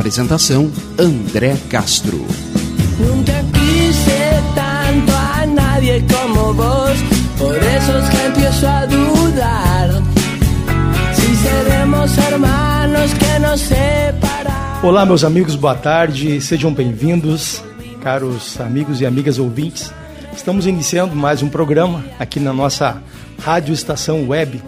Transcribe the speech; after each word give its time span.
Apresentação 0.00 0.72
André 0.98 1.58
Castro. 1.68 2.24
Nunca 2.98 3.44
quise 3.52 4.42
tanto 4.54 5.12
a 5.12 5.44
nadie 5.44 6.02
como 6.10 6.54
vos, 6.54 6.96
por 7.36 7.54
eso 7.54 7.98
es 7.98 8.08
que 8.08 8.26
empiezo 8.28 8.66
a 8.66 8.86
dudar. 8.86 9.90
Si 11.12 11.36
seremos 11.36 12.16
hermanos 12.16 13.10
que 13.12 13.38
nos 13.40 13.60
separar. 13.60 14.80
Olá, 14.82 15.04
meus 15.04 15.22
amigos, 15.22 15.54
boa 15.54 15.74
tarde, 15.74 16.40
sejam 16.40 16.72
bem-vindos, 16.72 17.62
caros 18.02 18.58
amigos 18.58 19.02
e 19.02 19.06
amigas 19.06 19.38
ouvintes. 19.38 19.92
Estamos 20.34 20.64
iniciando 20.66 21.14
mais 21.14 21.42
um 21.42 21.48
programa 21.50 22.02
aqui 22.18 22.40
na 22.40 22.54
nossa 22.54 23.02
Rádio 23.38 23.74
Estação 23.74 24.26
Web 24.26 24.62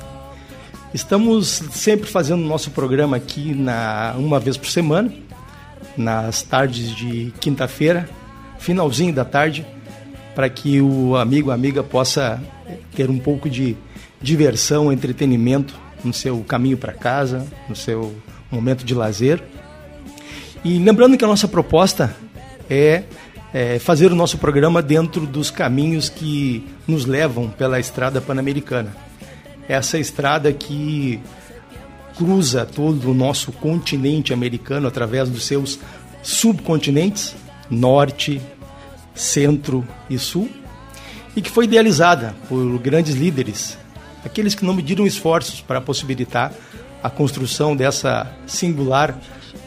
Estamos 0.94 1.62
sempre 1.70 2.06
fazendo 2.06 2.44
nosso 2.44 2.70
programa 2.70 3.16
aqui 3.16 3.54
na 3.54 4.14
uma 4.18 4.38
vez 4.38 4.58
por 4.58 4.68
semana, 4.68 5.10
nas 5.96 6.42
tardes 6.42 6.94
de 6.94 7.32
quinta-feira, 7.40 8.06
finalzinho 8.58 9.14
da 9.14 9.24
tarde, 9.24 9.64
para 10.34 10.50
que 10.50 10.82
o 10.82 11.16
amigo, 11.16 11.50
amiga 11.50 11.82
possa 11.82 12.42
ter 12.94 13.08
um 13.08 13.18
pouco 13.18 13.48
de 13.48 13.74
diversão, 14.20 14.92
entretenimento 14.92 15.74
no 16.04 16.12
seu 16.12 16.40
caminho 16.40 16.76
para 16.76 16.92
casa, 16.92 17.46
no 17.70 17.74
seu 17.74 18.14
momento 18.50 18.84
de 18.84 18.94
lazer. 18.94 19.42
E 20.62 20.78
lembrando 20.78 21.16
que 21.16 21.24
a 21.24 21.28
nossa 21.28 21.48
proposta 21.48 22.14
é, 22.68 23.04
é 23.54 23.78
fazer 23.78 24.12
o 24.12 24.14
nosso 24.14 24.36
programa 24.36 24.82
dentro 24.82 25.26
dos 25.26 25.50
caminhos 25.50 26.10
que 26.10 26.62
nos 26.86 27.06
levam 27.06 27.48
pela 27.48 27.80
estrada 27.80 28.20
pan-americana 28.20 28.94
essa 29.68 29.98
estrada 29.98 30.52
que 30.52 31.20
cruza 32.16 32.66
todo 32.66 33.10
o 33.10 33.14
nosso 33.14 33.52
continente 33.52 34.32
americano 34.32 34.86
através 34.86 35.28
dos 35.28 35.44
seus 35.44 35.78
subcontinentes, 36.22 37.34
norte, 37.70 38.40
centro 39.14 39.86
e 40.08 40.18
sul, 40.18 40.48
e 41.34 41.40
que 41.40 41.50
foi 41.50 41.64
idealizada 41.64 42.34
por 42.48 42.78
grandes 42.78 43.14
líderes, 43.14 43.78
aqueles 44.24 44.54
que 44.54 44.64
não 44.64 44.74
mediram 44.74 45.06
esforços 45.06 45.60
para 45.60 45.80
possibilitar 45.80 46.52
a 47.02 47.10
construção 47.10 47.74
dessa 47.74 48.30
singular 48.46 49.18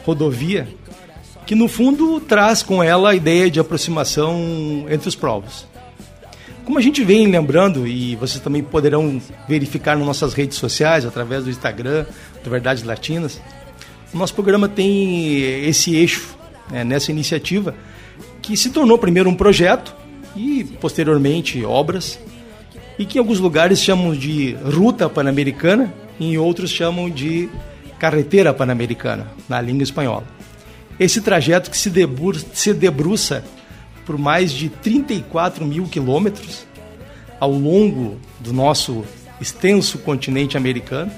rodovia, 0.04 0.68
que 1.44 1.54
no 1.54 1.68
fundo 1.68 2.20
traz 2.20 2.62
com 2.62 2.82
ela 2.82 3.10
a 3.10 3.14
ideia 3.14 3.50
de 3.50 3.60
aproximação 3.60 4.86
entre 4.88 5.08
os 5.08 5.14
povos. 5.14 5.66
Como 6.66 6.80
a 6.80 6.82
gente 6.82 7.04
vem 7.04 7.28
lembrando, 7.28 7.86
e 7.86 8.16
vocês 8.16 8.42
também 8.42 8.60
poderão 8.60 9.22
verificar 9.48 9.96
nas 9.96 10.04
nossas 10.04 10.34
redes 10.34 10.58
sociais, 10.58 11.06
através 11.06 11.44
do 11.44 11.50
Instagram, 11.50 12.04
do 12.42 12.50
Verdades 12.50 12.82
Latinas, 12.82 13.40
o 14.12 14.18
nosso 14.18 14.34
programa 14.34 14.68
tem 14.68 15.64
esse 15.64 15.94
eixo 15.94 16.36
né, 16.68 16.82
nessa 16.82 17.12
iniciativa, 17.12 17.72
que 18.42 18.56
se 18.56 18.70
tornou 18.70 18.98
primeiro 18.98 19.30
um 19.30 19.34
projeto 19.36 19.94
e 20.34 20.64
posteriormente 20.80 21.64
obras, 21.64 22.18
e 22.98 23.06
que 23.06 23.16
em 23.16 23.20
alguns 23.20 23.38
lugares 23.38 23.80
chamam 23.80 24.12
de 24.12 24.56
Ruta 24.64 25.08
Pan-Americana 25.08 25.94
e 26.18 26.32
em 26.32 26.36
outros 26.36 26.68
chamam 26.68 27.08
de 27.08 27.48
Carretera 27.96 28.52
Pan-Americana, 28.52 29.30
na 29.48 29.60
língua 29.60 29.84
espanhola. 29.84 30.24
Esse 30.98 31.20
trajeto 31.20 31.70
que 31.70 31.78
se, 31.78 31.92
se 32.52 32.74
debruça 32.74 33.44
por 34.06 34.16
mais 34.16 34.52
de 34.52 34.68
34 34.68 35.66
mil 35.66 35.84
quilômetros 35.84 36.64
ao 37.38 37.50
longo 37.50 38.16
do 38.40 38.52
nosso 38.52 39.04
extenso 39.40 39.98
continente 39.98 40.56
americano 40.56 41.10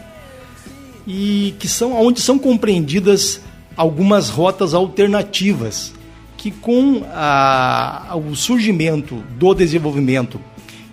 e 1.07 1.55
que 1.59 1.69
são 1.69 1.93
onde 1.93 2.21
são 2.21 2.39
compreendidas 2.39 3.41
algumas 3.77 4.29
rotas 4.29 4.75
alternativas 4.75 5.93
que 6.37 6.51
com 6.51 7.03
a, 7.13 8.17
o 8.17 8.35
surgimento 8.35 9.17
do 9.39 9.55
desenvolvimento 9.55 10.41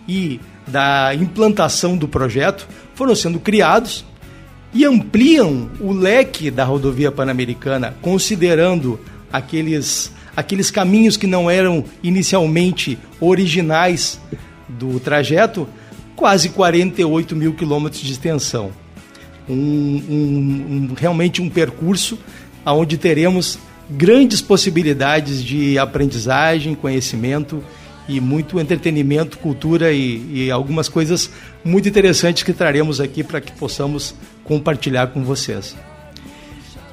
e 0.07 0.39
da 0.67 1.13
implantação 1.15 1.97
do 1.97 2.07
projeto 2.07 2.67
foram 2.93 3.15
sendo 3.15 3.39
criados 3.39 4.05
e 4.73 4.83
ampliam 4.83 5.69
o 5.79 5.93
leque 5.93 6.51
da 6.51 6.65
rodovia 6.65 7.11
pan-americana, 7.11 7.95
considerando 8.01 8.99
aqueles 9.37 10.11
aqueles 10.35 10.69
caminhos 10.69 11.15
que 11.15 11.25
não 11.25 11.49
eram 11.49 11.83
inicialmente 12.03 12.99
originais 13.21 14.19
do 14.67 14.99
trajeto, 14.99 15.67
quase 16.15 16.49
48 16.49 17.35
mil 17.35 17.53
quilômetros 17.53 18.01
de 18.01 18.11
extensão. 18.11 18.71
Um, 19.47 19.53
um, 19.53 20.89
um, 20.91 20.93
realmente 20.97 21.41
um 21.41 21.49
percurso 21.49 22.19
onde 22.65 22.97
teremos 22.97 23.59
grandes 23.89 24.41
possibilidades 24.41 25.43
de 25.43 25.77
aprendizagem, 25.77 26.73
conhecimento 26.73 27.63
e 28.07 28.19
muito 28.19 28.59
entretenimento, 28.59 29.37
cultura 29.37 29.91
e, 29.91 30.45
e 30.45 30.51
algumas 30.51 30.89
coisas 30.89 31.29
muito 31.63 31.87
interessantes 31.87 32.43
que 32.43 32.53
traremos 32.53 32.99
aqui 32.99 33.23
para 33.23 33.39
que 33.39 33.51
possamos 33.51 34.15
compartilhar 34.43 35.07
com 35.07 35.23
vocês. 35.23 35.75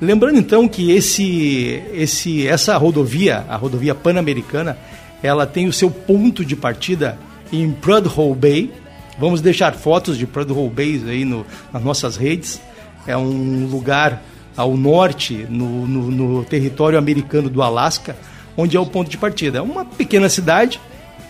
Lembrando 0.02 0.36
então 0.36 0.66
que 0.66 0.90
esse, 0.90 1.80
esse, 1.94 2.44
essa 2.48 2.76
rodovia, 2.76 3.44
a 3.48 3.54
rodovia 3.54 3.94
pan-americana, 3.94 4.76
ela 5.22 5.46
tem 5.46 5.68
o 5.68 5.72
seu 5.72 5.92
ponto 5.92 6.44
de 6.44 6.56
partida 6.56 7.16
em 7.52 7.70
Prudhoe 7.70 8.34
Bay. 8.34 8.72
Vamos 9.16 9.40
deixar 9.40 9.74
fotos 9.74 10.18
de 10.18 10.26
Prudhoe 10.26 10.68
Bay 10.68 11.00
aí 11.06 11.24
no, 11.24 11.46
nas 11.72 11.84
nossas 11.84 12.16
redes. 12.16 12.60
É 13.06 13.16
um 13.16 13.68
lugar 13.70 14.20
ao 14.56 14.76
norte, 14.76 15.46
no, 15.48 15.86
no, 15.86 16.10
no 16.10 16.44
território 16.46 16.98
americano 16.98 17.48
do 17.48 17.62
Alasca, 17.62 18.16
onde 18.56 18.76
é 18.76 18.80
o 18.80 18.86
ponto 18.86 19.08
de 19.08 19.16
partida. 19.16 19.58
É 19.58 19.62
uma 19.62 19.84
pequena 19.84 20.28
cidade, 20.28 20.80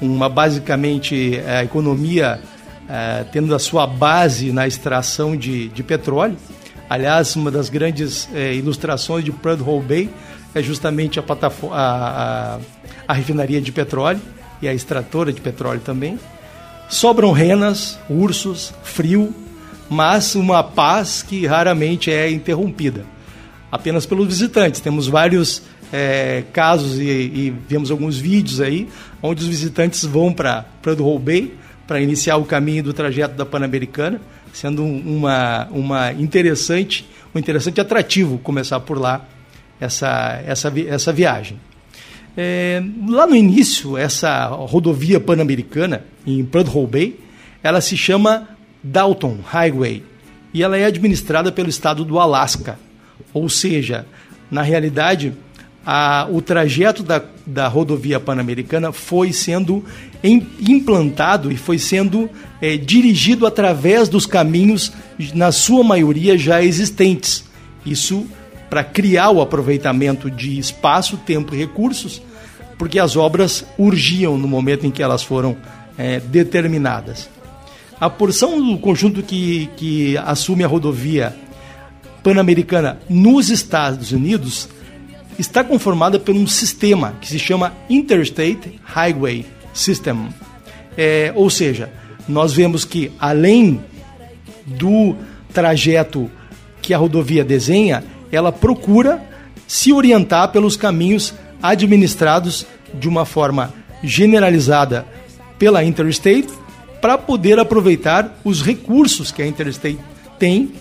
uma 0.00 0.30
basicamente 0.30 1.38
a 1.46 1.60
é, 1.60 1.64
economia 1.64 2.40
é, 2.88 3.22
tendo 3.30 3.54
a 3.54 3.58
sua 3.58 3.86
base 3.86 4.50
na 4.50 4.66
extração 4.66 5.36
de, 5.36 5.68
de 5.68 5.82
petróleo 5.82 6.38
Aliás, 6.92 7.34
uma 7.36 7.50
das 7.50 7.70
grandes 7.70 8.28
é, 8.34 8.52
ilustrações 8.52 9.24
de 9.24 9.32
Prudhoe 9.32 9.80
Bay 9.82 10.10
é 10.54 10.62
justamente 10.62 11.18
a, 11.18 11.24
a, 11.26 11.46
a, 11.72 12.58
a 13.08 13.12
refinaria 13.14 13.62
de 13.62 13.72
petróleo 13.72 14.20
e 14.60 14.68
a 14.68 14.74
extratora 14.74 15.32
de 15.32 15.40
petróleo 15.40 15.80
também. 15.80 16.20
Sobram 16.90 17.32
renas, 17.32 17.98
ursos, 18.10 18.74
frio, 18.82 19.34
mas 19.88 20.34
uma 20.34 20.62
paz 20.62 21.22
que 21.22 21.46
raramente 21.46 22.10
é 22.10 22.30
interrompida, 22.30 23.06
apenas 23.70 24.04
pelos 24.04 24.28
visitantes. 24.28 24.78
Temos 24.82 25.08
vários 25.08 25.62
é, 25.90 26.44
casos 26.52 26.98
e, 26.98 27.04
e, 27.04 27.54
vemos 27.66 27.90
alguns 27.90 28.18
vídeos 28.18 28.60
aí 28.60 28.86
onde 29.22 29.42
os 29.42 29.48
visitantes 29.48 30.04
vão 30.04 30.30
para 30.30 30.66
Prudhoe 30.82 31.18
Bay 31.18 31.54
para 31.86 32.02
iniciar 32.02 32.36
o 32.36 32.44
caminho 32.44 32.82
do 32.82 32.92
trajeto 32.92 33.34
da 33.34 33.46
Pan-Americana 33.46 34.20
sendo 34.52 34.84
uma, 34.84 35.68
uma 35.70 36.12
interessante, 36.12 37.08
um 37.34 37.38
interessante 37.38 37.80
atrativo 37.80 38.38
começar 38.38 38.80
por 38.80 38.98
lá 38.98 39.26
essa, 39.80 40.42
essa, 40.46 40.72
essa 40.86 41.12
viagem. 41.12 41.58
É, 42.36 42.82
lá 43.08 43.26
no 43.26 43.36
início, 43.36 43.96
essa 43.96 44.46
rodovia 44.46 45.20
pan-americana, 45.20 46.04
em 46.26 46.44
Prudhoe 46.44 46.86
Bay, 46.86 47.20
ela 47.62 47.80
se 47.80 47.96
chama 47.96 48.48
Dalton 48.82 49.38
Highway 49.44 50.02
e 50.54 50.62
ela 50.62 50.76
é 50.76 50.84
administrada 50.84 51.50
pelo 51.52 51.68
estado 51.68 52.04
do 52.04 52.18
Alasca. 52.18 52.78
Ou 53.32 53.48
seja, 53.48 54.06
na 54.50 54.62
realidade, 54.62 55.32
a, 55.84 56.26
o 56.30 56.40
trajeto 56.40 57.02
da, 57.02 57.22
da 57.44 57.66
rodovia 57.66 58.20
pan-americana 58.20 58.92
foi 58.92 59.32
sendo 59.32 59.84
em, 60.22 60.46
implantado 60.60 61.50
e 61.50 61.56
foi 61.56 61.78
sendo 61.78 62.30
é, 62.60 62.76
dirigido 62.76 63.46
através 63.46 64.08
dos 64.08 64.24
caminhos, 64.24 64.92
na 65.34 65.50
sua 65.50 65.82
maioria 65.82 66.38
já 66.38 66.62
existentes. 66.62 67.44
Isso 67.84 68.26
para 68.70 68.84
criar 68.84 69.30
o 69.30 69.42
aproveitamento 69.42 70.30
de 70.30 70.58
espaço, 70.58 71.18
tempo 71.18 71.54
e 71.54 71.58
recursos, 71.58 72.22
porque 72.78 72.98
as 72.98 73.16
obras 73.16 73.64
urgiam 73.76 74.38
no 74.38 74.48
momento 74.48 74.86
em 74.86 74.90
que 74.90 75.02
elas 75.02 75.22
foram 75.22 75.56
é, 75.98 76.20
determinadas. 76.20 77.28
A 78.00 78.08
porção 78.08 78.60
do 78.60 78.78
conjunto 78.78 79.22
que, 79.22 79.68
que 79.76 80.16
assume 80.16 80.64
a 80.64 80.66
rodovia 80.66 81.36
pan-americana 82.22 82.98
nos 83.08 83.50
Estados 83.50 84.10
Unidos 84.10 84.68
está 85.38 85.64
conformada 85.64 86.18
por 86.18 86.34
um 86.34 86.46
sistema 86.46 87.14
que 87.20 87.28
se 87.28 87.38
chama 87.38 87.72
Interstate 87.88 88.80
Highway 88.84 89.46
System. 89.72 90.28
É, 90.96 91.32
ou 91.34 91.48
seja, 91.48 91.90
nós 92.28 92.52
vemos 92.52 92.84
que 92.84 93.10
além 93.18 93.80
do 94.66 95.16
trajeto 95.52 96.30
que 96.80 96.92
a 96.92 96.98
rodovia 96.98 97.44
desenha, 97.44 98.02
ela 98.30 98.52
procura 98.52 99.22
se 99.66 99.92
orientar 99.92 100.48
pelos 100.50 100.76
caminhos 100.76 101.34
administrados 101.62 102.66
de 102.94 103.08
uma 103.08 103.24
forma 103.24 103.72
generalizada 104.02 105.06
pela 105.58 105.84
Interstate 105.84 106.48
para 107.00 107.16
poder 107.16 107.58
aproveitar 107.58 108.36
os 108.44 108.62
recursos 108.62 109.30
que 109.30 109.42
a 109.42 109.46
Interstate 109.46 109.98
tem 110.38 110.72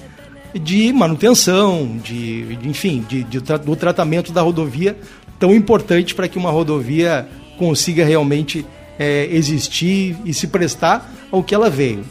de 0.54 0.92
manutenção, 0.92 1.98
de, 2.04 2.56
de 2.56 2.70
enfim, 2.70 3.06
de, 3.08 3.24
de, 3.24 3.40
do 3.40 3.76
tratamento 3.76 4.32
da 4.32 4.42
rodovia 4.42 4.98
tão 5.40 5.56
importante 5.56 6.14
para 6.14 6.28
que 6.28 6.38
uma 6.38 6.52
rodovia 6.52 7.28
consiga 7.58 8.06
realmente 8.06 8.66
é, 9.00 9.28
existir 9.32 10.16
e 10.24 10.34
se 10.34 10.48
prestar 10.48 11.12
ao 11.32 11.42
que 11.42 11.56
ela 11.56 11.70
veio. 11.70 12.06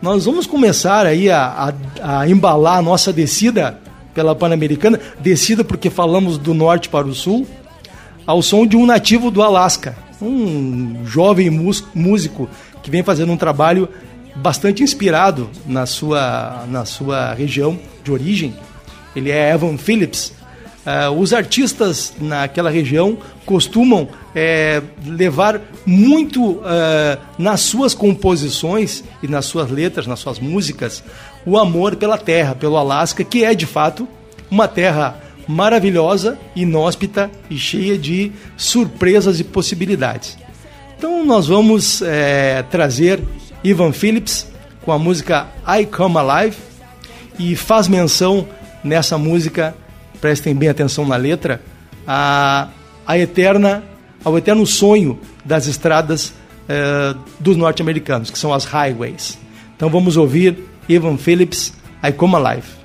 Nós 0.00 0.24
vamos 0.24 0.46
começar 0.46 1.04
aí 1.04 1.30
a, 1.30 1.74
a, 2.00 2.20
a 2.20 2.28
embalar 2.28 2.78
a 2.78 2.82
nossa 2.82 3.12
descida 3.12 3.78
pela 4.14 4.34
Pan-Americana, 4.34 4.98
descida 5.20 5.62
porque 5.62 5.90
falamos 5.90 6.38
do 6.38 6.54
norte 6.54 6.88
para 6.88 7.06
o 7.06 7.14
sul, 7.14 7.46
ao 8.26 8.40
som 8.40 8.66
de 8.66 8.76
um 8.76 8.86
nativo 8.86 9.30
do 9.30 9.42
Alasca, 9.42 9.94
um 10.20 11.04
jovem 11.04 11.50
músico 11.94 12.48
que 12.82 12.90
vem 12.90 13.02
fazendo 13.02 13.32
um 13.32 13.36
trabalho 13.36 13.88
bastante 14.36 14.82
inspirado 14.82 15.48
na 15.66 15.86
sua, 15.86 16.64
na 16.68 16.84
sua 16.84 17.34
região 17.34 17.78
de 18.04 18.12
origem. 18.12 18.54
Ele 19.14 19.30
é 19.30 19.52
Evan 19.52 19.76
Phillips. 19.76 20.32
Uh, 20.86 21.10
os 21.18 21.32
artistas 21.32 22.14
naquela 22.20 22.70
região 22.70 23.18
costumam 23.44 24.08
é, 24.32 24.80
levar 25.04 25.60
muito 25.84 26.52
uh, 26.52 26.62
nas 27.36 27.62
suas 27.62 27.92
composições 27.92 29.02
e 29.20 29.26
nas 29.26 29.46
suas 29.46 29.68
letras, 29.68 30.06
nas 30.06 30.20
suas 30.20 30.38
músicas, 30.38 31.02
o 31.44 31.58
amor 31.58 31.96
pela 31.96 32.16
terra, 32.16 32.54
pelo 32.54 32.76
Alasca, 32.76 33.24
que 33.24 33.44
é 33.44 33.52
de 33.52 33.66
fato 33.66 34.06
uma 34.48 34.68
terra 34.68 35.20
maravilhosa, 35.48 36.38
inóspita 36.54 37.30
e 37.50 37.56
cheia 37.56 37.98
de 37.98 38.30
surpresas 38.56 39.40
e 39.40 39.44
possibilidades. 39.44 40.38
Então 40.96 41.24
nós 41.24 41.46
vamos 41.46 42.00
é, 42.02 42.62
trazer 42.70 43.20
Ivan 43.64 43.92
Phillips 43.92 44.46
com 44.82 44.92
a 44.92 44.98
música 44.98 45.48
I 45.66 45.84
Come 45.84 46.16
Alive 46.18 46.56
e 47.38 47.56
faz 47.56 47.88
menção 47.88 48.46
nessa 48.82 49.18
música, 49.18 49.74
prestem 50.20 50.54
bem 50.54 50.68
atenção 50.68 51.04
na 51.04 51.16
letra, 51.16 51.60
a, 52.06 52.68
a 53.06 53.18
eterna, 53.18 53.82
ao 54.24 54.38
eterno 54.38 54.64
sonho 54.64 55.18
das 55.44 55.66
estradas 55.66 56.28
uh, 56.28 57.18
dos 57.40 57.56
norte-americanos, 57.56 58.30
que 58.30 58.38
são 58.38 58.52
as 58.54 58.64
highways. 58.64 59.38
Então 59.76 59.90
vamos 59.90 60.16
ouvir 60.16 60.56
Ivan 60.88 61.16
Phillips, 61.16 61.72
I 62.02 62.12
Come 62.12 62.36
Alive. 62.36 62.75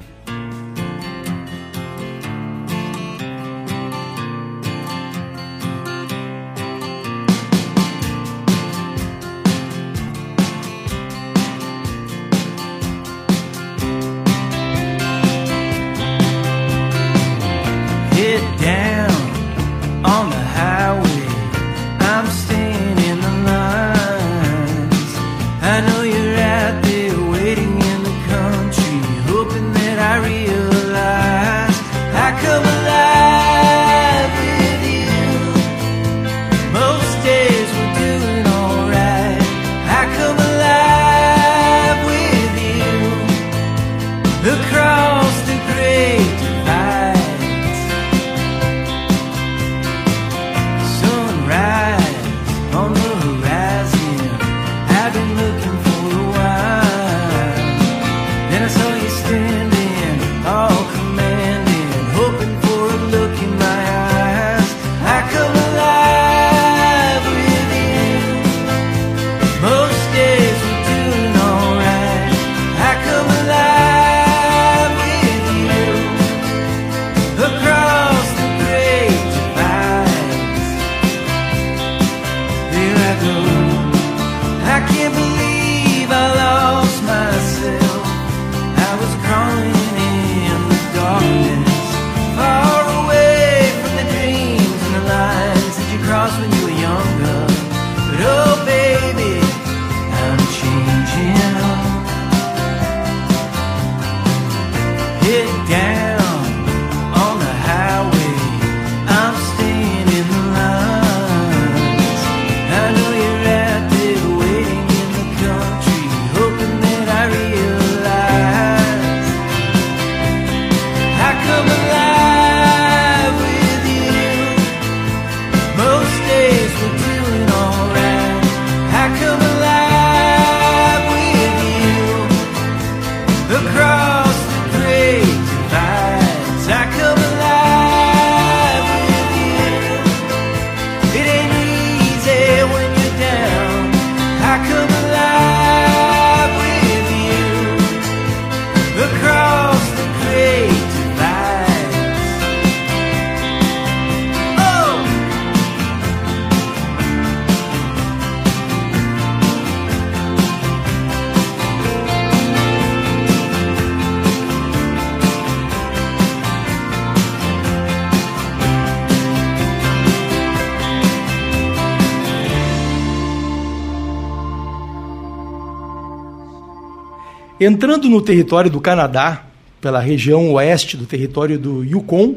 Entrando 177.63 178.09
no 178.09 178.19
território 178.23 178.71
do 178.71 178.81
Canadá, 178.81 179.43
pela 179.79 179.99
região 179.99 180.51
oeste 180.53 180.97
do 180.97 181.05
território 181.05 181.59
do 181.59 181.83
Yukon, 181.83 182.33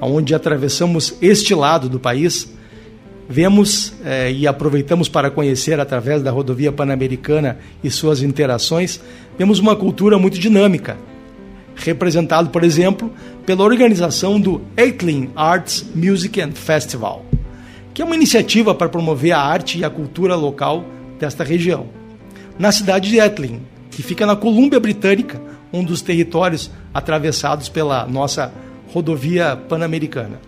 onde 0.00 0.34
atravessamos 0.34 1.14
este 1.22 1.54
lado 1.54 1.88
do 1.88 2.00
país, 2.00 2.52
vemos 3.28 3.92
eh, 4.04 4.32
e 4.32 4.44
aproveitamos 4.44 5.08
para 5.08 5.30
conhecer 5.30 5.78
através 5.78 6.24
da 6.24 6.32
rodovia 6.32 6.72
pan-americana 6.72 7.58
e 7.84 7.88
suas 7.88 8.20
interações, 8.20 9.00
vemos 9.38 9.60
uma 9.60 9.76
cultura 9.76 10.18
muito 10.18 10.40
dinâmica, 10.40 10.96
representado, 11.76 12.50
por 12.50 12.64
exemplo, 12.64 13.12
pela 13.46 13.62
organização 13.62 14.40
do 14.40 14.60
Eitling 14.76 15.30
Arts 15.36 15.86
Music 15.94 16.40
and 16.40 16.50
Festival, 16.50 17.24
que 17.94 18.02
é 18.02 18.04
uma 18.04 18.16
iniciativa 18.16 18.74
para 18.74 18.88
promover 18.88 19.30
a 19.30 19.40
arte 19.40 19.78
e 19.78 19.84
a 19.84 19.88
cultura 19.88 20.34
local 20.34 20.84
desta 21.16 21.44
região. 21.44 21.86
Na 22.58 22.72
cidade 22.72 23.08
de 23.08 23.20
Etling, 23.20 23.60
que 23.96 24.02
fica 24.02 24.26
na 24.26 24.36
Colômbia 24.36 24.78
Britânica, 24.78 25.40
um 25.72 25.82
dos 25.82 26.02
territórios 26.02 26.70
atravessados 26.92 27.70
pela 27.70 28.06
nossa 28.06 28.52
rodovia 28.92 29.56
pan-americana. 29.56 30.38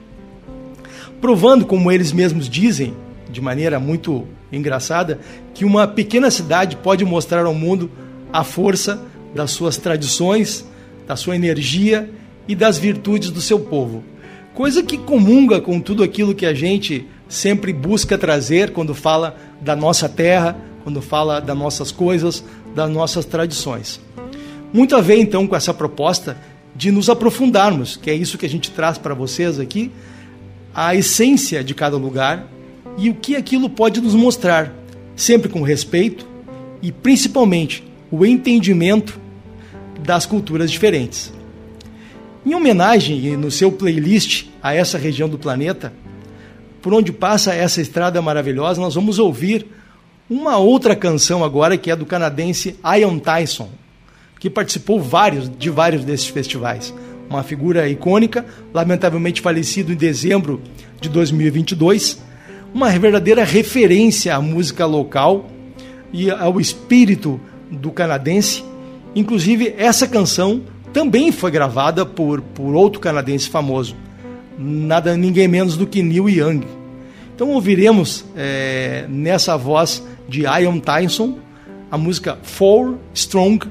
Provando, 1.19 1.64
como 1.64 1.90
eles 1.90 2.12
mesmos 2.12 2.47
dizem, 2.47 2.95
de 3.31 3.40
maneira 3.40 3.81
muito 3.81 4.26
engraçada, 4.52 5.19
que 5.55 5.64
uma 5.64 5.88
pequena 5.88 6.31
cidade 6.31 6.76
pode 6.76 7.07
mostrar 7.07 7.47
ao 7.47 7.55
mundo 7.55 7.90
a 8.31 8.45
força 8.45 9.02
das 9.35 9.50
suas 9.50 9.78
tradições, 9.78 10.69
da 11.07 11.17
sua 11.17 11.35
energia 11.35 12.11
e 12.47 12.55
das 12.55 12.76
virtudes 12.76 13.31
do 13.31 13.40
seu 13.40 13.59
povo. 13.59 14.05
Coisa 14.52 14.83
que 14.83 14.99
comunga 14.99 15.59
com 15.59 15.81
tudo 15.81 16.02
aquilo 16.02 16.35
que 16.35 16.45
a 16.45 16.52
gente 16.52 17.07
sempre 17.26 17.73
busca 17.73 18.19
trazer 18.19 18.73
quando 18.73 18.95
fala 18.95 19.38
da 19.59 19.75
nossa 19.75 20.07
terra, 20.07 20.55
quando 20.88 21.02
fala 21.02 21.38
das 21.38 21.57
nossas 21.57 21.92
coisas, 21.92 22.42
das 22.75 22.90
nossas 22.90 23.26
tradições. 23.26 24.00
Muito 24.73 24.97
a 24.97 25.02
ver 25.02 25.18
então 25.21 25.47
com 25.47 25.54
essa 25.54 25.75
proposta 25.75 26.38
de 26.75 26.90
nos 26.90 27.11
aprofundarmos, 27.11 27.95
que 27.95 28.11
é 28.11 28.14
isso 28.14 28.38
que 28.38 28.47
a 28.47 28.49
gente 28.49 28.71
traz 28.71 28.97
para 28.97 29.12
vocês 29.12 29.61
aqui, 29.61 29.92
a 30.75 30.95
essência 30.95 31.62
de 31.62 31.75
cada 31.75 31.99
lugar 31.99 32.49
e 32.97 33.11
o 33.11 33.14
que 33.14 33.37
aquilo 33.37 33.68
pode 33.68 34.00
nos 34.00 34.14
mostrar, 34.14 34.73
sempre 35.14 35.50
com 35.50 35.61
respeito 35.61 36.26
e 36.80 36.90
principalmente 36.90 37.85
o 38.11 38.25
entendimento 38.25 39.21
das 40.00 40.25
culturas 40.25 40.71
diferentes. 40.71 41.30
Em 42.47 42.54
homenagem 42.54 43.26
e 43.26 43.37
no 43.37 43.50
seu 43.50 43.71
playlist 43.71 44.47
a 44.62 44.75
essa 44.75 44.97
região 44.97 45.28
do 45.28 45.38
planeta, 45.38 45.92
por 46.80 46.95
onde 46.95 47.12
passa 47.12 47.52
essa 47.52 47.83
estrada 47.83 48.23
maravilhosa, 48.23 48.80
nós 48.80 48.95
vamos 48.95 49.18
ouvir 49.18 49.66
uma 50.28 50.58
outra 50.58 50.94
canção 50.94 51.42
agora 51.42 51.78
que 51.78 51.90
é 51.90 51.97
do 51.97 52.04
canadense 52.04 52.76
Ian 52.85 53.18
Tyson, 53.18 53.70
que 54.38 54.50
participou 54.50 55.00
vários, 55.00 55.50
de 55.58 55.70
vários 55.70 56.04
desses 56.04 56.28
festivais. 56.28 56.94
Uma 57.30 57.42
figura 57.42 57.88
icônica, 57.88 58.44
lamentavelmente 58.73 59.40
falecido 59.40 59.92
em 59.92 59.97
dezembro 59.97 60.61
de 61.00 61.08
2022, 61.08 62.23
uma 62.75 62.90
verdadeira 62.90 63.42
referência 63.44 64.35
à 64.35 64.40
música 64.40 64.85
local 64.85 65.49
e 66.12 66.30
ao 66.30 66.61
espírito 66.61 67.40
do 67.70 67.90
canadense. 67.90 68.64
Inclusive, 69.14 69.75
essa 69.78 70.06
canção 70.06 70.62
também 70.92 71.32
foi 71.32 71.50
gravada 71.50 72.04
por, 72.04 72.40
por 72.40 72.75
outro 72.75 73.00
canadense 73.00 73.49
famoso, 73.49 73.97
nada 74.58 75.16
ninguém 75.16 75.49
menos 75.49 75.76
do 75.76 75.87
que 75.87 76.02
Neil 76.02 76.28
Young. 76.28 76.66
Então 77.35 77.50
ouviremos 77.50 78.25
é, 78.37 79.06
nessa 79.08 79.56
voz 79.56 80.02
de 80.28 80.42
Ian 80.42 80.78
Tyson 80.78 81.38
a 81.90 81.97
música 81.97 82.38
Four 82.42 82.97
Strong 83.14 83.66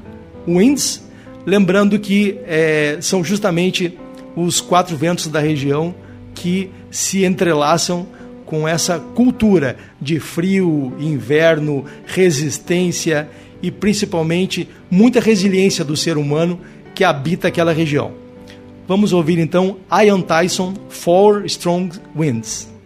Winds, 0.47 1.03
lembrando 1.45 1.99
que 1.99 2.39
é, 2.45 2.97
são 3.01 3.23
justamente 3.23 3.97
os 4.35 4.61
quatro 4.61 4.95
ventos 4.95 5.27
da 5.27 5.39
região 5.39 5.93
que 6.33 6.69
se 6.91 7.25
entrelaçam 7.25 8.07
com 8.45 8.67
essa 8.67 8.99
cultura 8.99 9.77
de 9.99 10.19
frio, 10.19 10.93
inverno, 10.99 11.85
resistência 12.05 13.29
e 13.61 13.69
principalmente 13.69 14.69
muita 14.89 15.19
resiliência 15.19 15.83
do 15.83 15.97
ser 15.97 16.17
humano 16.17 16.59
que 16.95 17.03
habita 17.03 17.49
aquela 17.49 17.73
região. 17.73 18.11
Vamos 18.87 19.11
ouvir 19.11 19.37
então 19.37 19.77
Ian 19.91 20.21
Tyson, 20.21 20.73
Four 20.87 21.45
Strong 21.45 21.99
Winds. 22.15 22.76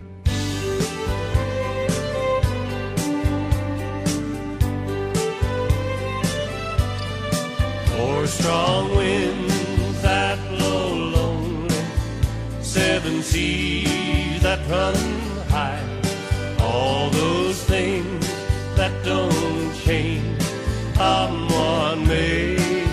Run 14.72 14.96
high, 15.50 15.84
all 16.62 17.10
those 17.10 17.62
things 17.66 18.26
that 18.78 18.94
don't 19.04 19.76
change, 19.76 20.42
someone 20.96 22.08
made. 22.08 22.88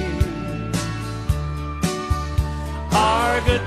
Our 2.90 3.40
good 3.42 3.64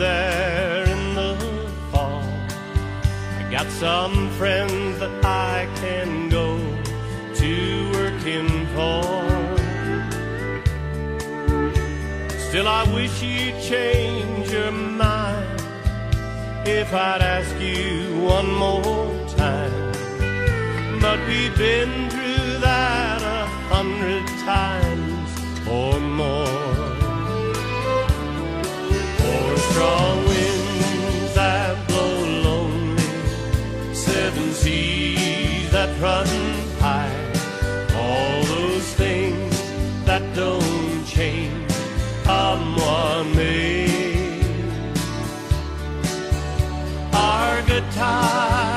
there 0.00 0.84
in 0.94 1.14
the 1.14 1.36
fall. 1.92 2.22
I 3.38 3.46
got 3.50 3.68
some 3.70 4.30
friends 4.30 4.98
that 4.98 5.14
I 5.22 5.68
can 5.82 6.30
go 6.30 6.56
to 7.40 7.52
working 7.92 8.48
for. 8.74 9.02
Still, 12.48 12.66
I 12.66 12.82
wish 12.94 13.22
you'd 13.22 13.60
change 13.60 14.50
your 14.50 14.72
mind 14.72 15.60
if 16.66 16.88
I'd 16.94 17.22
ask 17.36 17.54
you 17.60 18.22
one 18.34 18.50
more 18.54 19.28
time. 19.36 19.92
But 20.98 21.18
we've 21.28 21.56
been 21.58 22.08
through 22.08 22.58
that 22.68 23.20
a 23.20 23.40
hundred 23.74 24.26
times 24.48 25.28
or 25.68 26.00
more. 26.00 26.49
running 36.00 36.70
high. 36.78 37.14
All 37.94 38.42
those 38.44 38.94
things 38.94 39.54
that 40.06 40.22
don't 40.34 41.04
change 41.04 41.72
come 42.24 42.76
one 42.76 43.36
me. 43.36 44.42
Our 47.12 47.62
guitar. 47.62 48.69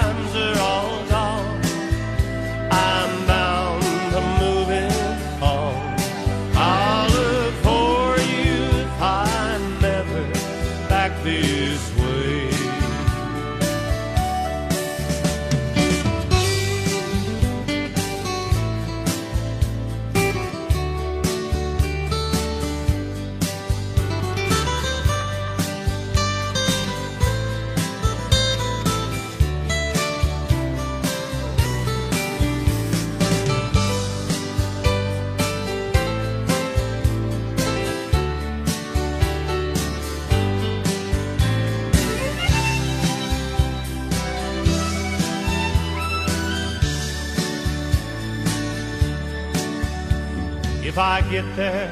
If 50.94 51.00
I 51.00 51.22
get 51.22 51.56
there 51.56 51.92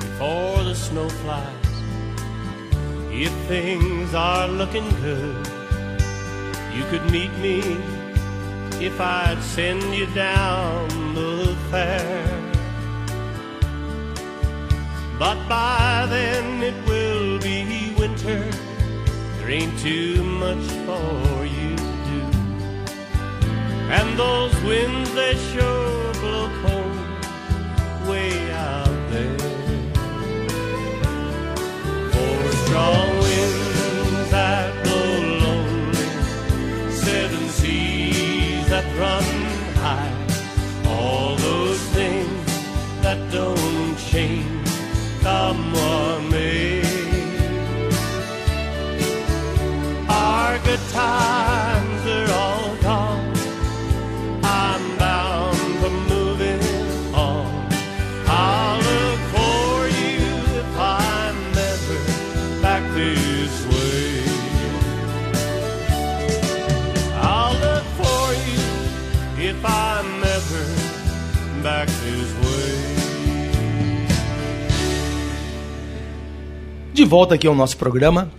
before 0.00 0.64
the 0.64 0.74
snow 0.74 1.08
flies, 1.08 1.46
if 3.08 3.32
things 3.46 4.14
are 4.14 4.48
looking 4.48 4.88
good, 5.00 5.46
you 6.74 6.82
could 6.90 7.08
meet 7.12 7.30
me 7.38 7.60
if 8.84 9.00
I'd 9.00 9.40
send 9.40 9.94
you 9.94 10.06
down 10.06 10.88
the 11.14 11.56
fair. 11.70 12.26
But 15.16 15.38
by 15.48 16.08
then 16.10 16.64
it 16.64 16.74
will 16.88 17.38
be 17.38 17.94
winter. 17.96 18.42
There 19.38 19.50
ain't 19.50 19.78
too 19.78 20.24
much 20.24 20.66
for 20.84 21.44
you 21.44 21.76
to 21.76 21.92
do. 22.10 22.22
And 23.98 24.18
those 24.18 24.52
winds 24.64 25.14
they 25.14 25.36
sure 25.52 26.12
blow 26.14 26.59
For 32.80 33.09
volta 77.10 77.34
aqui 77.34 77.48
ao 77.48 77.56
nosso 77.56 77.76
programa. 77.76 78.30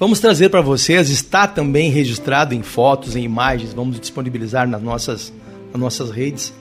Vamos 0.00 0.20
trazer 0.20 0.48
para 0.48 0.62
vocês, 0.62 1.10
está 1.10 1.46
também 1.46 1.90
registrado 1.90 2.54
em 2.54 2.62
fotos, 2.62 3.14
em 3.14 3.22
imagens, 3.22 3.74
vamos 3.74 4.00
disponibilizar 4.00 4.66
nas 4.66 4.80
nossas, 4.80 5.30
nas 5.70 5.78
nossas 5.78 6.10
redes, 6.10 6.54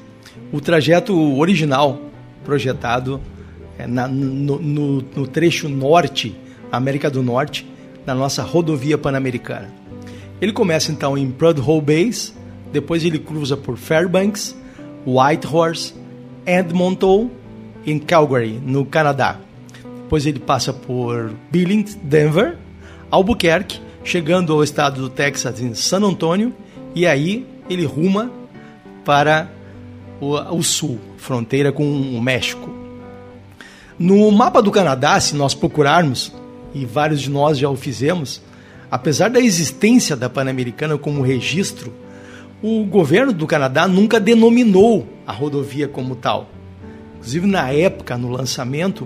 o 0.52 0.60
trajeto 0.60 1.16
original 1.40 1.98
projetado 2.44 3.22
é, 3.80 3.88
na- 3.88 4.06
no, 4.10 4.60
no- 4.60 5.02
no 5.16 5.26
trecho 5.28 5.70
norte, 5.70 6.36
América 6.70 7.10
do 7.10 7.24
Norte, 7.24 7.66
da 8.06 8.14
nossa 8.14 8.44
rodovia 8.44 8.98
pan-americana. 8.98 9.70
Ele 10.42 10.52
começa 10.52 10.92
então 10.92 11.18
em 11.18 11.32
Prudhoe 11.32 11.80
Base, 11.80 12.34
depois 12.74 13.06
ele 13.06 13.18
cruza 13.18 13.56
por 13.56 13.78
Fairbanks, 13.78 14.58
Whitehorse, 15.06 15.94
Edmonton 16.46 17.30
e 17.86 17.98
Calgary, 17.98 18.60
no 18.62 18.86
Canadá. 18.86 19.38
Depois 20.08 20.26
ele 20.26 20.40
passa 20.40 20.72
por 20.72 21.34
Billings, 21.52 21.96
Denver, 22.02 22.58
Albuquerque, 23.12 23.82
chegando 24.06 24.54
ao 24.54 24.64
estado 24.64 25.02
do 25.02 25.10
Texas 25.10 25.60
em 25.60 25.74
San 25.74 26.00
Antônio, 26.00 26.54
e 26.96 27.06
aí 27.06 27.46
ele 27.70 27.84
ruma 27.84 28.32
para 29.04 29.52
o, 30.22 30.36
o 30.56 30.64
sul, 30.64 30.98
fronteira 31.18 31.74
com 31.74 31.84
o 31.84 32.22
México. 32.22 32.74
No 34.00 34.32
mapa 34.32 34.62
do 34.62 34.72
Canadá, 34.72 35.20
se 35.20 35.36
nós 35.36 35.54
procurarmos, 35.54 36.32
e 36.74 36.86
vários 36.86 37.20
de 37.20 37.30
nós 37.30 37.58
já 37.58 37.70
o 37.70 37.76
fizemos, 37.76 38.42
apesar 38.90 39.30
da 39.30 39.42
existência 39.42 40.16
da 40.16 40.30
Pan-Americana 40.30 40.98
como 40.98 41.22
registro, 41.22 41.92
o 42.64 42.86
governo 42.86 43.34
do 43.34 43.46
Canadá 43.46 43.90
nunca 43.90 44.22
denominou 44.22 45.06
a 45.28 45.34
rodovia 45.34 45.86
como 45.86 46.16
tal. 46.16 46.50
Inclusive, 47.18 47.46
na 47.46 47.74
época, 47.74 48.18
no 48.18 48.30
lançamento, 48.30 49.06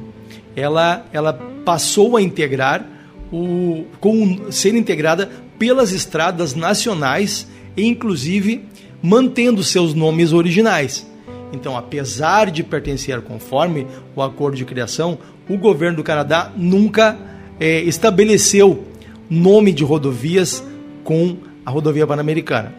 ela, 0.55 1.05
ela 1.13 1.33
passou 1.63 2.17
a 2.17 2.21
integrar 2.21 2.85
o, 3.31 3.85
com 3.99 4.51
ser 4.51 4.75
integrada 4.75 5.29
pelas 5.57 5.91
estradas 5.91 6.55
nacionais 6.55 7.47
inclusive, 7.75 8.65
mantendo 9.01 9.63
seus 9.63 9.93
nomes 9.93 10.33
originais. 10.33 11.07
Então, 11.53 11.75
apesar 11.75 12.49
de 12.49 12.63
pertencer 12.63 13.21
conforme 13.21 13.85
o 14.15 14.21
acordo 14.21 14.55
de 14.55 14.65
criação, 14.65 15.17
o 15.49 15.57
governo 15.57 15.97
do 15.97 16.03
Canadá 16.03 16.51
nunca 16.55 17.17
eh, 17.59 17.81
estabeleceu 17.81 18.85
nome 19.29 19.71
de 19.71 19.83
rodovias 19.83 20.63
com 21.03 21.37
a 21.65 21.71
rodovia 21.71 22.07
pan-americana. 22.07 22.73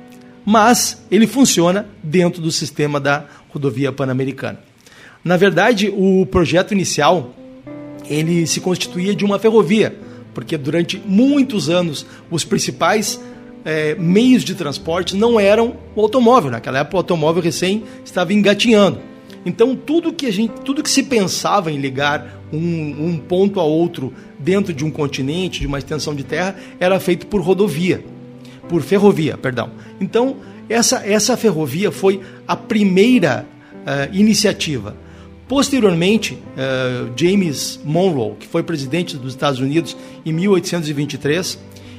Mas 0.45 1.05
ele 1.11 1.27
funciona 1.27 1.87
dentro 2.03 2.41
do 2.41 2.51
sistema 2.51 2.99
da 2.99 3.27
rodovia 3.51 3.93
pan-americana. 3.93 4.61
Na 5.23 5.37
verdade, 5.37 5.93
o 5.95 6.27
projeto 6.27 6.73
inicial 6.73 7.35
ele 8.09 8.47
se 8.47 8.61
constituía 8.61 9.15
de 9.15 9.25
uma 9.25 9.38
ferrovia, 9.38 9.97
porque 10.35 10.57
durante 10.57 11.01
muitos 11.05 11.69
anos 11.69 12.07
os 12.31 12.45
principais 12.45 13.21
eh, 13.65 13.95
meios 13.99 14.45
de 14.45 14.55
transporte 14.55 15.17
não 15.17 15.38
eram 15.38 15.77
o 15.95 16.01
automóvel. 16.01 16.51
Naquela 16.51 16.81
época 16.81 16.97
o 16.97 16.99
automóvel 16.99 17.43
recém 17.43 17.85
estava 18.05 18.33
engatinhando. 18.33 19.01
Então 19.45 19.75
tudo 19.75 20.12
que 20.12 20.27
a 20.27 20.33
gente, 20.33 20.53
tudo 20.65 20.83
que 20.83 20.91
se 20.91 21.03
pensava 21.03 21.71
em 21.71 21.79
ligar 21.79 22.41
um, 22.53 23.09
um 23.09 23.19
ponto 23.19 23.59
a 23.59 23.65
outro 23.65 24.12
dentro 24.38 24.73
de 24.73 24.85
um 24.85 24.91
continente, 24.91 25.61
de 25.61 25.67
uma 25.67 25.79
extensão 25.79 26.15
de 26.15 26.23
terra, 26.23 26.57
era 26.79 26.99
feito 27.01 27.27
por 27.27 27.41
rodovia, 27.41 28.05
por 28.69 28.83
ferrovia, 28.83 29.37
perdão. 29.37 29.71
Então 30.01 30.37
essa 30.69 31.03
essa 31.07 31.37
ferrovia 31.37 31.91
foi 31.91 32.21
a 32.47 32.57
primeira 32.57 33.47
eh, 33.85 34.11
iniciativa. 34.12 34.97
Posteriormente, 35.53 36.38
eh, 36.57 37.09
James 37.15 37.79
Monroe, 37.85 38.37
que 38.41 38.47
foi 38.47 38.62
presidente 38.62 39.19
dos 39.19 39.35
Estados 39.35 39.61
Unidos 39.61 39.95
em 40.25 40.33
1823, 40.33 41.59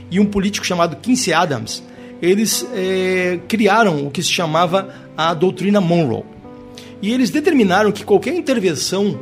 e 0.10 0.20
um 0.20 0.26
político 0.26 0.66
chamado 0.66 0.96
Quincy 0.96 1.32
Adams, 1.32 1.84
eles 2.20 2.68
eh, 2.74 3.38
criaram 3.48 4.08
o 4.08 4.10
que 4.10 4.24
se 4.24 4.32
chamava 4.32 4.92
a 5.16 5.36
doutrina 5.36 5.80
Monroe. 5.80 6.24
E 7.00 7.14
eles 7.14 7.30
determinaram 7.30 7.92
que 7.92 8.04
qualquer 8.04 8.34
intervenção 8.34 9.20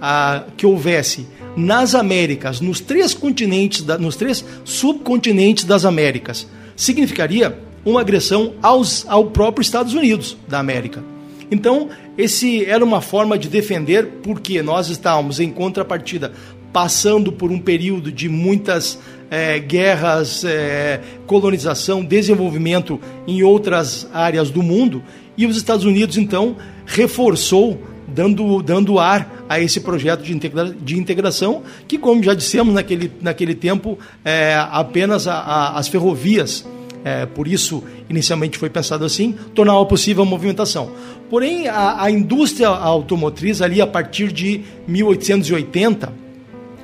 ah, 0.00 0.44
que 0.56 0.64
houvesse 0.64 1.26
nas 1.54 1.94
Américas, 1.94 2.62
nos 2.62 2.80
três 2.80 3.12
continentes, 3.12 3.82
da- 3.82 3.98
nos 3.98 4.16
três 4.16 4.42
subcontinentes 4.64 5.64
das 5.64 5.84
Américas, 5.84 6.48
significaria 6.74 7.58
uma 7.84 8.00
agressão 8.00 8.54
aos, 8.62 9.04
ao 9.06 9.26
próprio 9.26 9.60
Estados 9.60 9.92
Unidos 9.92 10.38
da 10.48 10.58
América. 10.58 11.17
Então, 11.50 11.88
esse 12.16 12.64
era 12.64 12.84
uma 12.84 13.00
forma 13.00 13.38
de 13.38 13.48
defender, 13.48 14.06
porque 14.22 14.62
nós 14.62 14.88
estávamos 14.88 15.40
em 15.40 15.50
contrapartida 15.50 16.32
passando 16.72 17.32
por 17.32 17.50
um 17.50 17.58
período 17.58 18.12
de 18.12 18.28
muitas 18.28 18.98
eh, 19.30 19.58
guerras, 19.58 20.44
eh, 20.44 21.00
colonização, 21.26 22.04
desenvolvimento 22.04 23.00
em 23.26 23.42
outras 23.42 24.08
áreas 24.12 24.50
do 24.50 24.62
mundo, 24.62 25.02
e 25.36 25.46
os 25.46 25.56
Estados 25.56 25.84
Unidos 25.84 26.18
então 26.18 26.56
reforçou, 26.84 27.80
dando, 28.06 28.62
dando 28.62 28.98
ar 28.98 29.44
a 29.48 29.60
esse 29.60 29.80
projeto 29.80 30.22
de, 30.22 30.34
integra 30.34 30.64
de 30.66 30.98
integração, 30.98 31.62
que, 31.86 31.96
como 31.96 32.22
já 32.22 32.34
dissemos 32.34 32.74
naquele, 32.74 33.10
naquele 33.20 33.54
tempo, 33.54 33.98
eh, 34.24 34.54
apenas 34.70 35.26
a, 35.26 35.34
a, 35.34 35.78
as 35.78 35.88
ferrovias 35.88 36.66
é, 37.04 37.26
por 37.26 37.46
isso, 37.46 37.82
inicialmente 38.08 38.58
foi 38.58 38.68
pensado 38.68 39.04
assim, 39.04 39.34
tornava 39.54 39.84
possível 39.86 40.22
a 40.22 40.26
movimentação. 40.26 40.90
Porém, 41.30 41.68
a, 41.68 42.02
a 42.02 42.10
indústria 42.10 42.68
automotriz, 42.68 43.62
ali 43.62 43.80
a 43.80 43.86
partir 43.86 44.32
de 44.32 44.62
1880, 44.86 46.12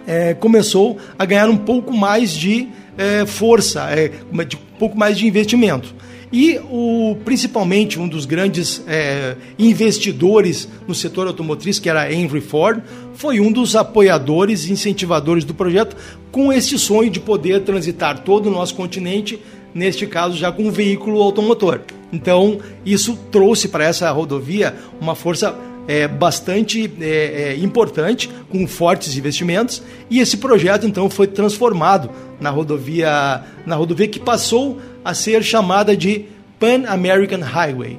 é, 0.07 0.35
começou 0.35 0.99
a 1.19 1.25
ganhar 1.25 1.49
um 1.49 1.57
pouco 1.57 1.93
mais 1.93 2.33
de 2.33 2.69
é, 2.97 3.27
força, 3.27 3.89
é, 3.91 4.09
de 4.45 4.57
um 4.57 4.79
pouco 4.79 4.97
mais 4.97 5.19
de 5.19 5.27
investimento. 5.27 5.95
E 6.33 6.59
o, 6.69 7.17
principalmente 7.25 8.01
um 8.01 8.09
dos 8.09 8.27
grandes 8.27 8.83
é, 8.89 9.37
investidores 9.57 10.69
no 10.87 10.95
setor 10.95 11.29
automotriz, 11.29 11.79
que 11.79 11.89
era 11.89 12.13
Henry 12.13 12.41
Ford, 12.41 12.83
foi 13.15 13.39
um 13.39 13.53
dos 13.53 13.77
apoiadores 13.77 14.67
e 14.67 14.73
incentivadores 14.73 15.45
do 15.45 15.55
projeto, 15.55 15.97
com 16.33 16.53
esse 16.53 16.77
sonho 16.77 17.09
de 17.09 17.21
poder 17.21 17.61
transitar 17.61 18.25
todo 18.25 18.49
o 18.49 18.51
nosso 18.51 18.75
continente, 18.75 19.39
neste 19.75 20.07
caso 20.07 20.37
já 20.37 20.53
com 20.53 20.65
um 20.65 20.71
veículo 20.71 21.21
automotor. 21.21 21.81
Então, 22.13 22.61
isso 22.87 23.19
trouxe 23.31 23.69
para 23.69 23.85
essa 23.85 24.11
rodovia 24.11 24.75
uma 25.01 25.15
força 25.15 25.55
é, 25.87 26.07
bastante 26.09 26.91
é, 27.01 27.07
é, 27.07 27.57
importante, 27.57 28.31
com 28.51 28.67
fortes 28.67 29.17
investimentos, 29.17 29.83
e 30.09 30.21
esse 30.21 30.37
projeto 30.37 30.87
então 30.87 31.11
foi 31.11 31.27
transformado 31.27 32.11
na 32.41 32.51
rodovia, 32.51 33.43
na 33.67 33.75
rodovia 33.75 34.09
que 34.09 34.21
passou 34.21 34.81
a 35.05 35.13
ser 35.13 35.43
chamada 35.43 35.97
de 35.97 36.27
Pan 36.59 36.85
American 36.87 37.41
Highway, 37.41 37.99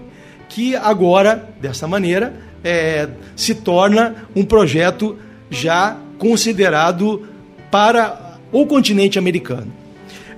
que 0.50 0.76
agora, 0.76 1.50
dessa 1.62 1.88
maneira, 1.88 2.34
é, 2.64 3.08
se 3.36 3.54
torna 3.54 4.16
um 4.36 4.44
projeto 4.44 5.18
já 5.50 5.98
considerado 6.18 7.28
para 7.70 8.40
o 8.52 8.66
continente 8.66 9.20
americano. 9.20 9.85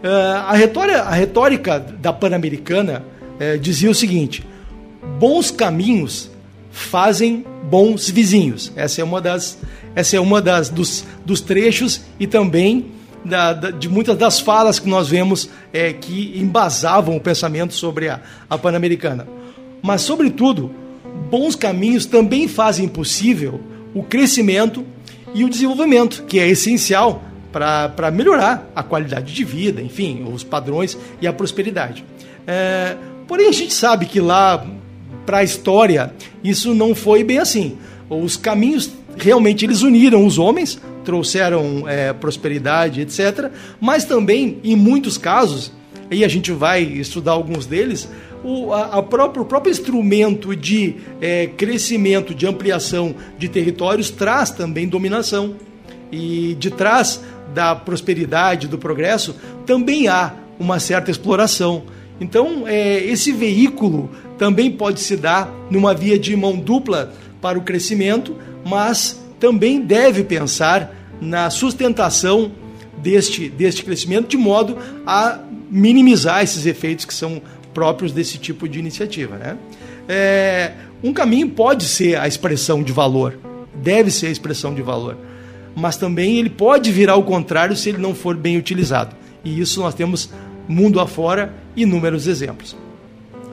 Uh, 0.04 0.08
a, 0.48 0.54
retórica, 0.54 1.02
a, 1.02 1.12
retórica, 1.12 1.80
da 1.80 2.14
Pan-Americana 2.14 3.04
uh, 3.40 3.58
dizia 3.58 3.90
o 3.90 3.96
seguinte: 3.96 4.46
bons 5.20 5.50
caminhos 5.50 6.30
fazem 6.72 7.44
bons 7.64 8.10
vizinhos. 8.10 8.72
Essa 8.76 9.02
é 9.02 9.04
uma 9.04 9.20
das, 9.20 9.58
essa 9.96 10.16
é 10.16 10.20
uma 10.20 10.42
das 10.42 10.70
dos, 10.70 11.04
dos 11.26 11.42
trechos 11.42 12.02
e 12.20 12.28
também 12.28 12.92
da, 13.26 13.54
da, 13.54 13.72
de 13.72 13.90
muitas 13.90 14.18
das 14.18 14.40
falas 14.40 14.80
que 14.80 14.88
nós 14.88 15.08
vemos 15.08 15.50
é, 15.74 15.92
que 15.94 16.40
embasavam 16.40 17.18
o 17.18 17.20
pensamento 17.20 17.74
sobre 17.74 18.10
a, 18.10 18.22
a 18.50 18.58
Pan-Americana. 18.58 19.28
Mas, 19.82 20.02
sobretudo, 20.02 20.72
bons 21.30 21.56
caminhos 21.56 22.06
também 22.06 22.48
fazem 22.48 22.88
possível 22.88 23.60
o 23.94 24.04
crescimento 24.04 24.86
e 25.34 25.44
o 25.44 25.50
desenvolvimento, 25.50 26.24
que 26.24 26.40
é 26.40 26.48
essencial 26.48 27.24
para 27.58 28.12
melhorar 28.12 28.70
a 28.76 28.84
qualidade 28.84 29.34
de 29.34 29.44
vida, 29.44 29.82
enfim, 29.82 30.26
os 30.32 30.44
padrões 30.44 30.98
e 31.22 31.28
a 31.28 31.34
prosperidade. 31.34 32.06
É, 32.46 32.96
porém, 33.28 33.48
a 33.48 33.52
gente 33.52 33.74
sabe 33.74 34.06
que 34.06 34.20
lá, 34.20 34.66
para 35.26 35.40
a 35.40 35.44
história, 35.44 36.14
isso 36.44 36.74
não 36.74 36.94
foi 36.94 37.24
bem 37.24 37.40
assim. 37.40 37.78
Os 38.10 38.38
caminhos 38.38 38.92
realmente 39.18 39.66
eles 39.66 39.82
uniram 39.82 40.26
os 40.26 40.38
homens, 40.38 40.80
trouxeram 41.04 41.86
é, 41.88 42.14
prosperidade, 42.14 43.02
etc. 43.02 43.52
Mas 43.82 44.06
também, 44.06 44.60
em 44.64 44.76
muitos 44.76 45.18
casos, 45.18 45.72
e 46.12 46.24
a 46.24 46.28
gente 46.28 46.52
vai 46.52 46.84
estudar 46.84 47.32
alguns 47.32 47.66
deles, 47.66 48.08
o, 48.44 48.72
a, 48.72 48.98
a 48.98 49.04
próprio, 49.04 49.44
o 49.44 49.46
próprio 49.46 49.72
instrumento 49.72 50.56
de 50.56 50.96
é, 51.20 51.48
crescimento, 51.48 52.34
de 52.36 52.46
ampliação 52.46 53.16
de 53.38 53.50
territórios 53.50 54.10
traz 54.10 54.52
também 54.52 54.88
dominação. 54.88 55.56
E 56.10 56.56
de 56.58 56.72
trás 56.72 57.22
da 57.54 57.76
prosperidade, 57.76 58.68
do 58.68 58.78
progresso, 58.78 59.36
também 59.66 60.08
há 60.08 60.34
uma 60.60 60.80
certa 60.80 61.12
exploração. 61.12 61.84
Então, 62.20 62.68
é, 62.68 63.04
esse 63.04 63.32
veículo 63.32 64.10
também 64.38 64.72
pode 64.72 65.00
se 65.00 65.16
dar 65.16 65.52
numa 65.70 65.94
via 65.94 66.18
de 66.18 66.36
mão 66.36 66.58
dupla 66.58 67.14
para 67.42 67.58
o 67.58 67.62
crescimento, 67.62 68.36
mas 68.66 69.22
também 69.40 69.82
deve 69.82 70.24
pensar 70.24 70.96
na 71.22 71.50
sustentação 71.50 72.52
deste, 72.98 73.50
deste 73.50 73.84
crescimento, 73.84 74.28
de 74.28 74.38
modo 74.38 74.78
a 75.06 75.40
minimizar 75.70 76.44
esses 76.44 76.66
efeitos 76.66 77.06
que 77.06 77.14
são 77.14 77.42
próprios 77.74 78.12
desse 78.12 78.38
tipo 78.38 78.68
de 78.68 78.80
iniciativa. 78.80 79.38
Né? 79.38 79.58
É, 80.08 80.72
um 81.04 81.14
caminho 81.14 81.50
pode 81.50 81.86
ser 81.86 82.18
a 82.18 82.28
expressão 82.28 82.82
de 82.82 82.92
valor, 82.92 83.38
deve 83.76 84.10
ser 84.10 84.28
a 84.28 84.32
expressão 84.32 84.74
de 84.74 84.82
valor, 84.82 85.18
mas 85.78 85.96
também 85.96 86.40
ele 86.40 86.50
pode 86.50 86.92
virar 86.92 87.14
ao 87.14 87.24
contrário 87.24 87.76
se 87.76 87.90
ele 87.90 88.00
não 88.00 88.16
for 88.16 88.36
bem 88.36 88.58
utilizado. 88.58 89.16
E 89.44 89.60
isso 89.60 89.80
nós 89.80 89.94
temos 89.94 90.28
mundo 90.68 91.00
afora 91.00 91.54
inúmeros 91.76 92.26
exemplos. 92.26 92.76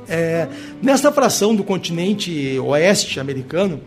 É, 0.08 0.48
nesta 0.80 1.12
fração 1.12 1.54
do 1.54 1.62
continente 1.62 2.58
oeste 2.60 3.20
americano, 3.20 3.78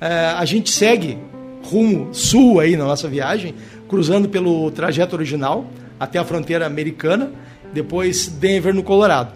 é, 0.00 0.08
a 0.08 0.46
gente 0.46 0.70
segue 0.70 1.18
rumo 1.62 2.08
sul 2.14 2.58
aí 2.58 2.74
na 2.74 2.84
nossa 2.84 3.06
viagem, 3.06 3.54
cruzando 3.86 4.30
pelo 4.30 4.70
trajeto 4.70 5.14
original 5.14 5.66
até 6.00 6.18
a 6.18 6.24
fronteira 6.24 6.64
americana, 6.64 7.32
depois 7.70 8.28
Denver, 8.28 8.74
no 8.74 8.82
Colorado, 8.82 9.34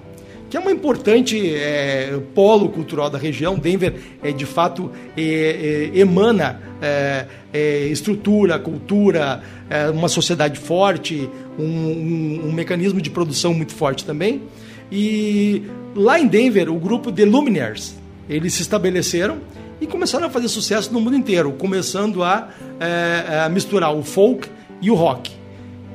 que 0.49 0.57
é 0.57 0.61
um 0.61 0.71
importante 0.71 1.55
é, 1.55 2.19
polo 2.35 2.69
cultural 2.69 3.11
da 3.11 3.19
região. 3.19 3.59
Denver, 3.59 3.95
é, 4.23 4.33
de 4.33 4.47
fato, 4.47 4.91
é, 5.17 5.91
é 5.95 5.99
emana 5.99 6.61
é, 6.81 7.27
é, 7.53 7.87
estrutura, 7.87 8.59
cultura, 8.59 9.43
uma 9.93 10.09
sociedade 10.09 10.59
forte, 10.59 11.29
um, 11.59 11.65
um, 11.65 12.41
um 12.49 12.53
mecanismo 12.53 13.01
de 13.03 13.11
produção 13.11 13.53
muito 13.53 13.75
forte 13.75 14.05
também. 14.05 14.43
E 14.91 15.63
lá 15.95 16.19
em 16.19 16.27
Denver, 16.27 16.73
o 16.73 16.79
grupo 16.79 17.13
The 17.13 17.27
Luminaires, 17.27 17.95
eles 18.29 18.55
se 18.55 18.63
estabeleceram 18.63 19.39
e 19.81 19.87
começaram 19.87 20.27
a 20.27 20.31
fazer 20.31 20.49
sucesso 20.49 20.93
no 20.93 21.01
mundo 21.01 21.17
inteiro, 21.17 21.53
começando 21.53 22.23
a, 22.23 22.49
é, 22.81 23.41
a 23.41 23.49
misturar 23.49 23.95
o 23.95 24.03
folk 24.03 24.49
e 24.81 24.91
o 24.91 24.95
rock. 24.95 25.38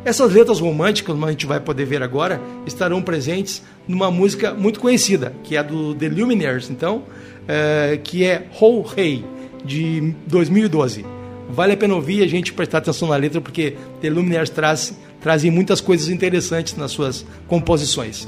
Essas 0.05 0.33
letras 0.33 0.59
românticas, 0.59 1.13
como 1.13 1.25
a 1.25 1.31
gente 1.31 1.45
vai 1.45 1.59
poder 1.59 1.85
ver 1.85 2.03
agora, 2.03 2.41
estarão 2.65 3.01
presentes 3.01 3.63
numa 3.87 4.11
música 4.11 4.53
muito 4.53 4.79
conhecida, 4.79 5.33
que 5.43 5.55
é 5.55 5.63
do 5.63 5.95
The 5.95 6.09
Lumineers, 6.09 6.69
então, 6.69 7.03
é, 7.47 7.97
que 8.03 8.25
é 8.25 8.47
Ho 8.59 8.85
Hey, 8.97 9.23
de 9.63 10.13
2012. 10.27 11.05
Vale 11.49 11.73
a 11.73 11.77
pena 11.77 11.95
ouvir 11.95 12.21
a 12.21 12.27
gente 12.27 12.51
prestar 12.51 12.79
atenção 12.79 13.07
na 13.07 13.15
letra, 13.15 13.39
porque 13.39 13.75
The 14.01 14.09
Lumineers 14.09 14.49
traz, 14.49 14.97
trazem 15.21 15.49
muitas 15.49 15.79
coisas 15.79 16.09
interessantes 16.09 16.75
nas 16.75 16.91
suas 16.91 17.25
composições. 17.47 18.27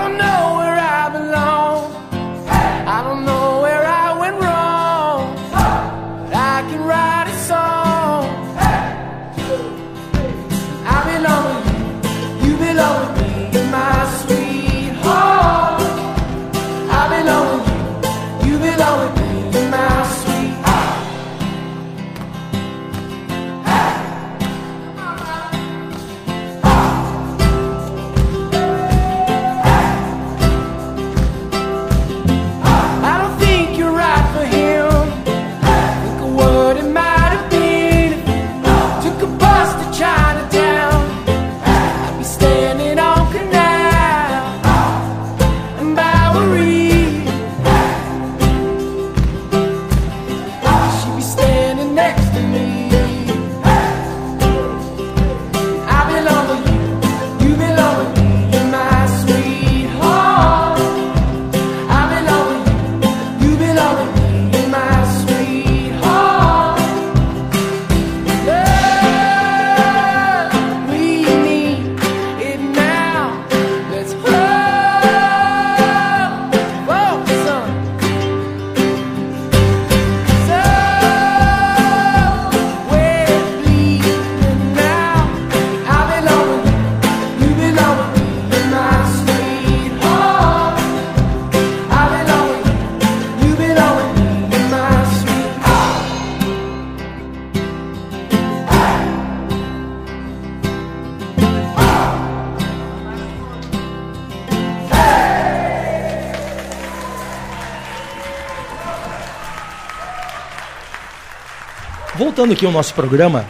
Voltando 112.41 112.57
aqui 112.57 112.65
ao 112.65 112.71
nosso 112.71 112.95
programa, 112.95 113.45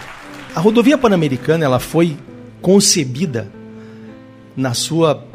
A 0.53 0.59
rodovia 0.59 0.97
pan-americana 0.97 1.63
ela 1.63 1.79
foi 1.79 2.17
concebida 2.61 3.49
na 4.53 4.73
sua, 4.73 5.25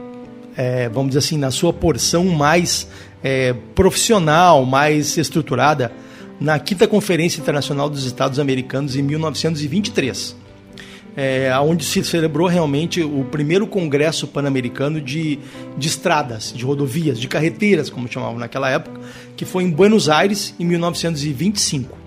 é, 0.54 0.90
vamos 0.90 1.08
dizer 1.08 1.20
assim, 1.20 1.38
na 1.38 1.50
sua 1.50 1.72
porção 1.72 2.26
mais 2.26 2.86
é, 3.24 3.54
profissional, 3.74 4.66
mais 4.66 5.16
estruturada 5.16 5.90
na 6.38 6.58
quinta 6.58 6.86
Conferência 6.86 7.40
Internacional 7.40 7.88
dos 7.88 8.04
Estados 8.04 8.38
Americanos 8.38 8.94
em 8.94 9.00
1923, 9.00 10.36
é, 11.16 11.50
onde 11.58 11.82
se 11.82 12.04
celebrou 12.04 12.48
realmente 12.48 13.02
o 13.02 13.24
primeiro 13.24 13.66
Congresso 13.66 14.26
Pan-Americano 14.26 15.00
de, 15.00 15.38
de 15.78 15.88
estradas, 15.88 16.52
de 16.54 16.62
rodovias, 16.62 17.18
de 17.18 17.26
carreteiras, 17.26 17.88
como 17.88 18.06
chamavam 18.06 18.38
naquela 18.38 18.68
época, 18.68 19.00
que 19.34 19.46
foi 19.46 19.64
em 19.64 19.70
Buenos 19.70 20.10
Aires 20.10 20.54
em 20.60 20.64
1925. 20.66 22.05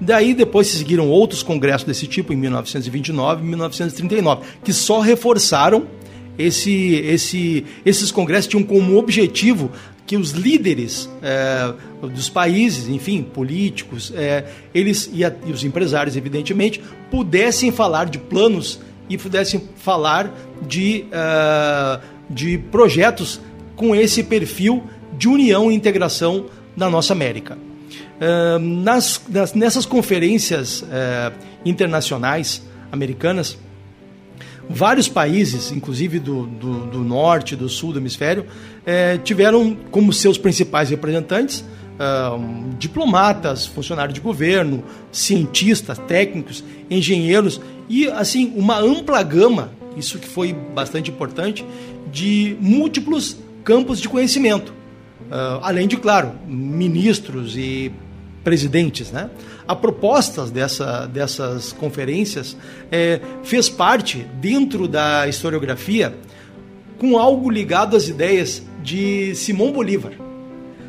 Daí 0.00 0.34
depois 0.34 0.66
se 0.66 0.78
seguiram 0.78 1.08
outros 1.08 1.42
congressos 1.42 1.86
desse 1.86 2.06
tipo 2.06 2.32
em 2.32 2.36
1929 2.36 3.42
e 3.42 3.46
1939, 3.46 4.42
que 4.62 4.72
só 4.72 5.00
reforçaram 5.00 5.86
esse, 6.38 6.94
esse, 6.94 7.64
esses 7.86 8.10
congressos 8.10 8.48
tinham 8.48 8.64
como 8.64 8.96
objetivo 8.96 9.70
que 10.06 10.16
os 10.16 10.32
líderes 10.32 11.08
é, 11.22 11.72
dos 12.02 12.28
países, 12.28 12.88
enfim, 12.88 13.22
políticos, 13.22 14.12
é, 14.14 14.44
eles 14.74 15.08
e, 15.12 15.24
a, 15.24 15.32
e, 15.46 15.50
os 15.50 15.64
empresários, 15.64 16.16
evidentemente, 16.16 16.82
pudessem 17.10 17.72
falar 17.72 18.06
de 18.06 18.18
planos 18.18 18.80
e 19.08 19.16
pudessem 19.16 19.62
falar 19.76 20.34
de, 20.66 21.04
uh, 21.08 22.02
de 22.28 22.58
projetos 22.58 23.40
com 23.76 23.94
esse 23.94 24.22
perfil 24.22 24.82
de 25.16 25.28
união 25.28 25.70
e 25.70 25.74
integração 25.74 26.46
da 26.76 26.90
nossa 26.90 27.12
América. 27.12 27.56
Uh, 28.14 28.58
nas, 28.58 29.20
nas, 29.28 29.54
nessas 29.54 29.84
conferências 29.84 30.82
uh, 30.82 31.32
internacionais 31.64 32.62
americanas, 32.92 33.58
vários 34.68 35.08
países, 35.08 35.72
inclusive 35.72 36.18
do, 36.18 36.46
do, 36.46 36.86
do 36.86 36.98
norte, 37.00 37.56
do 37.56 37.68
sul 37.68 37.92
do 37.92 37.98
hemisfério, 37.98 38.46
é, 38.86 39.18
tiveram 39.18 39.76
como 39.90 40.12
seus 40.12 40.38
principais 40.38 40.90
representantes 40.90 41.64
diplomatas, 42.78 43.66
funcionários 43.66 44.14
de 44.14 44.20
governo, 44.20 44.82
cientistas, 45.12 45.96
técnicos, 45.96 46.64
engenheiros 46.90 47.60
e 47.88 48.08
assim 48.08 48.52
uma 48.56 48.78
ampla 48.78 49.22
gama, 49.22 49.70
isso 49.96 50.18
que 50.18 50.28
foi 50.28 50.52
bastante 50.52 51.10
importante, 51.10 51.64
de 52.10 52.56
múltiplos 52.60 53.36
campos 53.62 54.00
de 54.00 54.08
conhecimento, 54.08 54.70
uh, 54.70 55.60
além 55.62 55.86
de 55.86 55.96
claro 55.96 56.32
ministros 56.46 57.56
e 57.56 57.92
presidentes, 58.44 59.10
né? 59.10 59.30
A 59.66 59.74
propostas 59.74 60.50
dessa, 60.50 61.06
dessas 61.06 61.72
conferências 61.72 62.56
é, 62.92 63.18
fez 63.42 63.70
parte 63.70 64.26
dentro 64.40 64.86
da 64.86 65.26
historiografia 65.26 66.14
com 66.98 67.18
algo 67.18 67.50
ligado 67.50 67.96
às 67.96 68.06
ideias 68.06 68.62
de 68.82 69.34
Simão 69.34 69.72
Bolívar. 69.72 70.12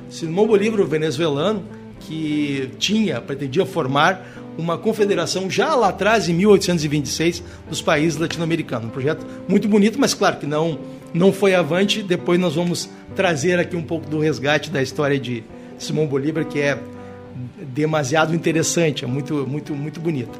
Simão 0.09 0.45
Bolívar, 0.45 0.81
o 0.81 0.85
venezuelano, 0.85 1.63
que 2.01 2.69
tinha, 2.77 3.19
pretendia 3.21 3.65
formar 3.65 4.43
uma 4.57 4.77
confederação 4.77 5.49
já 5.49 5.73
lá 5.75 5.89
atrás, 5.89 6.29
em 6.29 6.33
1826, 6.33 7.43
dos 7.69 7.81
países 7.81 8.19
latino-americanos. 8.19 8.87
Um 8.87 8.91
projeto 8.91 9.25
muito 9.47 9.67
bonito, 9.67 9.99
mas 9.99 10.13
claro 10.13 10.37
que 10.37 10.45
não, 10.45 10.79
não 11.13 11.33
foi 11.33 11.55
avante. 11.55 12.03
Depois 12.03 12.39
nós 12.39 12.55
vamos 12.55 12.89
trazer 13.15 13.59
aqui 13.59 13.75
um 13.75 13.83
pouco 13.83 14.09
do 14.09 14.19
resgate 14.19 14.69
da 14.69 14.81
história 14.81 15.19
de 15.19 15.43
Simão 15.77 16.05
Bolívar, 16.05 16.45
que 16.45 16.59
é 16.59 16.77
demasiado 17.73 18.33
interessante, 18.33 19.03
é 19.03 19.07
muito, 19.07 19.45
muito, 19.47 19.73
muito 19.73 19.99
bonita. 19.99 20.39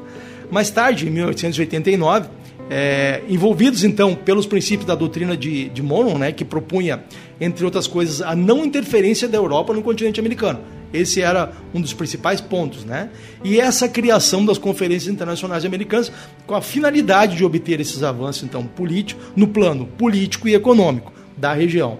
Mais 0.50 0.70
tarde, 0.70 1.06
em 1.06 1.10
1889, 1.10 2.28
é, 2.68 3.22
envolvidos 3.28 3.84
então 3.84 4.14
pelos 4.14 4.46
princípios 4.46 4.86
da 4.86 4.94
doutrina 4.94 5.36
de, 5.36 5.68
de 5.68 5.82
Monroe, 5.82 6.18
né, 6.18 6.32
que 6.32 6.44
propunha, 6.44 7.04
entre 7.40 7.64
outras 7.64 7.86
coisas, 7.86 8.20
a 8.22 8.34
não 8.34 8.64
interferência 8.64 9.28
da 9.28 9.36
Europa 9.36 9.72
no 9.72 9.82
continente 9.82 10.18
americano. 10.20 10.60
Esse 10.92 11.20
era 11.20 11.52
um 11.74 11.80
dos 11.80 11.92
principais 11.92 12.40
pontos, 12.40 12.84
né? 12.84 13.10
E 13.42 13.58
essa 13.58 13.88
criação 13.88 14.46
das 14.46 14.56
conferências 14.56 15.12
internacionais 15.12 15.64
americanas 15.64 16.12
com 16.46 16.54
a 16.54 16.62
finalidade 16.62 17.36
de 17.36 17.44
obter 17.44 17.80
esses 17.80 18.02
avanços 18.02 18.44
então 18.44 18.64
político 18.64 19.20
no 19.34 19.48
plano 19.48 19.86
político 19.86 20.48
e 20.48 20.54
econômico 20.54 21.12
da 21.36 21.52
região. 21.52 21.98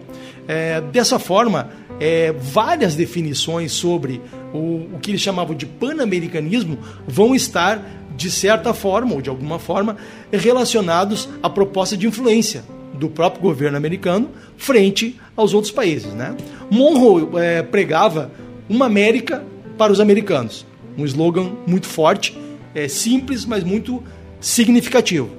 É, 0.48 0.80
dessa 0.80 1.18
forma, 1.18 1.70
é, 1.98 2.32
várias 2.32 2.94
definições 2.94 3.72
sobre 3.72 4.20
o, 4.52 4.94
o 4.94 4.98
que 5.00 5.10
eles 5.10 5.20
chamavam 5.20 5.54
de 5.54 5.66
pan-americanismo 5.66 6.78
vão 7.06 7.34
estar, 7.34 7.82
de 8.16 8.30
certa 8.30 8.72
forma 8.72 9.14
ou 9.14 9.20
de 9.20 9.28
alguma 9.28 9.58
forma, 9.58 9.96
relacionados 10.32 11.28
à 11.42 11.50
proposta 11.50 11.96
de 11.96 12.06
influência 12.06 12.64
do 12.94 13.08
próprio 13.08 13.42
governo 13.42 13.76
americano 13.76 14.30
frente 14.56 15.20
aos 15.36 15.52
outros 15.52 15.72
países. 15.72 16.12
Né? 16.12 16.34
Monroe 16.70 17.28
é, 17.36 17.62
pregava 17.62 18.30
uma 18.68 18.86
América 18.86 19.44
para 19.76 19.92
os 19.92 20.00
americanos, 20.00 20.66
um 20.96 21.04
slogan 21.04 21.52
muito 21.66 21.86
forte, 21.86 22.36
é, 22.74 22.88
simples, 22.88 23.44
mas 23.44 23.62
muito 23.62 24.02
significativo, 24.40 25.30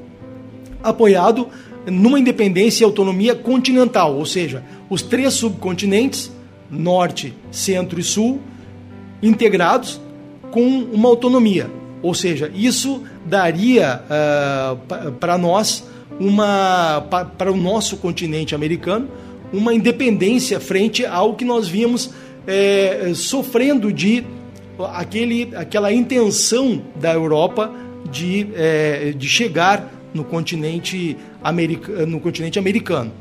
apoiado 0.84 1.48
numa 1.88 2.20
independência 2.20 2.84
e 2.84 2.86
autonomia 2.86 3.34
continental, 3.34 4.16
ou 4.16 4.26
seja, 4.26 4.64
os 4.90 5.02
três 5.02 5.34
subcontinentes 5.34 6.32
norte, 6.70 7.34
centro 7.52 8.00
e 8.00 8.04
sul, 8.04 8.42
integrados 9.22 10.00
com 10.52 10.66
uma 10.92 11.10
autonomia. 11.10 11.70
Ou 12.02 12.14
seja, 12.14 12.52
isso 12.54 13.04
daria 13.26 14.02
uh, 14.06 15.12
para 15.12 15.38
nós, 15.38 15.84
uma 16.20 17.02
para 17.38 17.52
o 17.52 17.58
nosso 17.58 17.98
continente 17.98 18.56
americano, 18.56 19.08
uma 19.52 19.74
independência 19.74 20.60
frente 20.60 21.06
ao 21.06 21.36
que 21.36 21.46
nós 21.46 21.68
vimos 21.68 22.12
é, 22.46 23.12
sofrendo 23.14 23.92
de 23.92 24.24
aquele, 24.94 25.50
aquela 25.56 25.92
intenção 25.92 26.82
da 26.96 27.14
Europa 27.14 27.72
de, 28.10 28.48
é, 28.56 29.14
de 29.16 29.28
chegar 29.28 29.92
no 30.14 30.24
continente, 30.24 31.18
america, 31.44 32.06
no 32.06 32.20
continente 32.20 32.58
americano. 32.58 33.12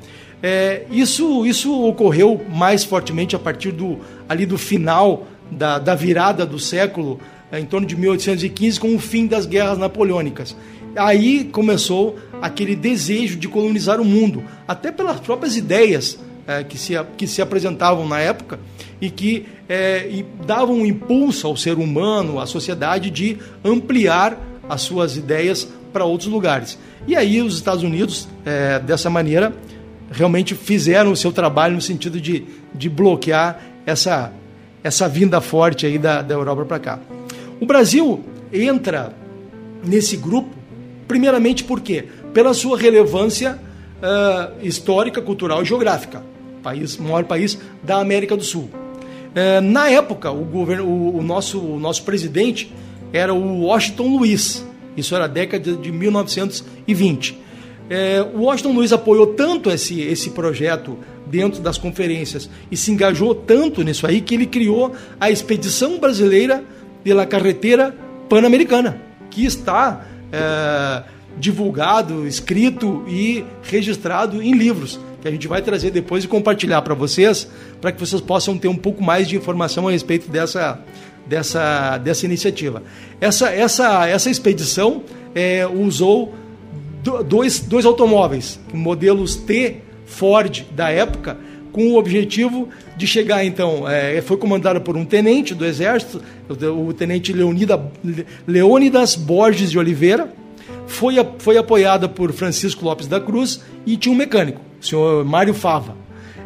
Isso, 0.93 1.45
isso 1.45 1.83
ocorreu 1.83 2.41
mais 2.49 2.85
fortemente 2.85 3.35
a 3.35 3.39
partir 3.39 3.73
do, 3.73 3.99
ali 4.29 4.47
do 4.47 4.57
final 4.57 5.27
da, 5.51 5.79
da 5.79 5.95
virada 5.95 6.45
do 6.45 6.59
século, 6.59 7.21
é, 7.51 7.59
em 7.59 7.65
torno 7.65 7.87
de 7.87 7.97
1815, 7.97 8.81
com 8.81 8.95
o 8.95 8.99
fim 8.99 9.27
das 9.27 9.47
guerras 9.47 9.79
napoleônicas. 9.79 10.57
Aí 10.97 11.45
começou 11.45 12.19
aquele 12.41 12.75
desejo 12.75 13.37
de 13.37 13.49
colonizar 13.49 14.01
o 14.01 14.05
mundo, 14.05 14.43
até 14.67 14.91
pelas 14.91 15.21
próprias 15.21 15.57
ideias 15.57 16.19
é, 16.47 16.65
que, 16.65 16.79
se, 16.79 16.95
que 17.17 17.27
se 17.27 17.43
apresentavam 17.43 18.09
na 18.09 18.19
época 18.21 18.59
e 19.01 19.11
que 19.11 19.47
é, 19.69 20.09
e 20.09 20.25
davam 20.47 20.77
um 20.77 20.87
impulso 20.87 21.47
ao 21.47 21.57
ser 21.57 21.77
humano, 21.77 22.41
à 22.41 22.47
sociedade, 22.47 23.11
de 23.11 23.37
ampliar 23.65 24.39
as 24.69 24.83
suas 24.83 25.17
ideias 25.17 25.69
para 25.93 26.05
outros 26.05 26.31
lugares. 26.31 26.79
E 27.07 27.15
aí 27.15 27.41
os 27.41 27.57
Estados 27.57 27.83
Unidos, 27.83 28.29
é, 28.45 28.79
dessa 28.79 29.11
maneira, 29.11 29.53
realmente 30.11 30.55
fizeram 30.55 31.13
o 31.13 31.17
seu 31.17 31.33
trabalho 31.33 31.75
no 31.75 31.81
sentido 31.81 32.21
de, 32.21 32.45
de 32.75 32.89
bloquear 32.89 33.61
essa, 33.85 34.33
essa 34.87 35.09
vinda 35.09 35.41
forte 35.41 35.85
aí 35.85 35.99
da, 35.99 36.23
da 36.23 36.35
Europa 36.35 36.65
para 36.65 36.79
cá. 36.79 36.99
O 37.61 37.67
Brasil 37.67 38.25
entra 38.53 39.13
nesse 39.85 40.17
grupo, 40.17 40.51
primeiramente 41.09 41.65
por 41.65 41.81
quê? 41.81 42.05
Pela 42.33 42.55
sua 42.55 42.79
relevância 42.79 43.59
uh, 43.99 44.65
histórica, 44.65 45.21
cultural 45.21 45.63
e 45.63 45.65
geográfica. 45.65 46.23
País, 46.63 46.97
maior 46.97 47.25
país 47.25 47.59
da 47.83 47.99
América 47.99 48.37
do 48.37 48.45
Sul. 48.45 48.71
Uh, 48.71 49.61
na 49.61 49.89
época, 49.91 50.31
o, 50.31 50.45
governo, 50.45 50.85
o, 50.85 51.19
o, 51.19 51.23
nosso, 51.23 51.61
o 51.61 51.81
nosso 51.81 52.05
presidente 52.05 52.73
era 53.13 53.35
o 53.35 53.63
Washington 53.63 54.17
Luiz. 54.17 54.65
Isso 54.97 55.15
era 55.17 55.25
a 55.25 55.29
década 55.29 55.73
de 55.73 55.91
1920. 55.91 57.39
É, 57.89 58.21
o 58.35 58.43
Washington 58.43 58.73
Luiz 58.73 58.93
apoiou 58.93 59.29
tanto 59.29 59.71
esse, 59.71 60.01
esse 60.01 60.31
projeto 60.31 60.99
dentro 61.27 61.61
das 61.61 61.79
conferências 61.79 62.49
e 62.71 62.77
se 62.77 62.91
engajou 62.91 63.35
tanto 63.35 63.83
nisso 63.83 64.07
aí 64.07 64.21
que 64.21 64.35
ele 64.35 64.47
criou 64.47 64.93
a 65.21 65.31
Expedição 65.31 65.99
Brasileira 65.99 66.65
pela 67.05 67.25
Carreteira 67.25 67.95
Pan-Americana, 68.29 69.01
que 69.31 69.45
está 69.45 70.05
é, 70.33 71.03
divulgado, 71.39 72.27
escrito 72.27 73.05
e 73.07 73.45
registrado 73.63 74.43
em 74.43 74.53
livros, 74.53 74.99
que 75.23 75.29
a 75.29 75.31
gente 75.31 75.47
vai 75.47 75.63
trazer 75.63 75.91
depois 75.91 76.25
e 76.25 76.29
compartilhar 76.29 76.83
para 76.83 76.95
vocês, 76.95 77.49
para 77.81 77.93
que 77.93 78.01
vocês 78.01 78.21
possam 78.21 78.59
ter 78.59 78.69
um 78.69 78.77
pouco 78.77 79.03
mais 79.03 79.29
de 79.29 79.37
informação 79.37 79.87
a 79.87 79.93
respeito 79.93 80.29
dessa, 80.29 80.81
dessa, 81.27 81.99
dessa 81.99 82.27
iniciativa. 82.27 82.83
Essa, 83.21 83.51
essa, 83.51 84.07
essa 84.09 84.31
expedição 84.31 85.03
é, 85.35 85.67
usou 85.67 86.35
dois, 87.25 87.61
dois 87.61 87.85
automóveis, 87.85 88.59
modelos 88.73 89.37
T 89.37 89.77
Ford 90.07 90.65
da 90.73 90.91
época, 90.91 91.37
com 91.73 91.89
o 91.89 91.99
objetivo 91.99 92.69
de 92.97 93.07
chegar, 93.07 93.45
então, 93.45 93.89
é, 93.89 94.23
foi 94.23 94.39
comandado 94.39 94.81
por 94.81 94.97
um 94.97 95.05
tenente 95.05 95.55
do 95.55 95.65
Exército, 95.65 96.23
o, 96.49 96.93
tenente 96.95 97.33
Leonida, 97.33 97.93
Leônidas 98.47 99.15
Borges 99.15 99.71
de 99.71 99.79
Oliveira, 99.79 100.33
foi, 100.87 101.17
foi 101.39 101.59
apoiada 101.59 102.09
por 102.09 102.33
Francisco 102.33 102.85
Lopes 102.85 103.07
da 103.07 103.21
Cruz 103.21 103.61
e 103.85 103.97
tinha 103.97 104.15
um 104.15 104.17
mecânico, 104.17 104.61
o 104.81 104.85
senhor 104.87 105.25
Mário 105.25 105.53
Fava. 105.53 105.95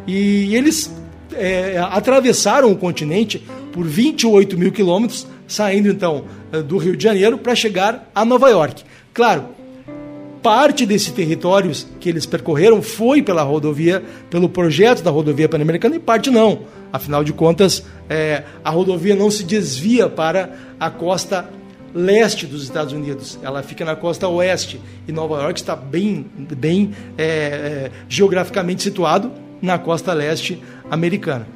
E 0.05 0.53
eles 0.53 0.93
é, 1.33 1.77
atravessaram 1.77 2.69
o 2.71 2.75
continente 2.75 3.41
por 3.71 3.85
28 3.85 4.57
mil 4.57 4.71
quilômetros, 4.71 5.25
saindo 5.47 5.87
então 5.87 6.25
do 6.67 6.77
Rio 6.77 6.97
de 6.97 7.03
Janeiro 7.03 7.37
para 7.37 7.55
chegar 7.55 8.09
a 8.13 8.25
Nova 8.25 8.49
York. 8.49 8.83
Claro, 9.13 9.45
parte 10.41 10.85
desses 10.85 11.11
territórios 11.11 11.87
que 11.99 12.09
eles 12.09 12.25
percorreram 12.25 12.81
foi 12.81 13.21
pela 13.21 13.43
rodovia, 13.43 14.03
pelo 14.29 14.49
projeto 14.49 15.01
da 15.03 15.11
rodovia 15.11 15.47
pan-americana 15.47 15.95
e 15.95 15.99
parte 15.99 16.29
não. 16.29 16.61
Afinal 16.91 17.23
de 17.23 17.31
contas, 17.31 17.83
é, 18.09 18.43
a 18.63 18.69
rodovia 18.69 19.15
não 19.15 19.29
se 19.31 19.43
desvia 19.43 20.09
para 20.09 20.49
a 20.79 20.89
costa 20.89 21.49
leste 21.93 22.45
dos 22.45 22.63
Estados 22.63 22.93
Unidos. 22.93 23.37
Ela 23.41 23.61
fica 23.63 23.85
na 23.85 23.95
costa 23.95 24.27
oeste 24.27 24.81
e 25.07 25.11
Nova 25.11 25.41
York 25.41 25.59
está 25.59 25.75
bem, 25.75 26.25
bem 26.57 26.91
é, 27.17 27.23
é, 27.23 27.91
geograficamente 28.09 28.83
situado 28.83 29.31
na 29.61 29.77
costa 29.77 30.13
leste 30.13 30.61
americana. 30.89 31.47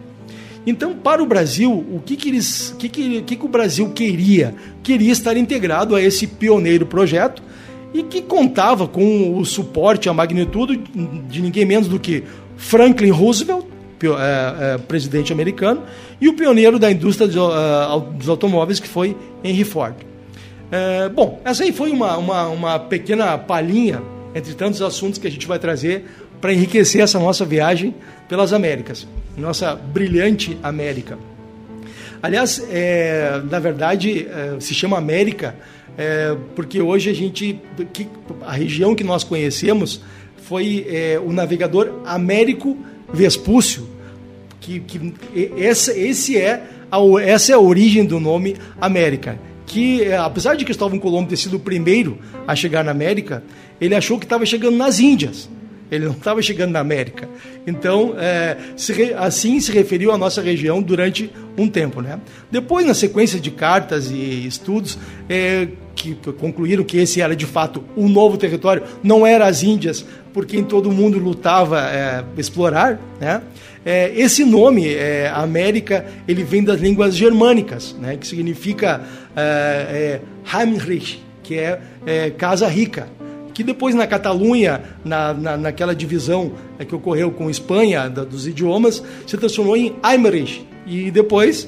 Então, 0.67 0.95
para 0.95 1.21
o 1.21 1.27
Brasil, 1.27 1.71
o 1.71 2.01
que, 2.03 2.15
que, 2.15 2.29
eles, 2.29 2.75
que, 2.79 2.89
que, 2.89 3.21
que, 3.21 3.35
que 3.35 3.45
o 3.45 3.49
Brasil 3.49 3.89
queria? 3.91 4.55
Queria 4.81 5.11
estar 5.11 5.37
integrado 5.37 5.95
a 5.95 6.01
esse 6.01 6.25
pioneiro 6.25 6.87
projeto 6.87 7.43
e 7.93 8.03
que 8.03 8.21
contava 8.21 8.87
com 8.87 9.37
o 9.37 9.45
suporte, 9.45 10.09
a 10.09 10.13
magnitude 10.13 10.77
de 11.29 11.41
ninguém 11.41 11.65
menos 11.65 11.87
do 11.87 11.99
que 11.99 12.23
Franklin 12.57 13.11
Roosevelt, 13.11 13.65
é, 14.03 14.75
é, 14.75 14.77
presidente 14.77 15.31
americano, 15.31 15.83
e 16.19 16.27
o 16.27 16.33
pioneiro 16.33 16.77
da 16.77 16.91
indústria 16.91 17.27
dos 17.27 18.29
automóveis, 18.29 18.79
que 18.79 18.87
foi 18.87 19.15
Henry 19.43 19.63
Ford. 19.63 19.95
É, 20.71 21.09
bom, 21.09 21.41
essa 21.45 21.63
aí 21.63 21.71
foi 21.71 21.91
uma, 21.91 22.17
uma, 22.17 22.47
uma 22.47 22.79
pequena 22.79 23.37
palhinha 23.37 24.01
entre 24.33 24.53
tantos 24.53 24.81
assuntos 24.81 25.17
que 25.17 25.27
a 25.27 25.31
gente 25.31 25.47
vai 25.47 25.57
trazer 25.57 26.05
para 26.41 26.53
enriquecer 26.53 27.01
essa 27.01 27.17
nossa 27.17 27.45
viagem 27.45 27.95
pelas 28.27 28.51
Américas, 28.51 29.07
nossa 29.37 29.75
brilhante 29.75 30.57
América. 30.61 31.17
Aliás, 32.21 32.65
é, 32.69 33.41
na 33.49 33.59
verdade, 33.59 34.27
é, 34.27 34.55
se 34.59 34.73
chama 34.73 34.97
América 34.97 35.55
é, 35.97 36.35
porque 36.55 36.81
hoje 36.81 37.09
a 37.09 37.13
gente, 37.13 37.59
que, 37.93 38.07
a 38.41 38.51
região 38.51 38.95
que 38.95 39.03
nós 39.03 39.23
conhecemos 39.23 40.01
foi 40.37 40.85
é, 40.89 41.19
o 41.23 41.31
navegador 41.31 42.01
Américo 42.05 42.77
Vespúcio, 43.13 43.87
que, 44.59 44.79
que 44.79 45.13
essa, 45.57 45.97
esse 45.97 46.37
é 46.37 46.63
a, 46.91 46.97
essa 47.21 47.51
é 47.51 47.55
a 47.55 47.59
origem 47.59 48.05
do 48.05 48.19
nome 48.19 48.55
América. 48.79 49.39
Que 49.65 50.03
é, 50.03 50.17
apesar 50.17 50.55
de 50.55 50.65
Cristóvão 50.65 50.99
Colombo 50.99 51.29
ter 51.29 51.37
sido 51.37 51.57
o 51.57 51.59
primeiro 51.59 52.19
a 52.47 52.55
chegar 52.55 52.83
na 52.83 52.91
América, 52.91 53.43
ele 53.79 53.95
achou 53.95 54.19
que 54.19 54.25
estava 54.25 54.45
chegando 54.45 54.77
nas 54.77 54.99
Índias. 54.99 55.49
Ele 55.91 56.05
não 56.05 56.13
estava 56.13 56.41
chegando 56.41 56.71
na 56.71 56.79
América. 56.79 57.29
Então, 57.65 58.15
é, 58.17 58.57
se, 58.75 59.13
assim 59.13 59.59
se 59.59 59.71
referiu 59.71 60.11
à 60.11 60.17
nossa 60.17 60.41
região 60.41 60.81
durante 60.81 61.29
um 61.57 61.67
tempo. 61.67 62.01
Né? 62.01 62.19
Depois, 62.51 62.85
na 62.85 62.93
sequência 62.93 63.39
de 63.39 63.51
cartas 63.51 64.09
e 64.09 64.47
estudos, 64.47 64.97
é, 65.29 65.67
que 65.95 66.15
concluíram 66.33 66.83
que 66.83 66.97
esse 66.97 67.21
era 67.21 67.35
de 67.35 67.45
fato 67.45 67.83
um 67.95 68.09
novo 68.09 68.37
território, 68.37 68.83
não 69.01 69.25
era 69.25 69.47
as 69.47 69.63
Índias, 69.63 70.05
por 70.33 70.45
quem 70.45 70.63
todo 70.63 70.91
mundo 70.91 71.17
lutava 71.17 71.79
é, 71.81 72.23
explorar, 72.37 72.99
né? 73.19 73.41
É, 73.85 74.11
esse 74.15 74.43
nome, 74.43 74.91
é, 74.93 75.31
América, 75.33 76.05
ele 76.27 76.43
vem 76.43 76.63
das 76.63 76.81
línguas 76.81 77.15
germânicas, 77.15 77.95
né? 77.99 78.17
que 78.17 78.25
significa 78.25 79.03
é, 79.35 80.21
é 80.51 80.57
Heimrich, 80.57 81.23
que 81.43 81.59
é, 81.59 81.79
é, 82.03 82.31
casa 82.31 82.67
rica 82.67 83.07
que 83.55 83.63
depois 83.63 83.95
na 83.95 84.05
Catalunha, 84.05 84.81
na, 85.03 85.33
na, 85.33 85.55
naquela 85.55 85.95
divisão 85.95 86.51
é, 86.77 86.83
que 86.83 86.93
ocorreu 86.93 87.31
com 87.31 87.49
Espanha 87.49 88.09
da, 88.09 88.25
dos 88.25 88.45
idiomas, 88.45 89.01
se 89.25 89.37
transformou 89.37 89.77
em 89.77 89.95
Aimerish 90.03 90.67
e 90.85 91.09
depois 91.09 91.65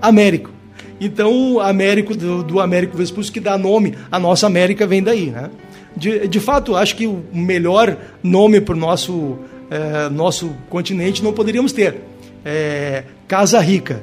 Américo. 0.00 0.55
Então, 1.00 1.60
Américo, 1.60 2.16
do, 2.16 2.42
do 2.42 2.60
Américo 2.60 2.96
Vespúcio, 2.96 3.32
que 3.32 3.40
dá 3.40 3.58
nome 3.58 3.94
à 4.10 4.18
nossa 4.18 4.46
América, 4.46 4.86
vem 4.86 5.02
daí. 5.02 5.30
Né? 5.30 5.50
De, 5.96 6.26
de 6.26 6.40
fato, 6.40 6.74
acho 6.74 6.96
que 6.96 7.06
o 7.06 7.22
melhor 7.32 7.96
nome 8.22 8.60
para 8.60 8.74
o 8.74 8.78
nosso, 8.78 9.38
é, 9.70 10.08
nosso 10.08 10.50
continente 10.68 11.22
não 11.22 11.32
poderíamos 11.32 11.72
ter. 11.72 11.96
É, 12.44 13.04
Casa 13.28 13.60
Rica. 13.60 14.02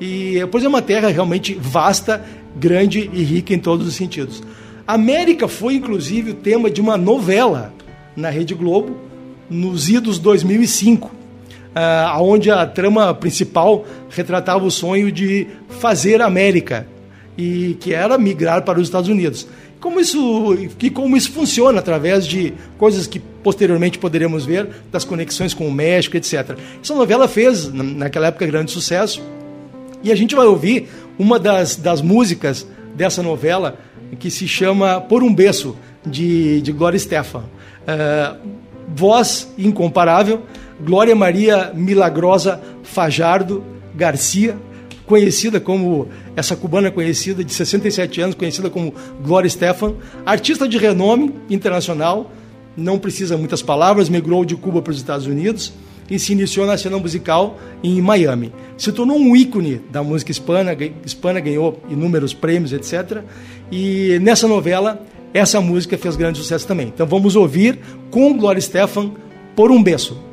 E, 0.00 0.38
pois 0.50 0.64
é 0.64 0.68
uma 0.68 0.82
terra 0.82 1.08
realmente 1.08 1.54
vasta, 1.54 2.24
grande 2.56 3.10
e 3.12 3.22
rica 3.22 3.54
em 3.54 3.58
todos 3.58 3.86
os 3.86 3.94
sentidos. 3.94 4.42
América 4.86 5.48
foi, 5.48 5.74
inclusive, 5.74 6.32
o 6.32 6.34
tema 6.34 6.70
de 6.70 6.80
uma 6.80 6.96
novela 6.96 7.72
na 8.14 8.28
Rede 8.28 8.54
Globo, 8.54 8.96
nos 9.48 9.88
idos 9.88 10.18
2005, 10.18 11.10
uh, 11.74 12.22
onde 12.22 12.50
a 12.50 12.66
trama 12.66 13.12
principal 13.14 13.84
retratava 14.10 14.64
o 14.64 14.70
sonho 14.70 15.10
de 15.10 15.46
fazer 15.80 16.22
América, 16.22 16.86
e 17.36 17.76
que 17.80 17.92
era 17.92 18.16
migrar 18.16 18.62
para 18.62 18.78
os 18.78 18.86
Estados 18.86 19.08
Unidos. 19.08 19.46
Como 19.80 20.00
isso, 20.00 20.56
e 20.80 20.88
como 20.88 21.16
isso 21.16 21.30
funciona 21.32 21.80
através 21.80 22.26
de 22.26 22.54
coisas 22.78 23.06
que 23.06 23.18
posteriormente 23.18 23.98
poderemos 23.98 24.46
ver, 24.46 24.68
das 24.90 25.04
conexões 25.04 25.52
com 25.52 25.68
o 25.68 25.72
México, 25.72 26.16
etc. 26.16 26.56
Essa 26.82 26.94
novela 26.94 27.28
fez, 27.28 27.70
naquela 27.72 28.28
época, 28.28 28.46
grande 28.46 28.70
sucesso, 28.70 29.22
e 30.02 30.10
a 30.10 30.14
gente 30.14 30.34
vai 30.34 30.46
ouvir 30.46 30.88
uma 31.18 31.38
das, 31.38 31.76
das 31.76 32.00
músicas 32.00 32.66
dessa 32.94 33.22
novela, 33.22 33.78
que 34.18 34.30
se 34.30 34.46
chama 34.46 35.00
Por 35.00 35.22
um 35.22 35.34
Beço, 35.34 35.76
de, 36.06 36.60
de 36.60 36.72
Glória 36.72 36.98
Stefan. 36.98 37.40
Uh, 37.40 38.36
voz 38.94 39.52
incomparável, 39.58 40.42
Glória 40.80 41.14
Maria 41.14 41.72
Milagrosa 41.74 42.60
Fajardo 42.82 43.64
Garcia, 43.94 44.56
conhecida 45.06 45.60
como, 45.60 46.08
essa 46.34 46.56
cubana 46.56 46.90
conhecida, 46.90 47.44
de 47.44 47.52
67 47.52 48.20
anos, 48.20 48.34
conhecida 48.34 48.70
como 48.70 48.94
Glória 49.22 49.48
Stefan, 49.48 49.94
artista 50.24 50.66
de 50.66 50.78
renome 50.78 51.34
internacional, 51.48 52.30
não 52.76 52.98
precisa 52.98 53.36
muitas 53.36 53.62
palavras, 53.62 54.08
migrou 54.08 54.44
de 54.44 54.56
Cuba 54.56 54.82
para 54.82 54.90
os 54.90 54.96
Estados 54.96 55.26
Unidos 55.26 55.72
e 56.10 56.18
se 56.18 56.32
iniciou 56.32 56.66
na 56.66 56.76
cena 56.76 56.98
musical 56.98 57.58
em 57.82 58.00
Miami. 58.00 58.52
Se 58.76 58.92
tornou 58.92 59.16
um 59.16 59.34
ícone 59.36 59.80
da 59.90 60.02
música 60.02 60.30
hispana, 60.30 60.76
hispana 61.04 61.40
ganhou 61.40 61.80
inúmeros 61.88 62.34
prêmios, 62.34 62.72
etc. 62.72 63.22
E 63.70 64.18
nessa 64.20 64.48
novela, 64.48 65.00
essa 65.32 65.60
música 65.60 65.96
fez 65.96 66.16
grande 66.16 66.38
sucesso 66.38 66.66
também. 66.66 66.88
Então 66.88 67.06
vamos 67.06 67.36
ouvir 67.36 67.78
com 68.10 68.36
Gloria 68.36 68.60
Stefan 68.60 69.12
por 69.54 69.70
um 69.70 69.82
beso. 69.82 70.23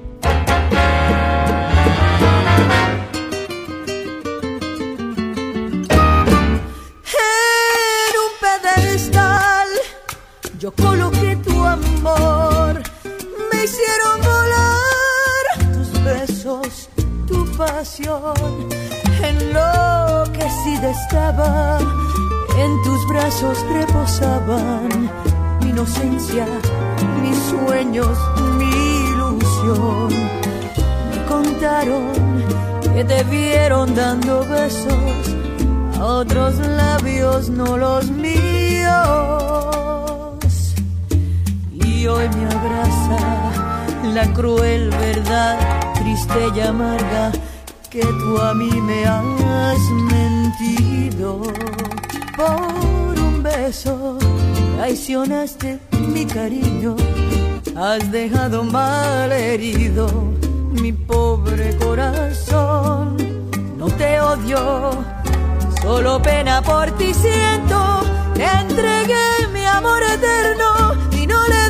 Pasión, 17.81 18.35
enloquecida 19.23 20.91
estaba 20.91 21.79
en 22.63 22.71
tus 22.83 23.07
brazos 23.07 23.57
reposaban 23.73 25.09
mi 25.61 25.69
inocencia, 25.71 26.45
mis 27.23 27.37
sueños, 27.49 28.15
mi 28.59 28.69
ilusión. 29.09 30.09
Me 31.09 31.25
contaron 31.25 32.03
que 32.93 33.03
te 33.03 33.23
vieron 33.23 33.95
dando 33.95 34.45
besos 34.45 35.15
a 35.99 36.05
otros 36.05 36.59
labios, 36.59 37.49
no 37.49 37.77
los 37.77 38.11
míos. 38.11 38.91
Y 41.73 42.05
hoy 42.05 42.29
me 42.29 42.45
abraza 42.45 43.21
la 44.13 44.31
cruel 44.33 44.91
verdad, 44.91 45.57
triste 45.95 46.51
y 46.55 46.59
amarga, 46.59 47.31
que 47.91 47.99
tú 47.99 48.37
a 48.39 48.53
mí 48.53 48.71
me 48.81 49.05
has 49.05 49.79
mentido 50.09 51.41
por 52.37 53.19
un 53.19 53.43
beso 53.43 54.17
traicionaste 54.81 55.79
mi 55.91 56.25
cariño, 56.25 56.95
has 57.75 58.11
dejado 58.11 58.63
mal 58.63 59.31
herido 59.31 60.07
mi 60.81 60.91
pobre 60.91 61.77
corazón. 61.77 63.17
No 63.77 63.87
te 63.87 64.19
odio, 64.19 64.91
solo 65.81 66.21
pena 66.21 66.61
por 66.63 66.89
ti 66.97 67.13
siento. 67.13 68.01
Te 68.33 68.45
entregué 68.45 69.47
mi 69.53 69.65
amor 69.65 70.01
eterno 70.01 70.95
y 71.11 71.27
no 71.27 71.47
le 71.47 71.60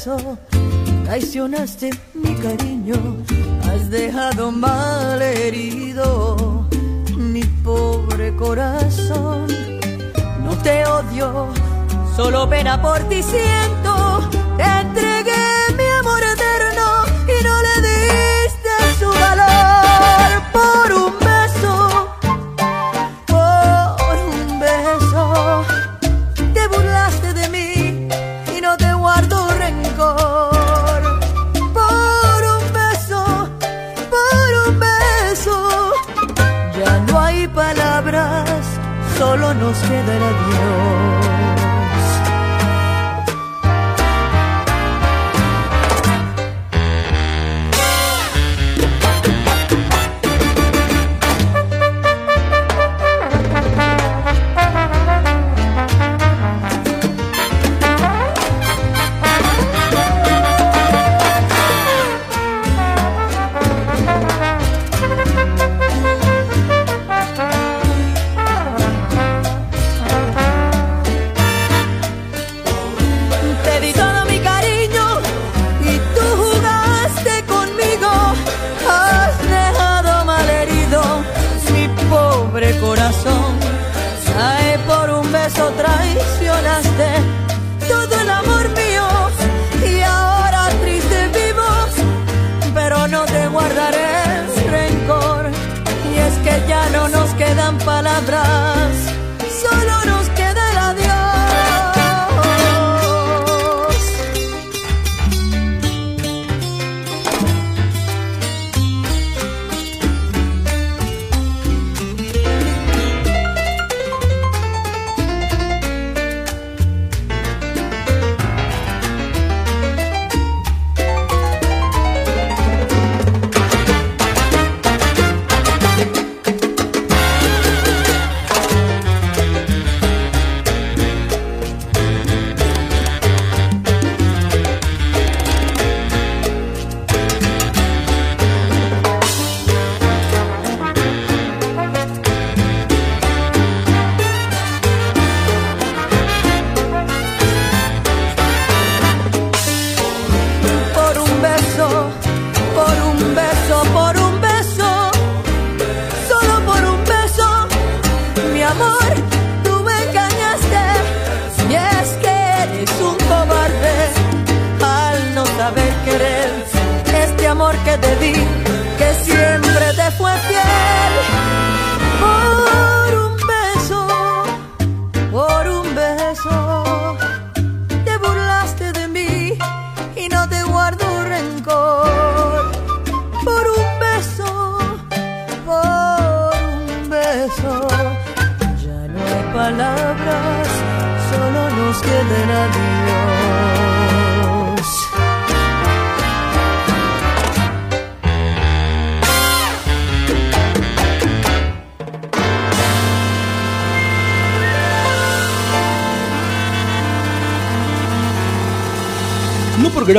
beso. 0.00 0.38
Traicionaste 1.04 1.90
mi 2.14 2.34
cariño, 2.36 2.94
has 3.68 3.90
dejado 3.90 4.50
mal 4.52 5.20
herido 5.20 6.66
mi 7.16 7.42
pobre 7.64 8.34
corazón. 8.36 9.46
No 10.44 10.56
te 10.62 10.86
odio, 10.86 11.48
solo 12.16 12.48
pena 12.48 12.80
por 12.80 13.00
ti 13.08 13.22
siento, 13.22 14.30
te 14.56 14.64
entregué 14.64 15.74
mi 15.76 15.86
amor 16.00 16.22
eterno 16.34 16.86
y 17.26 17.44
no 17.44 17.62
le 17.62 17.74
diste 17.88 18.70
su 19.00 19.08
valor 19.08 20.42
por 20.52 20.92
un 20.92 21.18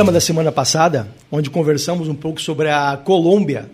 programa 0.02 0.18
da 0.18 0.20
semana 0.20 0.50
passada, 0.50 1.06
onde 1.30 1.48
conversamos 1.48 2.08
um 2.08 2.14
pouco 2.14 2.40
sobre 2.40 2.68
a 2.68 2.96
Colômbia, 2.96 3.70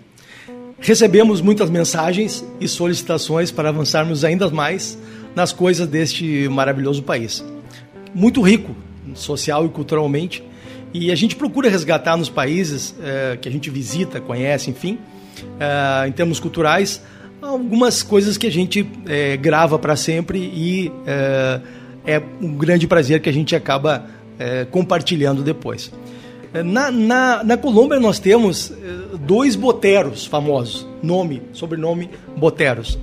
recebemos 0.78 1.40
muitas 1.40 1.70
mensagens 1.70 2.44
e 2.60 2.68
solicitações 2.68 3.50
para 3.50 3.70
avançarmos 3.70 4.24
ainda 4.24 4.50
mais 4.50 4.98
nas 5.34 5.52
coisas 5.52 5.86
deste 5.88 6.46
maravilhoso 6.50 7.02
país. 7.02 7.42
Muito 8.14 8.42
rico, 8.42 8.76
social 9.14 9.64
e 9.64 9.70
culturalmente, 9.70 10.42
e 10.92 11.10
a 11.10 11.14
gente 11.14 11.34
procura 11.34 11.70
resgatar 11.70 12.14
nos 12.18 12.28
países 12.28 12.94
eh, 13.02 13.38
que 13.40 13.48
a 13.48 13.52
gente 13.52 13.70
visita, 13.70 14.20
conhece, 14.20 14.68
enfim, 14.68 14.98
eh, 15.58 16.08
em 16.08 16.12
termos 16.12 16.38
culturais, 16.38 17.00
algumas 17.40 18.02
coisas 18.02 18.36
que 18.36 18.46
a 18.46 18.52
gente 18.52 18.86
eh, 19.06 19.38
grava 19.38 19.78
para 19.78 19.96
sempre 19.96 20.38
e 20.38 20.92
é 22.04 22.20
um 22.38 22.52
grande 22.52 22.86
prazer 22.86 23.22
que 23.22 23.30
a 23.30 23.32
gente 23.32 23.56
acaba 23.56 24.04
compartilhando 24.70 25.42
depois. 25.42 25.90
Na, 26.52 26.90
na, 26.90 27.44
na 27.44 27.56
Colômbia 27.58 28.00
nós 28.00 28.18
temos 28.18 28.70
eh, 28.70 28.74
dois 29.20 29.54
boteros 29.54 30.24
famosos, 30.24 30.86
nome, 31.02 31.42
sobrenome 31.52 32.08
Boteros, 32.36 32.98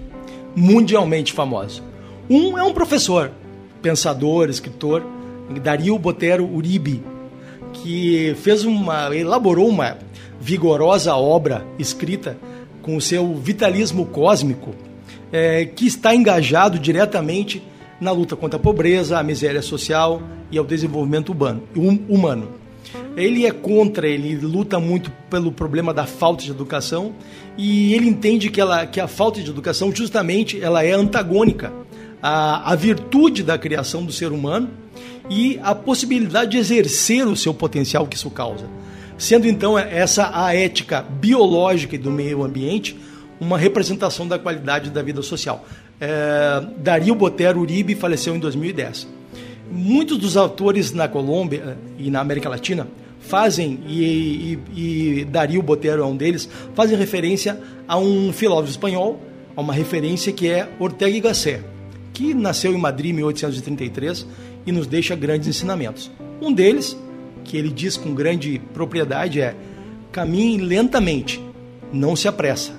mundialmente 0.55 1.31
famosos. 1.31 1.83
Um 2.27 2.57
é 2.57 2.63
um 2.63 2.73
professor, 2.73 3.31
pensador, 3.83 4.49
escritor, 4.49 5.05
Dario 5.61 5.97
Botero 5.99 6.43
Uribe, 6.43 7.03
que 7.71 8.35
fez 8.41 8.65
uma, 8.65 9.15
elaborou 9.15 9.69
uma 9.69 9.97
vigorosa 10.41 11.15
obra 11.15 11.63
escrita 11.77 12.37
com 12.81 12.95
o 12.95 13.01
seu 13.01 13.35
vitalismo 13.35 14.07
cósmico, 14.07 14.73
é, 15.31 15.65
que 15.65 15.85
está 15.85 16.15
engajado 16.15 16.79
diretamente 16.79 17.61
na 18.01 18.11
luta 18.11 18.35
contra 18.35 18.57
a 18.57 18.61
pobreza, 18.61 19.19
a 19.19 19.23
miséria 19.23 19.61
social 19.61 20.21
e 20.51 20.57
ao 20.57 20.65
desenvolvimento 20.65 21.31
hum, 21.75 21.99
humano. 22.09 22.64
Ele 23.15 23.45
é 23.45 23.51
contra, 23.51 24.07
ele 24.07 24.35
luta 24.35 24.79
muito 24.79 25.11
pelo 25.29 25.51
problema 25.51 25.93
da 25.93 26.05
falta 26.05 26.43
de 26.43 26.51
educação 26.51 27.13
e 27.57 27.93
ele 27.93 28.07
entende 28.07 28.49
que, 28.49 28.59
ela, 28.59 28.85
que 28.85 28.99
a 28.99 29.07
falta 29.07 29.41
de 29.41 29.49
educação 29.49 29.93
justamente 29.93 30.61
ela 30.61 30.83
é 30.83 30.91
antagônica 30.91 31.71
à, 32.21 32.71
à 32.71 32.75
virtude 32.75 33.43
da 33.43 33.57
criação 33.57 34.03
do 34.03 34.11
ser 34.11 34.31
humano 34.31 34.69
e 35.29 35.59
a 35.63 35.73
possibilidade 35.73 36.51
de 36.51 36.57
exercer 36.57 37.25
o 37.27 37.35
seu 37.35 37.53
potencial 37.53 38.05
que 38.05 38.15
isso 38.15 38.29
causa. 38.29 38.65
Sendo 39.17 39.47
então 39.47 39.79
essa 39.79 40.29
a 40.33 40.53
ética 40.53 41.01
biológica 41.01 41.95
e 41.95 41.97
do 41.97 42.11
meio 42.11 42.43
ambiente 42.43 42.97
uma 43.39 43.57
representação 43.57 44.27
da 44.27 44.37
qualidade 44.37 44.89
da 44.89 45.01
vida 45.01 45.21
social. 45.21 45.65
É, 45.99 46.61
Dario 46.77 47.15
Botero 47.15 47.59
Uribe 47.59 47.95
faleceu 47.95 48.35
em 48.35 48.39
2010. 48.39 49.07
Muitos 49.71 50.17
dos 50.17 50.37
autores 50.37 50.91
na 50.91 51.07
Colômbia 51.07 51.77
eh, 51.99 52.03
e 52.05 52.11
na 52.11 52.19
América 52.19 52.49
Latina 52.49 52.87
fazem, 53.19 53.79
e, 53.87 54.59
e, 54.75 55.19
e 55.21 55.25
Dario 55.25 55.61
Botero 55.61 56.03
é 56.03 56.05
um 56.05 56.15
deles, 56.15 56.47
fazem 56.73 56.97
referência 56.97 57.59
a 57.87 57.97
um 57.97 58.31
filósofo 58.31 58.71
espanhol, 58.71 59.19
a 59.55 59.61
uma 59.61 59.73
referência 59.73 60.31
que 60.31 60.47
é 60.47 60.69
Ortega 60.79 61.17
y 61.17 61.21
Gasset, 61.21 61.63
que 62.13 62.33
nasceu 62.33 62.73
em 62.73 62.77
Madrid 62.77 63.11
em 63.11 63.13
1833 63.13 64.27
e 64.65 64.71
nos 64.71 64.87
deixa 64.87 65.15
grandes 65.15 65.47
ensinamentos. 65.47 66.11
Um 66.41 66.53
deles, 66.53 66.95
que 67.43 67.57
ele 67.57 67.69
diz 67.69 67.97
com 67.97 68.13
grande 68.13 68.61
propriedade, 68.73 69.41
é: 69.41 69.55
caminhe 70.11 70.57
lentamente, 70.57 71.41
não 71.91 72.15
se 72.15 72.27
apressa, 72.27 72.73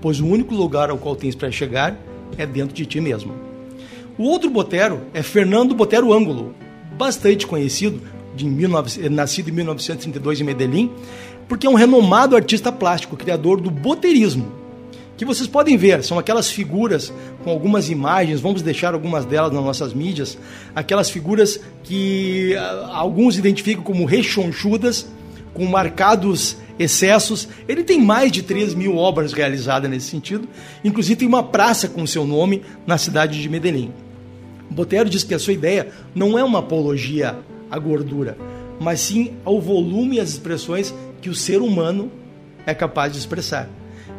pois 0.00 0.20
o 0.20 0.26
único 0.26 0.54
lugar 0.54 0.90
ao 0.90 0.98
qual 0.98 1.16
tens 1.16 1.34
para 1.34 1.50
chegar 1.50 1.96
é 2.38 2.46
dentro 2.46 2.74
de 2.74 2.86
ti 2.86 3.00
mesmo. 3.00 3.49
O 4.20 4.24
outro 4.24 4.50
Botero 4.50 5.06
é 5.14 5.22
Fernando 5.22 5.74
Botero 5.74 6.12
Ângulo, 6.12 6.54
bastante 6.92 7.46
conhecido, 7.46 8.02
de 8.36 8.44
19, 8.44 9.08
nascido 9.08 9.48
em 9.48 9.52
1932 9.52 10.42
em 10.42 10.44
Medellín, 10.44 10.92
porque 11.48 11.66
é 11.66 11.70
um 11.70 11.74
renomado 11.74 12.36
artista 12.36 12.70
plástico, 12.70 13.16
criador 13.16 13.62
do 13.62 13.70
boterismo, 13.70 14.52
que 15.16 15.24
vocês 15.24 15.48
podem 15.48 15.78
ver, 15.78 16.04
são 16.04 16.18
aquelas 16.18 16.50
figuras 16.50 17.10
com 17.42 17.48
algumas 17.48 17.88
imagens, 17.88 18.42
vamos 18.42 18.60
deixar 18.60 18.92
algumas 18.92 19.24
delas 19.24 19.54
nas 19.54 19.64
nossas 19.64 19.94
mídias, 19.94 20.36
aquelas 20.76 21.08
figuras 21.08 21.58
que 21.82 22.54
uh, 22.56 22.92
alguns 22.92 23.38
identificam 23.38 23.82
como 23.82 24.04
rechonchudas, 24.04 25.08
com 25.54 25.64
marcados 25.64 26.58
excessos. 26.78 27.48
Ele 27.66 27.82
tem 27.82 27.98
mais 27.98 28.30
de 28.30 28.42
3 28.42 28.74
mil 28.74 28.98
obras 28.98 29.32
realizadas 29.32 29.90
nesse 29.90 30.10
sentido, 30.10 30.46
inclusive 30.84 31.16
tem 31.16 31.26
uma 31.26 31.42
praça 31.42 31.88
com 31.88 32.06
seu 32.06 32.26
nome 32.26 32.60
na 32.86 32.98
cidade 32.98 33.40
de 33.40 33.48
Medellín. 33.48 33.90
Botero 34.70 35.10
diz 35.10 35.24
que 35.24 35.34
a 35.34 35.38
sua 35.38 35.52
ideia 35.52 35.88
não 36.14 36.38
é 36.38 36.44
uma 36.44 36.60
apologia 36.60 37.36
à 37.70 37.78
gordura, 37.78 38.36
mas 38.80 39.00
sim 39.00 39.32
ao 39.44 39.60
volume 39.60 40.16
e 40.16 40.20
às 40.20 40.30
expressões 40.30 40.94
que 41.20 41.28
o 41.28 41.34
ser 41.34 41.60
humano 41.60 42.10
é 42.66 42.74
capaz 42.74 43.12
de 43.12 43.18
expressar. 43.18 43.68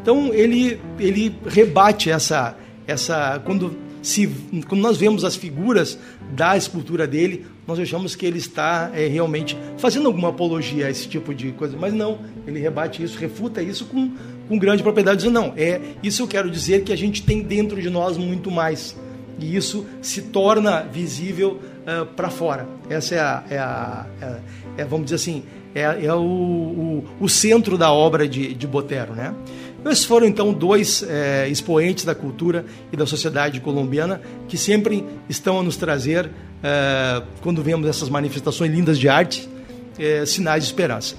Então 0.02 0.34
ele, 0.34 0.80
ele 1.00 1.36
rebate 1.46 2.10
essa, 2.10 2.56
essa 2.88 3.42
quando, 3.46 3.76
se, 4.02 4.28
quando 4.68 4.82
nós 4.82 4.98
vemos 4.98 5.24
as 5.24 5.36
figuras 5.36 5.98
da 6.34 6.58
escultura 6.58 7.08
dele, 7.08 7.46
nós 7.68 7.80
achamos 7.80 8.16
que 8.16 8.26
ele 8.26 8.40
está 8.40 8.92
é, 8.94 9.08
realmente 9.08 9.58
fazendo 9.78 10.08
alguma 10.08 10.30
apologia 10.30 10.88
a 10.88 10.90
esse 10.90 11.08
tipo 11.08 11.34
de 11.34 11.52
coisa, 11.52 11.78
mas 11.80 11.94
não, 11.94 12.20
ele 12.48 12.60
rebate 12.60 13.04
isso, 13.04 13.18
refuta 13.18 13.62
isso 13.62 13.86
com, 13.86 14.12
com 14.48 14.58
grande 14.58 14.82
propriedade, 14.82 15.18
dizendo, 15.18 15.34
não, 15.34 15.54
é 15.56 15.80
isso 16.02 16.24
eu 16.24 16.28
quero 16.28 16.50
dizer 16.50 16.84
que 16.84 16.92
a 16.92 16.96
gente 16.96 17.24
tem 17.24 17.42
dentro 17.44 17.82
de 17.82 17.90
nós 17.90 18.18
muito 18.18 18.50
mais, 18.50 18.98
e 19.42 19.56
isso 19.56 19.86
se 20.02 20.22
torna 20.22 20.82
visível 20.82 21.60
uh, 21.82 22.06
para 22.06 22.30
fora. 22.30 22.68
Essa 22.90 23.16
é 23.16 23.20
a, 23.20 23.44
é 23.50 23.58
a 23.58 24.06
é, 24.22 24.82
é, 24.82 24.86
vamos 24.86 25.06
dizer 25.06 25.16
assim, 25.16 25.44
é, 25.74 25.82
é 26.06 26.14
o, 26.14 26.22
o, 26.22 27.06
o, 27.20 27.28
centro 27.28 27.78
da 27.78 27.92
obra 27.92 28.28
de, 28.28 28.54
de 28.54 28.68
Botero, 28.68 29.14
né? 29.14 29.34
Esses 29.90 30.06
foram 30.06 30.28
então 30.28 30.54
dois 30.54 31.04
é, 31.10 31.48
expoentes 31.50 32.06
da 32.06 32.14
cultura 32.14 32.66
e 32.92 32.98
da 32.98 33.08
sociedade 33.08 33.60
colombiana 33.60 34.22
que 34.48 34.56
sempre 34.56 35.04
estão 35.28 35.60
a 35.60 35.64
nos 35.64 35.76
trazer, 35.76 36.30
é, 36.62 37.24
quando 37.42 37.64
vemos 37.64 37.90
essas 37.90 38.08
manifestações 38.08 38.72
lindas 38.72 39.00
de 39.00 39.10
arte, 39.10 39.50
é, 39.98 40.24
sinais 40.26 40.64
de 40.64 40.70
esperança. 40.70 41.16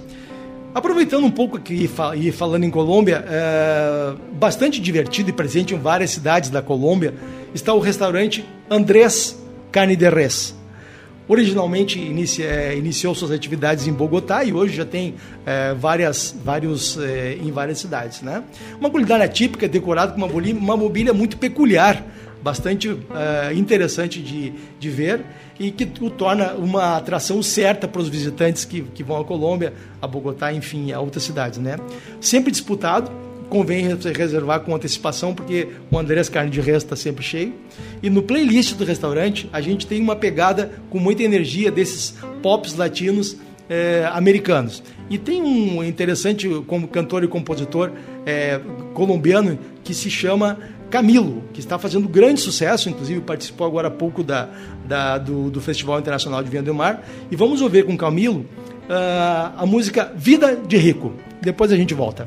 Aproveitando 0.75 1.25
um 1.25 1.31
pouco 1.31 1.57
aqui 1.59 1.91
e 2.15 2.33
falando 2.33 2.65
em 2.65 2.71
Colômbia, 2.71 3.23
é, 3.29 4.15
bastante 4.33 4.81
divertido 4.81 5.29
e 5.29 5.33
presente 5.33 5.75
em 5.75 5.79
várias 5.79 6.11
cidades 6.11 6.49
da 6.49 6.63
Colômbia, 6.63 7.13
está 7.55 7.75
o 7.75 7.81
restaurante 7.81 8.45
Andrés 8.71 9.39
Carne 9.71 9.97
de 9.97 10.09
Res. 10.09 10.55
Originalmente 11.29 11.99
inicia, 11.99 12.47
é, 12.47 12.77
iniciou 12.77 13.15
suas 13.15 13.31
atividades 13.31 13.87
em 13.87 13.93
Bogotá 13.93 14.45
e 14.45 14.53
hoje 14.53 14.75
já 14.75 14.85
tem 14.85 15.15
é, 15.47 15.73
várias, 15.73 16.35
vários 16.45 16.99
é, 16.99 17.35
em 17.35 17.51
várias 17.53 17.79
cidades. 17.79 18.23
Né? 18.23 18.43
Uma 18.79 18.91
culinária 18.91 19.27
típica, 19.29 19.69
decorada 19.69 20.13
com 20.13 20.19
uma, 20.19 20.77
mobília, 20.77 21.13
muito 21.15 21.37
peculiar, 21.37 22.05
bastante 22.43 22.89
é, 22.89 23.55
interessante 23.55 24.21
de, 24.21 24.53
de 24.79 24.91
ver 24.91 25.25
e 25.61 25.71
que 25.71 25.89
o 26.05 26.11
torna 26.11 26.55
uma 26.55 26.97
atração 26.97 27.41
certa 27.41 27.87
para 27.87 28.03
os 28.03 28.09
visitantes 28.09 28.65
que, 28.65 28.83
que 28.83 29.05
vão 29.05 29.21
à 29.21 29.25
Colômbia, 29.25 29.73
a 30.01 30.09
Bogotá, 30.09 30.53
enfim, 30.53 30.91
a 30.91 30.99
outras 30.99 31.23
cidades. 31.23 31.59
Né? 31.61 31.77
Sempre 32.21 32.51
disputado, 32.51 33.13
convém 33.53 33.87
reservar 34.17 34.61
com 34.61 34.75
antecipação, 34.75 35.35
porque 35.35 35.69
o 35.91 35.99
Andrés 35.99 36.27
Carne 36.27 36.51
de 36.51 36.59
Res 36.59 36.79
está 36.79 36.97
sempre 36.97 37.23
cheio. 37.23 37.53
E 38.03 38.09
no 38.09 38.23
playlist 38.23 38.77
do 38.77 38.83
restaurante, 38.83 39.47
a 39.53 39.61
gente 39.61 39.87
tem 39.87 40.01
uma 40.01 40.17
pegada 40.17 40.73
com 40.89 40.99
muita 40.99 41.23
energia 41.23 41.71
desses 41.71 42.15
pops 42.43 42.75
latinos 42.75 43.37
é, 43.69 44.09
americanos. 44.11 44.83
E 45.11 45.19
tem 45.19 45.43
um 45.43 45.85
interessante 45.85 46.49
como 46.67 46.89
cantor 46.89 47.25
e 47.25 47.29
compositor 47.29 47.93
é, 48.25 48.59
colombiano 48.95 49.59
que 49.85 49.93
se 49.93 50.09
chama 50.09 50.59
Camilo, 50.89 51.45
que 51.53 51.61
está 51.61 51.79
fazendo 51.79 52.09
grande 52.09 52.41
sucesso, 52.41 52.89
inclusive 52.89 53.21
participou 53.21 53.67
agora 53.67 53.89
há 53.89 53.91
pouco 53.91 54.23
da, 54.23 54.49
da 54.87 55.19
do, 55.19 55.51
do, 55.51 55.61
Festival 55.61 55.99
Internacional 55.99 56.43
de 56.43 56.49
Vinha 56.49 56.63
do 56.63 56.73
Mar. 56.73 57.07
E 57.31 57.37
vamos 57.37 57.61
ouvir 57.61 57.85
com 57.85 57.99
Camilo 57.99 58.47
uh, 58.89 59.59
a 59.59 59.67
música 59.67 60.11
Vida 60.17 60.57
de 60.57 60.79
Rico. 60.79 61.13
Depois 61.43 61.71
a 61.71 61.77
gente 61.77 61.93
volta. 61.93 62.27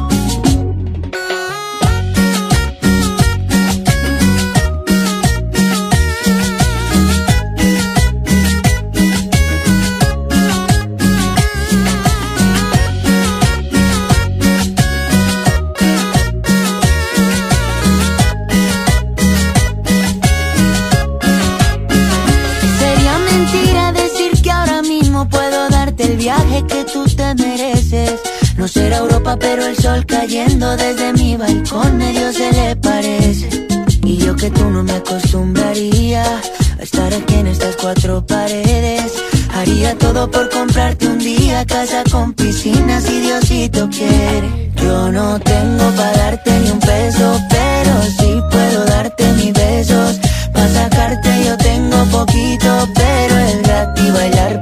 No 28.61 28.67
será 28.67 28.97
Europa, 28.97 29.35
pero 29.39 29.65
el 29.65 29.75
sol 29.75 30.05
cayendo 30.05 30.77
desde 30.77 31.13
mi 31.13 31.35
balcón 31.35 31.97
medio 31.97 32.31
se 32.31 32.51
le 32.53 32.75
parece. 32.75 33.49
Y 34.03 34.17
yo 34.17 34.35
que 34.35 34.51
tú 34.51 34.69
no 34.69 34.83
me 34.83 34.91
acostumbraría 34.91 36.23
a 36.23 36.83
estar 36.83 37.11
aquí 37.11 37.33
en 37.33 37.47
estas 37.47 37.75
cuatro 37.77 38.23
paredes. 38.23 39.13
Haría 39.55 39.97
todo 39.97 40.29
por 40.29 40.47
comprarte 40.51 41.07
un 41.07 41.17
día 41.17 41.65
casa 41.65 42.03
con 42.11 42.33
piscinas 42.33 43.03
si 43.03 43.21
Diosito 43.21 43.89
quiere. 43.89 44.71
Yo 44.75 45.11
no 45.11 45.39
tengo 45.39 45.89
para 45.97 46.17
darte 46.17 46.51
ni 46.59 46.69
un 46.69 46.79
peso, 46.79 47.41
pero 47.49 48.03
sí 48.19 48.41
puedo 48.51 48.85
darte 48.85 49.23
mis 49.37 49.53
besos. 49.53 50.19
Para 50.53 50.69
sacarte 50.69 51.29
yo 51.47 51.57
tengo 51.57 52.05
poquito, 52.11 52.87
pero 52.93 53.37
es 53.39 53.63
gratis 53.63 54.13
bailar 54.13 54.61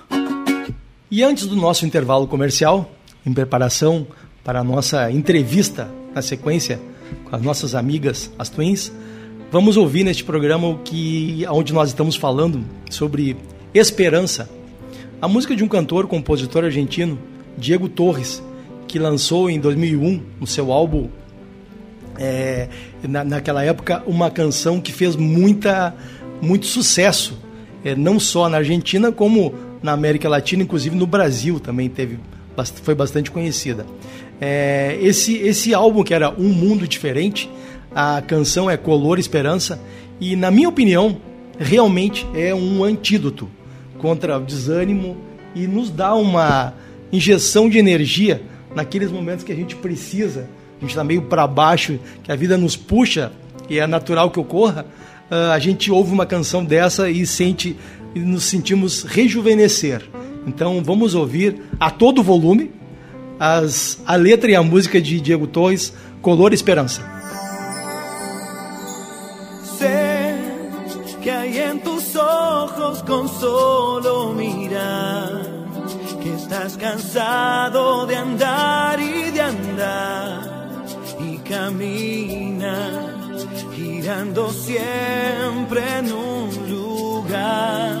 E 1.13 1.23
antes 1.23 1.45
do 1.45 1.57
nosso 1.57 1.85
intervalo 1.85 2.25
comercial, 2.25 2.89
em 3.25 3.33
preparação 3.33 4.07
para 4.45 4.61
a 4.61 4.63
nossa 4.63 5.11
entrevista 5.11 5.91
na 6.15 6.21
sequência 6.21 6.79
com 7.25 7.35
as 7.35 7.41
nossas 7.41 7.75
amigas, 7.75 8.31
as 8.39 8.47
Twins, 8.47 8.93
vamos 9.51 9.75
ouvir 9.75 10.05
neste 10.05 10.23
programa 10.23 10.69
o 10.69 10.77
que 10.77 11.45
onde 11.49 11.73
nós 11.73 11.89
estamos 11.89 12.15
falando 12.15 12.63
sobre 12.89 13.35
esperança. 13.73 14.49
A 15.21 15.27
música 15.27 15.53
de 15.53 15.65
um 15.65 15.67
cantor, 15.67 16.07
compositor 16.07 16.63
argentino, 16.63 17.19
Diego 17.57 17.89
Torres, 17.89 18.41
que 18.87 18.97
lançou 18.97 19.49
em 19.49 19.59
2001 19.59 20.23
no 20.39 20.47
seu 20.47 20.71
álbum 20.71 21.09
é, 22.17 22.69
na, 23.03 23.25
naquela 23.25 23.65
época 23.65 24.01
uma 24.07 24.31
canção 24.31 24.79
que 24.79 24.93
fez 24.93 25.17
muita 25.17 25.93
muito 26.41 26.67
sucesso, 26.67 27.37
é, 27.83 27.97
não 27.97 28.17
só 28.17 28.47
na 28.47 28.59
Argentina 28.59 29.11
como 29.11 29.70
na 29.81 29.93
América 29.93 30.29
Latina, 30.29 30.63
inclusive 30.63 30.95
no 30.95 31.07
Brasil 31.07 31.59
também 31.59 31.89
teve 31.89 32.19
foi 32.83 32.93
bastante 32.93 33.31
conhecida. 33.31 33.85
É, 34.39 34.97
esse, 35.01 35.35
esse 35.37 35.73
álbum, 35.73 36.03
que 36.03 36.13
era 36.13 36.29
Um 36.29 36.49
Mundo 36.49 36.87
Diferente, 36.87 37.49
a 37.93 38.21
canção 38.21 38.69
é 38.69 38.77
Color 38.77 39.19
Esperança, 39.19 39.81
e 40.19 40.35
na 40.35 40.51
minha 40.51 40.69
opinião, 40.69 41.17
realmente 41.57 42.27
é 42.35 42.53
um 42.53 42.83
antídoto 42.83 43.49
contra 43.97 44.37
o 44.37 44.41
desânimo 44.41 45.17
e 45.55 45.67
nos 45.67 45.89
dá 45.89 46.13
uma 46.15 46.73
injeção 47.11 47.69
de 47.69 47.77
energia 47.77 48.41
naqueles 48.75 49.11
momentos 49.11 49.43
que 49.43 49.51
a 49.51 49.55
gente 49.55 49.75
precisa, 49.75 50.49
a 50.77 50.81
gente 50.81 50.91
está 50.91 51.03
meio 51.03 51.23
para 51.23 51.45
baixo, 51.45 51.99
que 52.23 52.31
a 52.31 52.35
vida 52.35 52.57
nos 52.57 52.75
puxa, 52.75 53.31
e 53.69 53.79
é 53.79 53.85
natural 53.85 54.31
que 54.31 54.39
ocorra, 54.39 54.85
ah, 55.29 55.53
a 55.53 55.59
gente 55.59 55.91
ouve 55.91 56.11
uma 56.11 56.25
canção 56.25 56.63
dessa 56.63 57.09
e 57.09 57.25
sente 57.25 57.77
e 58.13 58.19
nos 58.19 58.45
sentimos 58.45 59.03
rejuvenescer. 59.03 60.03
Então 60.45 60.81
vamos 60.83 61.15
ouvir 61.15 61.61
a 61.79 61.89
todo 61.89 62.23
volume 62.23 62.71
as, 63.39 63.99
a 64.05 64.15
letra 64.15 64.51
e 64.51 64.55
a 64.55 64.61
música 64.61 65.01
de 65.01 65.19
Diego 65.19 65.47
Torres, 65.47 65.93
Color 66.21 66.53
Esperança. 66.53 67.01
Sé 69.77 70.35
que 71.21 71.29
hay 71.29 71.57
en 71.57 71.79
tus 71.79 72.15
ojos 72.15 73.01
con 73.03 73.27
solo 73.27 74.33
mirar 74.33 75.41
que 76.21 76.33
estás 76.35 76.77
cansado 76.77 78.05
de 78.05 78.15
andar 78.15 78.99
y 78.99 79.31
de 79.31 79.41
andar 79.41 80.85
y 81.19 81.37
camina 81.37 83.11
girando 83.75 84.51
siempre 84.51 85.81
en 85.97 86.11
un 86.11 86.69
lugar. 86.69 88.00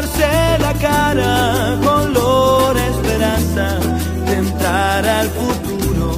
pintarse 0.00 0.58
la 0.60 0.72
cara 0.74 1.76
color 1.82 2.76
esperanza, 2.76 3.78
tentar 4.26 5.06
al 5.06 5.28
futuro 5.28 6.12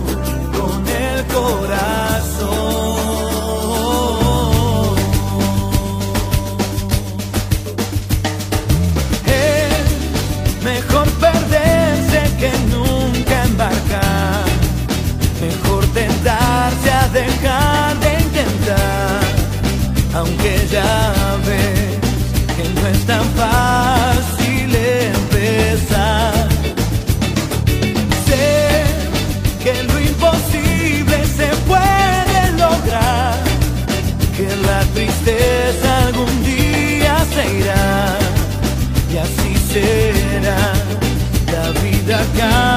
con 0.53 0.89
el 0.89 1.24
corazón. 1.26 2.80
tristeza 35.25 36.07
algún 36.07 36.43
día 36.45 37.25
se 37.35 37.59
irá 37.59 38.18
y 39.12 39.16
así 39.18 39.57
será 39.73 40.73
la 41.53 41.81
vida 41.81 42.21
acá. 42.21 42.70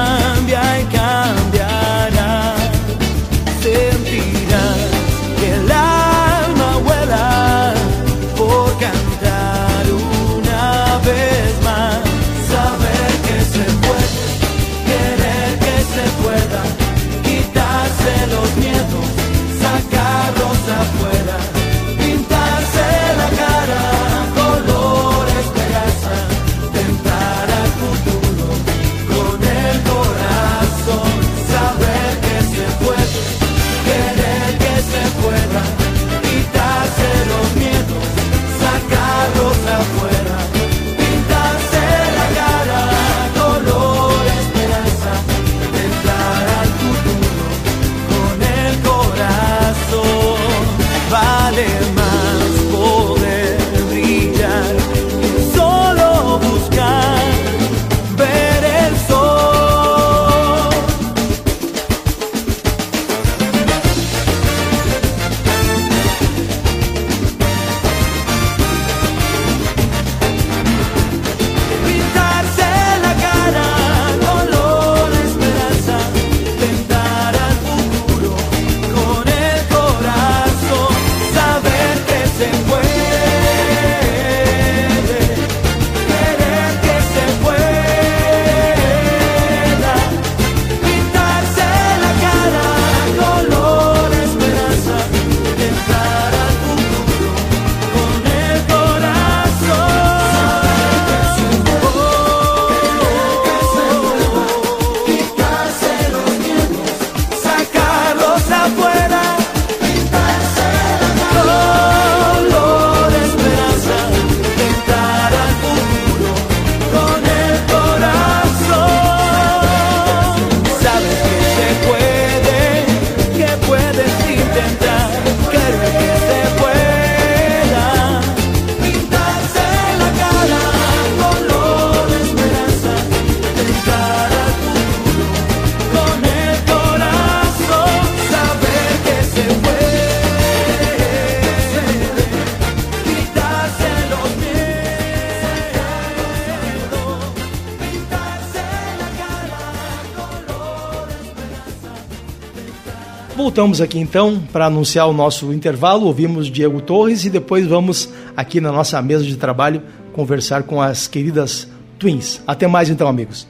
Voltamos 153.64 153.80
aqui 153.80 153.98
então 153.98 154.42
para 154.52 154.66
anunciar 154.66 155.08
o 155.08 155.14
nosso 155.14 155.50
intervalo. 155.50 156.04
Ouvimos 156.04 156.48
Diego 156.48 156.82
Torres 156.82 157.24
e 157.24 157.30
depois 157.30 157.66
vamos 157.66 158.10
aqui 158.36 158.60
na 158.60 158.70
nossa 158.70 159.00
mesa 159.00 159.24
de 159.24 159.38
trabalho 159.38 159.80
conversar 160.12 160.64
com 160.64 160.82
as 160.82 161.08
queridas 161.08 161.66
Twins. 161.98 162.42
Até 162.46 162.66
mais 162.66 162.90
então, 162.90 163.08
amigos. 163.08 163.48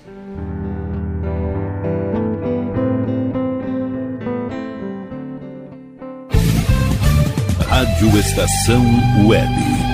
Rádio 7.69 8.17
Estação 8.17 8.85
Web. 9.27 9.94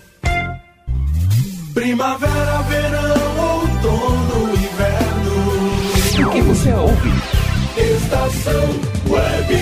Primavera, 1.91 2.61
verão, 2.69 3.59
outono, 3.59 4.53
inverno. 4.53 6.25
O 6.25 6.31
que 6.31 6.41
você 6.43 6.71
ouve? 6.71 7.09
Estação 7.75 8.63
Web. 9.09 9.55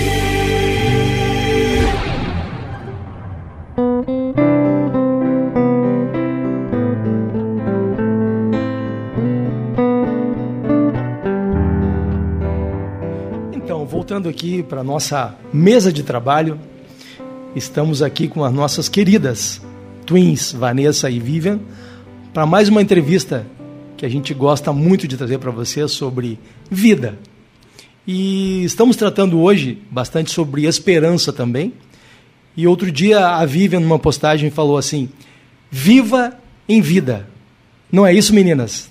Então, 13.54 13.88
voltando 13.88 14.30
aqui 14.30 14.62
para 14.62 14.84
nossa 14.84 15.34
mesa 15.52 15.92
de 15.92 16.04
trabalho, 16.04 16.60
estamos 17.56 18.04
aqui 18.04 18.28
com 18.28 18.44
as 18.44 18.54
nossas 18.54 18.88
queridas 18.88 19.60
twins, 20.06 20.52
Vanessa 20.52 21.10
e 21.10 21.20
Vivian, 21.20 21.60
para 22.34 22.46
mais 22.46 22.70
uma 22.70 22.82
entrevista 22.82 23.46
que 23.98 24.06
a 24.06 24.10
gente 24.10 24.34
gosta 24.34 24.72
muito 24.72 25.08
de 25.08 25.18
trazer 25.18 25.40
para 25.40 25.52
você 25.52 25.88
sobre 25.88 26.40
vida. 26.70 27.18
E 28.06 28.64
estamos 28.64 28.96
tratando 28.96 29.40
hoje 29.40 29.82
bastante 29.90 30.32
sobre 30.32 30.66
esperança 30.66 31.34
também. 31.34 31.74
E 32.56 32.68
outro 32.68 32.92
dia 32.92 33.28
a 33.28 33.46
Vivian, 33.46 33.80
numa 33.80 34.00
postagem, 34.00 34.50
falou 34.50 34.78
assim: 34.78 35.10
Viva 35.70 36.38
em 36.68 36.82
vida. 36.82 37.28
Não 37.92 38.06
é 38.06 38.14
isso, 38.14 38.34
meninas? 38.34 38.90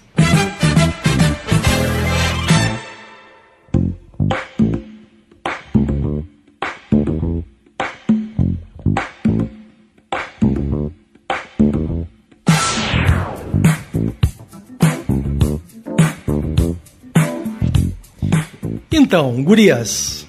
Então, 19.09 19.43
gurias, 19.43 20.27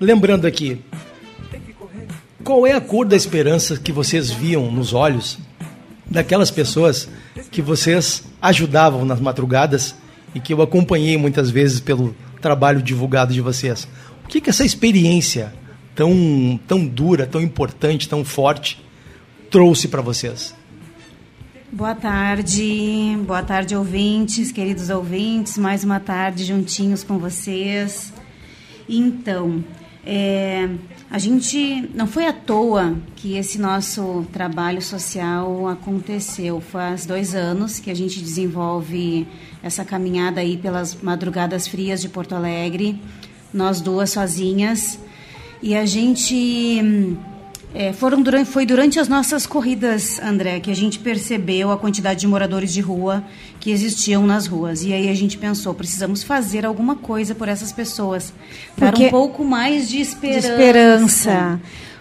lembrando 0.00 0.44
aqui, 0.44 0.82
qual 2.42 2.66
é 2.66 2.72
a 2.72 2.80
cor 2.80 3.06
da 3.06 3.14
esperança 3.14 3.76
que 3.76 3.92
vocês 3.92 4.28
viam 4.28 4.72
nos 4.72 4.92
olhos 4.92 5.38
daquelas 6.04 6.50
pessoas 6.50 7.08
que 7.52 7.62
vocês 7.62 8.24
ajudavam 8.42 9.04
nas 9.04 9.20
madrugadas 9.20 9.94
e 10.34 10.40
que 10.40 10.52
eu 10.52 10.60
acompanhei 10.60 11.16
muitas 11.16 11.48
vezes 11.48 11.78
pelo 11.78 12.12
trabalho 12.40 12.82
divulgado 12.82 13.32
de 13.32 13.40
vocês? 13.40 13.86
O 14.24 14.26
que, 14.26 14.40
que 14.40 14.50
essa 14.50 14.64
experiência 14.64 15.54
tão, 15.94 16.58
tão 16.66 16.84
dura, 16.84 17.24
tão 17.24 17.40
importante, 17.40 18.08
tão 18.08 18.24
forte 18.24 18.84
trouxe 19.48 19.86
para 19.86 20.02
vocês? 20.02 20.57
Boa 21.70 21.94
tarde, 21.94 23.14
boa 23.26 23.42
tarde, 23.42 23.76
ouvintes, 23.76 24.50
queridos 24.50 24.88
ouvintes. 24.88 25.58
Mais 25.58 25.84
uma 25.84 26.00
tarde 26.00 26.42
juntinhos 26.42 27.04
com 27.04 27.18
vocês. 27.18 28.10
Então, 28.88 29.62
é, 30.02 30.66
a 31.10 31.18
gente 31.18 31.86
não 31.94 32.06
foi 32.06 32.26
à 32.26 32.32
toa 32.32 32.96
que 33.14 33.36
esse 33.36 33.60
nosso 33.60 34.26
trabalho 34.32 34.80
social 34.80 35.68
aconteceu. 35.68 36.58
Faz 36.58 37.04
dois 37.04 37.34
anos 37.34 37.78
que 37.78 37.90
a 37.90 37.94
gente 37.94 38.18
desenvolve 38.18 39.28
essa 39.62 39.84
caminhada 39.84 40.40
aí 40.40 40.56
pelas 40.56 40.94
madrugadas 41.02 41.68
frias 41.68 42.00
de 42.00 42.08
Porto 42.08 42.34
Alegre, 42.34 42.98
nós 43.52 43.82
duas 43.82 44.08
sozinhas, 44.08 44.98
e 45.62 45.76
a 45.76 45.84
gente 45.84 47.14
É, 47.74 47.92
foram 47.92 48.22
durante, 48.22 48.50
foi 48.50 48.64
durante 48.64 48.98
as 48.98 49.08
nossas 49.08 49.46
corridas, 49.46 50.18
André, 50.20 50.58
que 50.58 50.70
a 50.70 50.74
gente 50.74 50.98
percebeu 50.98 51.70
a 51.70 51.76
quantidade 51.76 52.20
de 52.20 52.26
moradores 52.26 52.72
de 52.72 52.80
rua 52.80 53.22
que 53.60 53.70
existiam 53.70 54.26
nas 54.26 54.46
ruas. 54.46 54.82
E 54.84 54.92
aí 54.92 55.08
a 55.08 55.14
gente 55.14 55.36
pensou, 55.36 55.74
precisamos 55.74 56.22
fazer 56.22 56.64
alguma 56.64 56.96
coisa 56.96 57.34
por 57.34 57.46
essas 57.46 57.70
pessoas. 57.70 58.32
Dar 58.76 58.90
Porque- 58.90 59.08
um 59.08 59.10
pouco 59.10 59.44
mais 59.44 59.88
de 59.88 60.00
esperança. 60.00 60.48
de 60.48 60.54
esperança. 60.54 61.60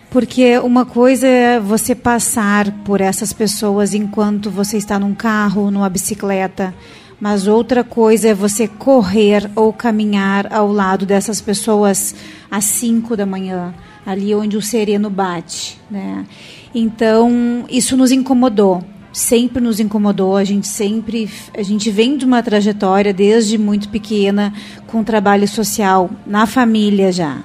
Porque 0.09 0.57
uma 0.59 0.85
coisa 0.85 1.27
é 1.27 1.59
você 1.59 1.93
passar 1.93 2.71
por 2.85 3.01
essas 3.01 3.33
pessoas 3.33 3.93
enquanto 3.93 4.49
você 4.49 4.77
está 4.77 4.97
num 4.97 5.13
carro, 5.13 5.69
numa 5.69 5.89
bicicleta, 5.89 6.73
mas 7.19 7.45
outra 7.45 7.83
coisa 7.83 8.29
é 8.29 8.33
você 8.33 8.69
correr 8.69 9.51
ou 9.53 9.73
caminhar 9.73 10.51
ao 10.53 10.71
lado 10.71 11.05
dessas 11.05 11.41
pessoas 11.41 12.15
às 12.49 12.63
5 12.63 13.17
da 13.17 13.25
manhã, 13.25 13.73
ali 14.07 14.33
onde 14.33 14.55
o 14.55 14.61
sereno 14.61 15.09
bate, 15.09 15.77
né? 15.91 16.25
Então, 16.73 17.65
isso 17.69 17.97
nos 17.97 18.09
incomodou. 18.09 18.81
Sempre 19.11 19.61
nos 19.61 19.81
incomodou, 19.81 20.37
a 20.37 20.45
gente 20.45 20.65
sempre, 20.67 21.29
a 21.57 21.61
gente 21.61 21.91
vem 21.91 22.15
de 22.15 22.23
uma 22.23 22.41
trajetória 22.41 23.13
desde 23.13 23.57
muito 23.57 23.89
pequena 23.89 24.53
com 24.85 25.03
trabalho 25.03 25.45
social 25.47 26.09
na 26.25 26.45
família 26.45 27.11
já. 27.11 27.43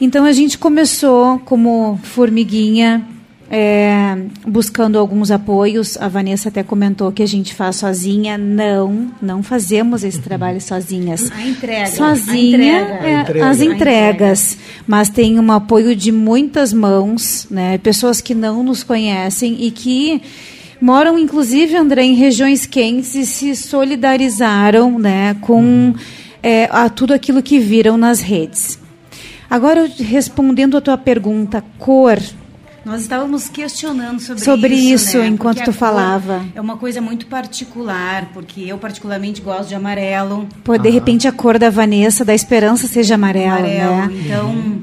Então 0.00 0.24
a 0.24 0.32
gente 0.32 0.56
começou 0.56 1.40
como 1.40 1.98
formiguinha, 2.02 3.06
é, 3.54 4.16
buscando 4.48 4.98
alguns 4.98 5.30
apoios. 5.30 5.98
A 5.98 6.08
Vanessa 6.08 6.48
até 6.48 6.62
comentou 6.62 7.12
que 7.12 7.22
a 7.22 7.28
gente 7.28 7.54
faz 7.54 7.76
sozinha. 7.76 8.38
Não, 8.38 9.10
não 9.20 9.42
fazemos 9.42 10.02
esse 10.02 10.18
trabalho 10.24 10.58
sozinhas. 10.58 11.30
A 11.30 11.42
entrega. 11.46 11.86
Sozinha, 11.88 12.78
A 12.78 12.80
entrega. 12.80 13.06
é, 13.06 13.16
A 13.16 13.20
entrega. 13.20 13.50
as 13.50 13.60
A 13.60 13.64
entregas. 13.66 14.58
Mas 14.86 15.10
tem 15.10 15.38
um 15.38 15.52
apoio 15.52 15.94
de 15.94 16.10
muitas 16.10 16.72
mãos, 16.72 17.46
né? 17.50 17.76
pessoas 17.76 18.22
que 18.22 18.34
não 18.34 18.62
nos 18.62 18.82
conhecem 18.82 19.58
e 19.60 19.70
que 19.70 20.22
moram, 20.80 21.18
inclusive, 21.18 21.76
André, 21.76 22.04
em 22.04 22.14
regiões 22.14 22.64
quentes 22.64 23.14
e 23.14 23.26
se 23.26 23.54
solidarizaram 23.54 24.98
né, 24.98 25.36
com 25.42 25.94
é, 26.42 26.70
a 26.72 26.88
tudo 26.88 27.12
aquilo 27.12 27.42
que 27.42 27.58
viram 27.58 27.98
nas 27.98 28.22
redes. 28.22 28.78
Agora, 29.50 29.86
respondendo 29.98 30.78
a 30.78 30.80
tua 30.80 30.96
pergunta, 30.96 31.62
cor, 31.78 32.18
Nós 32.84 33.02
estávamos 33.02 33.48
questionando 33.48 34.20
sobre, 34.20 34.42
Sobre 34.42 34.74
isso, 34.74 35.18
né? 35.18 35.28
enquanto 35.28 35.58
Porque 35.58 35.70
tu 35.70 35.76
falava. 35.76 36.44
É 36.54 36.60
uma 36.60 36.76
coisa 36.76 37.00
muito 37.00 37.26
particular, 37.26 38.30
porque 38.34 38.62
eu 38.62 38.76
particularmente 38.76 39.40
gosto 39.40 39.68
de 39.68 39.74
amarelo. 39.74 40.48
pô, 40.64 40.76
de 40.76 40.90
repente 40.90 41.28
a 41.28 41.32
cor 41.32 41.58
da 41.58 41.70
Vanessa, 41.70 42.24
da 42.24 42.34
esperança, 42.34 42.86
seja 42.86 43.14
amarela, 43.14 43.58
amarelo. 43.58 43.96
né? 43.96 44.10
Então, 44.24 44.82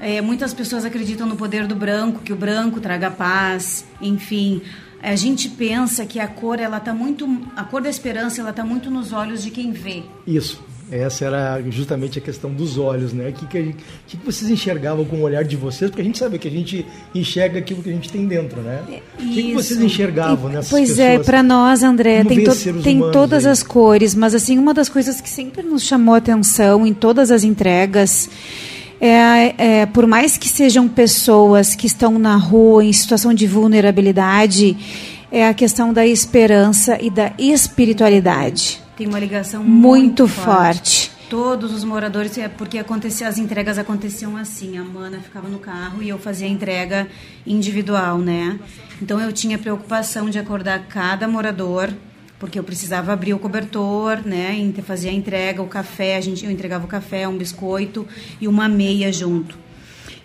é, 0.00 0.20
muitas 0.20 0.52
pessoas 0.52 0.84
acreditam 0.84 1.26
no 1.26 1.36
poder 1.36 1.66
do 1.66 1.74
branco, 1.74 2.20
que 2.22 2.32
o 2.32 2.36
branco 2.36 2.80
traga 2.80 3.10
paz, 3.10 3.84
enfim. 4.00 4.60
A 5.02 5.14
gente 5.14 5.48
pensa 5.48 6.04
que 6.04 6.18
a 6.18 6.26
cor, 6.26 6.58
ela 6.58 6.80
tá 6.80 6.92
muito, 6.92 7.26
a 7.56 7.62
cor 7.64 7.80
da 7.80 7.88
esperança, 7.88 8.40
ela 8.40 8.52
tá 8.52 8.64
muito 8.64 8.90
nos 8.90 9.12
olhos 9.12 9.42
de 9.42 9.50
quem 9.50 9.72
vê. 9.72 10.02
Isso. 10.26 10.60
Essa 10.90 11.26
era 11.26 11.62
justamente 11.70 12.18
a 12.18 12.22
questão 12.22 12.50
dos 12.50 12.78
olhos, 12.78 13.12
né? 13.12 13.28
O 13.28 13.32
que, 13.32 13.46
que, 13.46 13.62
gente- 13.62 13.76
que 14.06 14.16
que 14.16 14.24
vocês 14.24 14.50
enxergavam 14.50 15.04
com 15.04 15.16
o 15.16 15.20
olhar 15.22 15.44
de 15.44 15.54
vocês? 15.54 15.90
Porque 15.90 16.00
a 16.00 16.04
gente 16.04 16.16
sabe 16.18 16.38
que 16.38 16.48
a 16.48 16.50
gente 16.50 16.86
enxerga 17.14 17.58
aquilo 17.58 17.82
que 17.82 17.90
a 17.90 17.92
gente 17.92 18.10
tem 18.10 18.26
dentro, 18.26 18.60
né? 18.62 18.82
O 19.18 19.22
que, 19.28 19.42
que 19.42 19.52
vocês 19.54 19.78
enxergavam 19.80 20.48
nessas 20.48 20.70
Pois 20.70 20.88
pessoas? 20.88 21.06
é, 21.06 21.18
para 21.18 21.42
nós, 21.42 21.82
André, 21.82 22.24
Como 22.24 22.28
tem, 22.34 22.44
to- 22.44 22.82
tem 22.82 23.00
todas 23.12 23.44
aí? 23.44 23.52
as 23.52 23.62
cores, 23.62 24.14
mas 24.14 24.34
assim, 24.34 24.56
uma 24.58 24.72
das 24.72 24.88
coisas 24.88 25.20
que 25.20 25.28
sempre 25.28 25.62
nos 25.62 25.82
chamou 25.82 26.14
a 26.14 26.18
atenção 26.18 26.86
em 26.86 26.94
todas 26.94 27.30
as 27.30 27.44
entregas 27.44 28.30
é, 29.00 29.54
é, 29.82 29.86
por 29.86 30.06
mais 30.06 30.36
que 30.38 30.48
sejam 30.48 30.88
pessoas 30.88 31.74
que 31.74 31.86
estão 31.86 32.18
na 32.18 32.36
rua 32.36 32.82
em 32.84 32.92
situação 32.92 33.32
de 33.34 33.46
vulnerabilidade, 33.46 34.76
é 35.30 35.46
a 35.46 35.52
questão 35.54 35.92
da 35.92 36.06
esperança 36.06 36.98
e 37.00 37.10
da 37.10 37.32
espiritualidade. 37.38 38.80
Tem 38.98 39.06
uma 39.06 39.20
ligação 39.20 39.62
Muito 39.62 40.24
muito, 40.24 40.26
forte. 40.26 41.12
Todos 41.30 41.72
os 41.72 41.84
moradores, 41.84 42.36
é 42.36 42.48
porque 42.48 42.78
acontecia, 42.78 43.28
as 43.28 43.38
entregas 43.38 43.78
aconteciam 43.78 44.36
assim. 44.36 44.76
A 44.76 44.82
mana 44.82 45.20
ficava 45.20 45.48
no 45.48 45.60
carro 45.60 46.02
e 46.02 46.08
eu 46.08 46.18
fazia 46.18 46.48
a 46.48 46.50
entrega 46.50 47.06
individual, 47.46 48.18
né? 48.18 48.58
Então 49.00 49.20
eu 49.20 49.32
tinha 49.32 49.56
preocupação 49.56 50.28
de 50.28 50.36
acordar 50.36 50.88
cada 50.88 51.28
morador, 51.28 51.94
porque 52.40 52.58
eu 52.58 52.64
precisava 52.64 53.12
abrir 53.12 53.34
o 53.34 53.38
cobertor, 53.38 54.26
né? 54.26 54.56
E 54.56 54.82
fazer 54.82 55.10
a 55.10 55.12
entrega, 55.12 55.62
o 55.62 55.68
café, 55.68 56.16
a 56.16 56.20
gente, 56.20 56.44
eu 56.44 56.50
entregava 56.50 56.84
o 56.84 56.88
café, 56.88 57.28
um 57.28 57.38
biscoito 57.38 58.04
e 58.40 58.48
uma 58.48 58.68
meia 58.68 59.12
junto. 59.12 59.56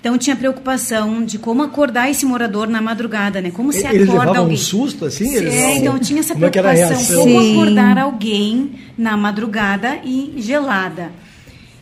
Então 0.04 0.18
tinha 0.18 0.36
preocupação 0.36 1.24
de 1.24 1.40
como 1.40 1.64
acordar 1.64 2.10
esse 2.12 2.26
morador 2.26 2.68
na 2.68 2.82
madrugada, 2.82 3.40
né? 3.42 3.52
Como 3.52 3.72
se 3.72 3.88
Eles 3.88 4.10
acorda 4.10 4.40
alguém. 4.40 4.56
um 4.56 4.60
susto, 4.60 5.06
assim? 5.06 5.34
Eles- 5.34 5.54
É, 5.54 5.78
então 5.78 5.98
tinha 5.98 6.20
essa 6.20 6.34
Como 6.34 6.46
é 6.46 6.50
preocupação. 6.50 7.18
Como 7.22 7.42
Sim. 7.42 7.54
acordar 7.54 7.98
alguém 7.98 8.72
na 8.98 9.16
madrugada 9.16 10.02
e 10.04 10.34
gelada. 10.40 11.10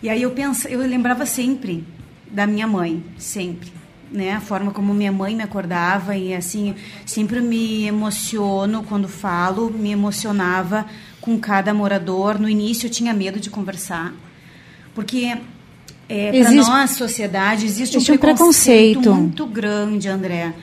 E 0.03 0.07
aí 0.07 0.21
eu 0.21 0.29
pensa, 0.29 0.69
eu 0.69 0.79
lembrava 0.81 1.25
sempre 1.25 1.83
da 2.31 2.45
minha 2.45 2.67
mãe, 2.67 3.03
sempre, 3.17 3.69
né? 4.11 4.33
A 4.33 4.39
forma 4.39 4.69
como 4.69 4.93
minha 4.93 5.11
mãe 5.11 5.35
me 5.35 5.41
acordava 5.41 6.15
e 6.15 6.31
assim, 6.35 6.75
sempre 7.07 7.41
me 7.41 7.87
emociono 7.87 8.83
quando 8.83 9.07
falo, 9.07 9.71
me 9.71 9.89
emocionava 9.91 10.85
com 11.19 11.39
cada 11.39 11.73
morador. 11.73 12.37
No 12.39 12.47
início 12.47 12.85
eu 12.85 12.91
tinha 12.91 13.15
medo 13.15 13.39
de 13.39 13.49
conversar, 13.49 14.13
porque 14.93 15.35
é, 16.11 16.31
para 16.43 16.51
nós, 16.51 16.91
sociedade, 16.91 17.65
existe, 17.65 17.95
Existe 17.97 18.11
um 18.11 18.15
um 18.15 18.17
preconceito, 18.17 18.99
preconceito. 19.01 19.21
muito 19.21 19.45
grande, 19.45 20.07
André. 20.09 20.53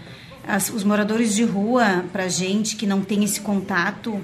As- 0.46 0.70
os 0.70 0.82
moradores 0.84 1.34
de 1.34 1.44
rua, 1.44 2.05
pra 2.12 2.28
gente 2.28 2.76
que 2.76 2.86
não 2.86 3.01
tem 3.03 3.22
esse 3.24 3.40
contato, 3.40 4.18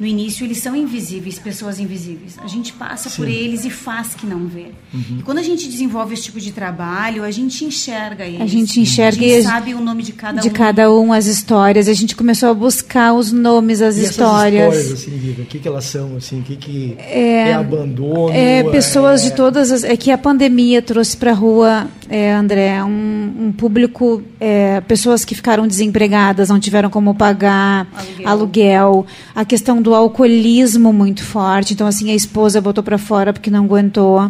no 0.00 0.06
início 0.06 0.44
eles 0.44 0.58
são 0.58 0.74
invisíveis, 0.74 1.38
pessoas 1.38 1.78
invisíveis. 1.78 2.36
A 2.42 2.46
gente 2.46 2.72
passa 2.72 3.10
por 3.10 3.26
Sim. 3.26 3.32
eles 3.32 3.64
e 3.66 3.70
faz 3.70 4.14
que 4.14 4.26
não 4.26 4.46
vê. 4.46 4.68
Uhum. 4.94 5.18
E 5.18 5.22
quando 5.22 5.38
a 5.38 5.42
gente 5.42 5.68
desenvolve 5.68 6.14
esse 6.14 6.22
tipo 6.24 6.40
de 6.40 6.50
trabalho, 6.52 7.22
a 7.22 7.30
gente 7.30 7.64
enxerga 7.64 8.24
eles. 8.24 8.40
A 8.40 8.46
gente 8.46 8.80
enxerga 8.80 9.22
a 9.22 9.26
e 9.28 9.42
sabe 9.42 9.74
o 9.74 9.80
nome 9.80 10.02
de 10.02 10.12
cada 10.12 10.40
de 10.40 10.48
um. 10.48 10.52
cada 10.52 10.90
um 10.90 11.12
as 11.12 11.26
histórias. 11.26 11.86
A 11.86 11.92
gente 11.92 12.16
começou 12.16 12.48
a 12.48 12.54
buscar 12.54 13.12
os 13.12 13.30
nomes, 13.30 13.82
as 13.82 13.96
E 13.96 14.00
essas 14.00 14.10
histórias. 14.12 14.74
histórias, 14.74 14.92
assim, 15.02 15.10
Viva, 15.18 15.42
o 15.42 15.44
que, 15.44 15.58
que 15.58 15.68
elas 15.68 15.84
são, 15.84 16.16
assim? 16.16 16.40
O 16.40 16.42
que, 16.42 16.56
que 16.56 16.94
É, 16.98 17.50
é, 17.50 17.54
abandono? 17.54 18.30
É, 18.32 18.64
pessoas 18.70 19.20
é- 19.22 19.28
de 19.30 19.36
todas 19.36 19.70
as. 19.70 19.84
É 19.84 19.96
que 19.96 20.10
a 20.10 20.16
pandemia 20.18 20.80
trouxe 20.80 21.14
para 21.16 21.32
a 21.32 21.34
rua, 21.34 21.86
é, 22.10 22.32
André, 22.32 22.82
um, 22.82 23.32
um 23.38 23.52
público, 23.52 24.20
é, 24.40 24.80
pessoas 24.80 25.24
que 25.24 25.32
ficaram 25.32 25.66
desempregadas, 25.68 26.48
não 26.48 26.58
tiveram 26.58 26.90
como 26.90 27.14
pagar 27.14 27.86
Aluguel. 27.94 28.28
aluguel, 28.28 29.06
a 29.32 29.44
questão 29.44 29.80
do 29.80 29.94
alcoolismo 29.94 30.92
muito 30.92 31.22
forte. 31.22 31.72
Então, 31.72 31.86
assim, 31.86 32.10
a 32.10 32.14
esposa 32.14 32.60
botou 32.60 32.82
para 32.82 32.98
fora 32.98 33.32
porque 33.32 33.48
não 33.48 33.64
aguentou. 33.64 34.28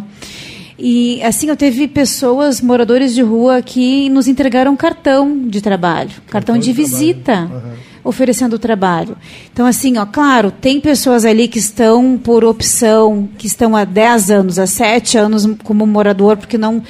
E, 0.77 1.21
assim, 1.23 1.49
eu 1.49 1.57
teve 1.57 1.87
pessoas, 1.87 2.61
moradores 2.61 3.15
de 3.15 3.23
rua, 3.23 3.63
que 3.63 4.09
nos 4.09 4.27
entregaram 4.27 4.75
cartão 4.75 5.47
de 5.47 5.59
trabalho, 5.59 6.11
cartão, 6.27 6.57
de, 6.59 6.71
de 6.71 6.73
trabalho. 6.73 6.97
visita 6.97 7.33
Aham. 7.33 7.90
Oferecendo 8.03 8.57
trabalho. 8.59 9.15
Então, 9.53 9.65
assim, 9.65 9.97
ó, 9.97 10.05
claro, 10.05 10.51
tem 10.51 10.79
pessoas 10.79 11.25
ali 11.25 11.47
que 11.47 11.59
estão 11.59 12.17
por 12.17 12.43
opção, 12.43 13.29
que 13.37 13.47
estão 13.47 13.75
há 13.75 13.83
10 13.83 14.31
anos, 14.31 14.59
há 14.59 14.65
7 14.67 15.17
anos 15.17 15.47
como 15.63 15.85
morador, 15.85 16.37
porque 16.37 16.57
não, 16.57 16.81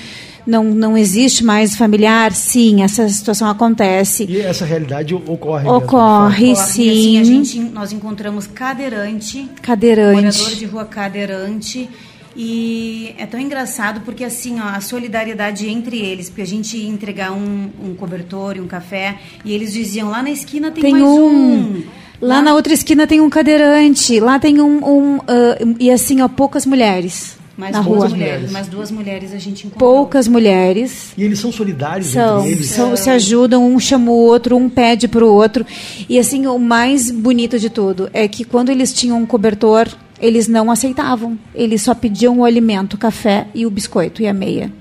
não, 0.46 0.64
não 0.64 0.98
existe 0.98 1.44
mais 1.44 1.76
familiar. 1.76 2.32
Sim, 2.34 2.84
essa 2.84 3.08
situação 3.10 3.48
acontece. 3.50 4.26
E 4.30 4.40
essa 4.42 4.66
realidade 4.66 5.14
ocorre 5.14 5.64
mesmo, 5.64 5.78
Ocorre, 5.78 6.52
Ocorre, 6.52 6.52
assim, 6.54 7.20
a 7.20 7.26
sim. 7.26 7.44
gente, 7.44 7.60
nós 7.72 7.92
encontramos 7.92 8.48
cadeirante, 8.48 9.50
Cadeirante. 9.62 10.16
morador 10.22 10.56
de 10.56 10.66
rua 10.66 10.86
cadeirante. 10.86 11.90
E 12.36 13.14
é 13.18 13.26
tão 13.26 13.40
engraçado 13.40 14.02
porque 14.02 14.24
assim, 14.24 14.60
ó, 14.60 14.64
a 14.64 14.82
solidariedade 14.82 15.68
entre 15.68 15.98
eles, 15.98 16.30
porque 16.30 16.42
a 16.42 16.48
gente 16.48 16.78
ia 16.78 16.90
entregar 16.90 17.32
um, 17.32 17.70
um 17.84 17.94
cobertor 17.96 18.58
e 18.58 18.62
um 18.62 18.68
café, 18.68 19.18
e 19.44 19.54
eles 19.54 19.74
diziam, 19.74 20.10
lá 20.10 20.24
na 20.24 20.32
esquina 20.32 20.72
tem, 20.72 20.82
Tem 20.82 20.94
mais 20.94 21.04
um. 21.04 21.30
um. 21.30 21.84
Lá 22.22 22.42
na 22.42 22.54
outra 22.54 22.72
esquina 22.74 23.08
tem 23.08 23.20
um 23.20 23.30
cadeirante. 23.30 24.20
Lá 24.20 24.38
tem 24.40 24.62
um. 24.62 24.78
um, 24.86 25.20
ah, 25.28 25.58
e 25.80 25.90
assim, 25.90 26.22
ó, 26.22 26.28
poucas 26.28 26.66
mulheres 26.66 27.42
mais 27.62 27.74
na 27.74 27.82
duas 27.82 27.98
rua. 27.98 28.10
mulheres, 28.10 28.34
mulheres. 28.34 28.52
mais 28.52 28.68
duas 28.68 28.92
mulheres 28.92 29.34
a 29.34 29.38
gente 29.38 29.68
encontrou. 29.68 29.94
Poucas 29.94 30.28
mulheres. 30.28 31.14
E 31.16 31.24
eles 31.24 31.38
são 31.40 31.52
solidários 31.52 32.08
São, 32.08 32.40
entre 32.40 32.54
eles? 32.54 32.66
são, 32.68 32.96
se 32.96 33.10
ajudam, 33.10 33.66
um 33.68 33.80
chama 33.80 34.12
o 34.12 34.16
outro, 34.16 34.58
um 34.58 34.68
pede 34.68 35.08
para 35.08 35.24
o 35.24 35.32
outro. 35.32 35.66
E 36.10 36.18
assim, 36.18 36.48
o 36.48 36.58
mais 36.58 37.12
bonito 37.12 37.60
de 37.60 37.70
tudo 37.70 38.10
é 38.14 38.28
que 38.28 38.44
quando 38.44 38.70
eles 38.70 38.92
tinham 38.92 39.20
um 39.20 39.26
cobertor, 39.28 39.88
eles 40.22 40.48
não 40.48 40.70
aceitavam. 40.72 41.38
Eles 41.54 41.82
só 41.82 41.94
pediam 41.94 42.40
o 42.40 42.46
alimento, 42.46 42.94
o 42.94 42.98
café 42.98 43.48
e 43.54 43.66
o 43.66 43.70
biscoito 43.70 44.22
e 44.22 44.28
a 44.28 44.34
meia. 44.34 44.72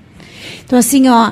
Então, 0.65 0.79
assim, 0.79 1.07
ó. 1.09 1.31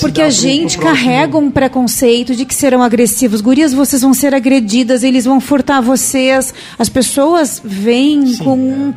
Porque 0.00 0.22
a 0.22 0.30
gente 0.30 0.78
carrega 0.78 1.36
um 1.36 1.50
preconceito 1.50 2.34
de 2.34 2.44
que 2.44 2.54
serão 2.54 2.82
agressivos. 2.82 3.40
Gurias, 3.40 3.72
vocês 3.72 4.02
vão 4.02 4.14
ser 4.14 4.34
agredidas, 4.34 5.02
eles 5.04 5.24
vão 5.24 5.40
furtar 5.40 5.80
vocês. 5.80 6.54
As 6.78 6.88
pessoas 6.88 7.60
vêm 7.62 8.26
Sim, 8.26 8.44
com, 8.44 8.50
é. 8.50 8.54
um, 8.54 8.94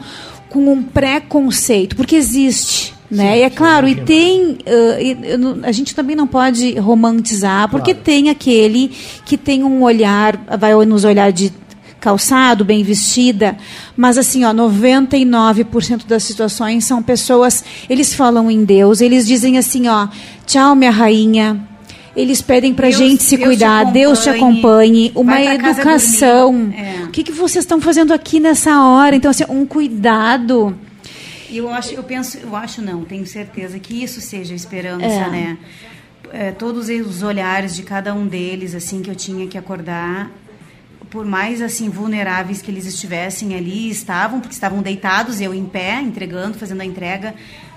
com 0.50 0.74
um 0.74 0.84
preconceito, 0.84 1.96
porque 1.96 2.16
existe. 2.16 2.94
Né? 3.12 3.34
Sim, 3.34 3.40
e 3.40 3.42
é 3.44 3.50
claro, 3.52 3.88
e 3.88 3.96
tem. 3.96 4.42
uh, 4.42 4.58
e, 5.00 5.18
a 5.64 5.72
gente 5.72 5.94
também 5.94 6.16
não 6.16 6.26
pode 6.26 6.80
romantizar, 6.80 7.70
porque 7.70 7.94
Claro. 7.94 8.04
tem 8.04 8.30
aquele 8.30 8.92
que 9.26 9.38
tem 9.38 9.64
um 9.64 9.84
olhar, 9.84 10.36
vai 10.60 10.74
nos 10.86 11.04
olhar 11.04 11.32
de 11.32 11.54
calçado, 12.06 12.64
bem 12.64 12.84
vestida, 12.84 13.58
mas 13.98 14.16
assim, 14.16 14.44
ó, 14.46 14.54
99% 14.54 16.06
das 16.06 16.24
situações 16.24 16.86
são 16.86 17.02
pessoas, 17.02 17.64
eles 17.90 18.14
falam 18.14 18.50
em 18.52 18.64
Deus, 18.64 19.02
eles 19.02 19.26
dizem 19.26 19.58
assim, 19.58 19.88
ó, 19.88 20.08
tchau 20.46 20.76
minha 20.76 20.92
rainha. 20.92 21.60
Eles 22.16 22.42
pedem 22.42 22.74
Deus- 22.74 22.96
gente 22.96 23.24
se 23.24 23.36
Deus 23.36 23.42
te 23.42 23.46
cuidar, 23.48 23.92
Deus 23.92 24.24
te 24.24 24.30
acompanhe, 24.30 25.12
uma 25.16 25.42
educação. 25.42 26.72
É. 26.78 27.04
O 27.06 27.08
que, 27.10 27.24
que 27.24 27.32
vocês 27.32 27.66
estão 27.66 27.82
fazendo 27.82 28.14
aqui 28.14 28.40
nessa 28.40 28.80
hora? 28.82 29.16
Então, 29.16 29.32
assim, 29.32 29.44
um 29.50 29.66
cuidado. 29.66 30.78
Eu 31.52 31.68
acho, 31.70 31.94
eu 31.94 32.04
penso, 32.04 32.38
eu 32.38 32.56
acho 32.56 32.82
não, 32.82 33.04
tenho 33.04 33.26
certeza 33.26 33.78
que 33.80 34.02
isso 34.04 34.22
seja 34.22 34.54
a 34.54 34.56
esperança, 34.56 35.06
É. 35.06 35.30
né? 35.30 35.58
É, 36.32 36.52
todos 36.52 36.88
os 36.90 37.22
olhares 37.22 37.76
de 37.76 37.84
cada 37.84 38.14
um 38.14 38.26
deles, 38.28 38.74
assim, 38.76 39.02
que 39.02 39.10
eu 39.10 39.16
tinha 39.16 39.46
que 39.48 39.58
acordar, 39.58 40.32
por 41.16 41.26
mais 41.26 41.62
assim 41.62 41.88
vulneráveis 41.88 42.62
que 42.62 42.70
eles 42.70 42.86
estivessem 42.86 43.56
ali, 43.56 43.90
estavam, 43.90 44.42
porque 44.42 44.54
estavam 44.54 44.82
deitados, 44.82 45.40
eu 45.40 45.54
em 45.54 45.64
pé, 45.64 46.02
entregando, 46.02 46.58
fazendo 46.58 46.82
a 46.82 46.86
entrega, 46.86 47.34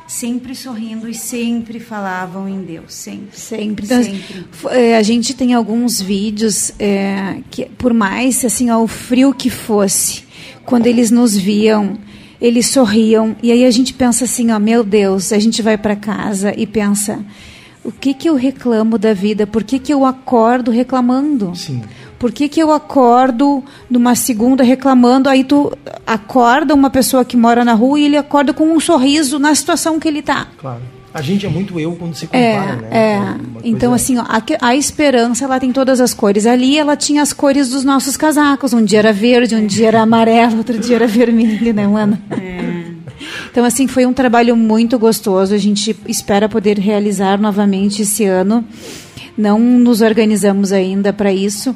sempre 0.08 0.56
sorrindo 0.56 1.08
e 1.08 1.14
sempre 1.14 1.78
falavam 1.78 2.48
em 2.48 2.60
Deus, 2.62 2.92
sempre. 2.94 3.38
Sempre. 3.38 3.84
Então, 3.86 4.02
Sempre. 4.02 4.44
f- 4.52 4.66
é, 4.70 4.96
a 4.96 5.02
gente 5.04 5.34
tem 5.34 5.54
alguns 5.54 6.00
vídeos 6.02 6.72
é, 6.80 7.36
que, 7.48 7.66
por 7.66 7.94
mais 7.94 8.44
assim, 8.44 8.70
ó, 8.70 8.82
o 8.82 8.88
frio 8.88 9.32
que 9.32 9.50
fosse, 9.50 10.24
quando 10.64 10.88
eles 10.88 11.12
nos 11.12 11.36
viam, 11.36 11.96
eles 12.40 12.66
sorriam. 12.66 13.36
E 13.40 13.52
aí 13.52 13.64
a 13.64 13.70
gente 13.70 13.94
pensa 13.94 14.24
assim, 14.24 14.50
ó, 14.50 14.58
meu 14.58 14.82
Deus, 14.82 15.32
a 15.32 15.38
gente 15.38 15.62
vai 15.62 15.78
para 15.78 15.94
casa 15.94 16.52
e 16.56 16.66
pensa, 16.66 17.24
o 17.84 17.92
que 17.92 18.12
que 18.14 18.28
eu 18.28 18.34
reclamo 18.34 18.98
da 18.98 19.14
vida? 19.14 19.46
Por 19.46 19.62
que 19.62 19.78
que 19.78 19.94
eu 19.94 20.04
acordo 20.04 20.72
reclamando? 20.72 21.54
Sim. 21.54 21.82
Por 22.18 22.32
que, 22.32 22.48
que 22.48 22.60
eu 22.60 22.72
acordo 22.72 23.62
numa 23.88 24.14
segunda 24.16 24.64
reclamando? 24.64 25.28
Aí 25.28 25.44
tu 25.44 25.72
acorda 26.06 26.74
uma 26.74 26.90
pessoa 26.90 27.24
que 27.24 27.36
mora 27.36 27.64
na 27.64 27.74
rua 27.74 28.00
e 28.00 28.06
ele 28.06 28.16
acorda 28.16 28.52
com 28.52 28.64
um 28.64 28.80
sorriso 28.80 29.38
na 29.38 29.54
situação 29.54 30.00
que 30.00 30.08
ele 30.08 30.18
está. 30.18 30.48
Claro. 30.58 30.80
A 31.14 31.22
gente 31.22 31.46
é 31.46 31.48
muito 31.48 31.80
eu 31.80 31.92
quando 31.96 32.14
se 32.14 32.28
É, 32.32 32.54
compara, 32.58 32.76
né? 32.76 32.88
é. 32.92 33.20
Então, 33.64 33.90
coisa- 33.90 33.94
assim, 33.94 34.18
ó, 34.18 34.22
a, 34.28 34.42
a 34.68 34.76
esperança, 34.76 35.44
ela 35.44 35.58
tem 35.58 35.72
todas 35.72 36.00
as 36.00 36.12
cores. 36.12 36.44
Ali, 36.44 36.76
ela 36.76 36.96
tinha 36.96 37.22
as 37.22 37.32
cores 37.32 37.70
dos 37.70 37.82
nossos 37.82 38.16
casacos. 38.16 38.72
Um 38.72 38.84
dia 38.84 38.98
era 38.98 39.12
verde, 39.12 39.54
um 39.56 39.66
dia 39.66 39.88
era 39.88 40.02
amarelo, 40.02 40.58
outro 40.58 40.78
dia 40.78 40.96
era 40.96 41.06
vermelho, 41.06 41.72
né, 41.72 41.84
Ana? 41.84 42.20
Então, 43.50 43.64
assim, 43.64 43.86
foi 43.86 44.06
um 44.06 44.12
trabalho 44.12 44.54
muito 44.56 44.98
gostoso. 44.98 45.54
A 45.54 45.58
gente 45.58 45.96
espera 46.06 46.48
poder 46.48 46.78
realizar 46.78 47.40
novamente 47.40 48.02
esse 48.02 48.24
ano. 48.24 48.64
Não 49.36 49.58
nos 49.58 50.00
organizamos 50.02 50.72
ainda 50.72 51.12
para 51.12 51.32
isso, 51.32 51.74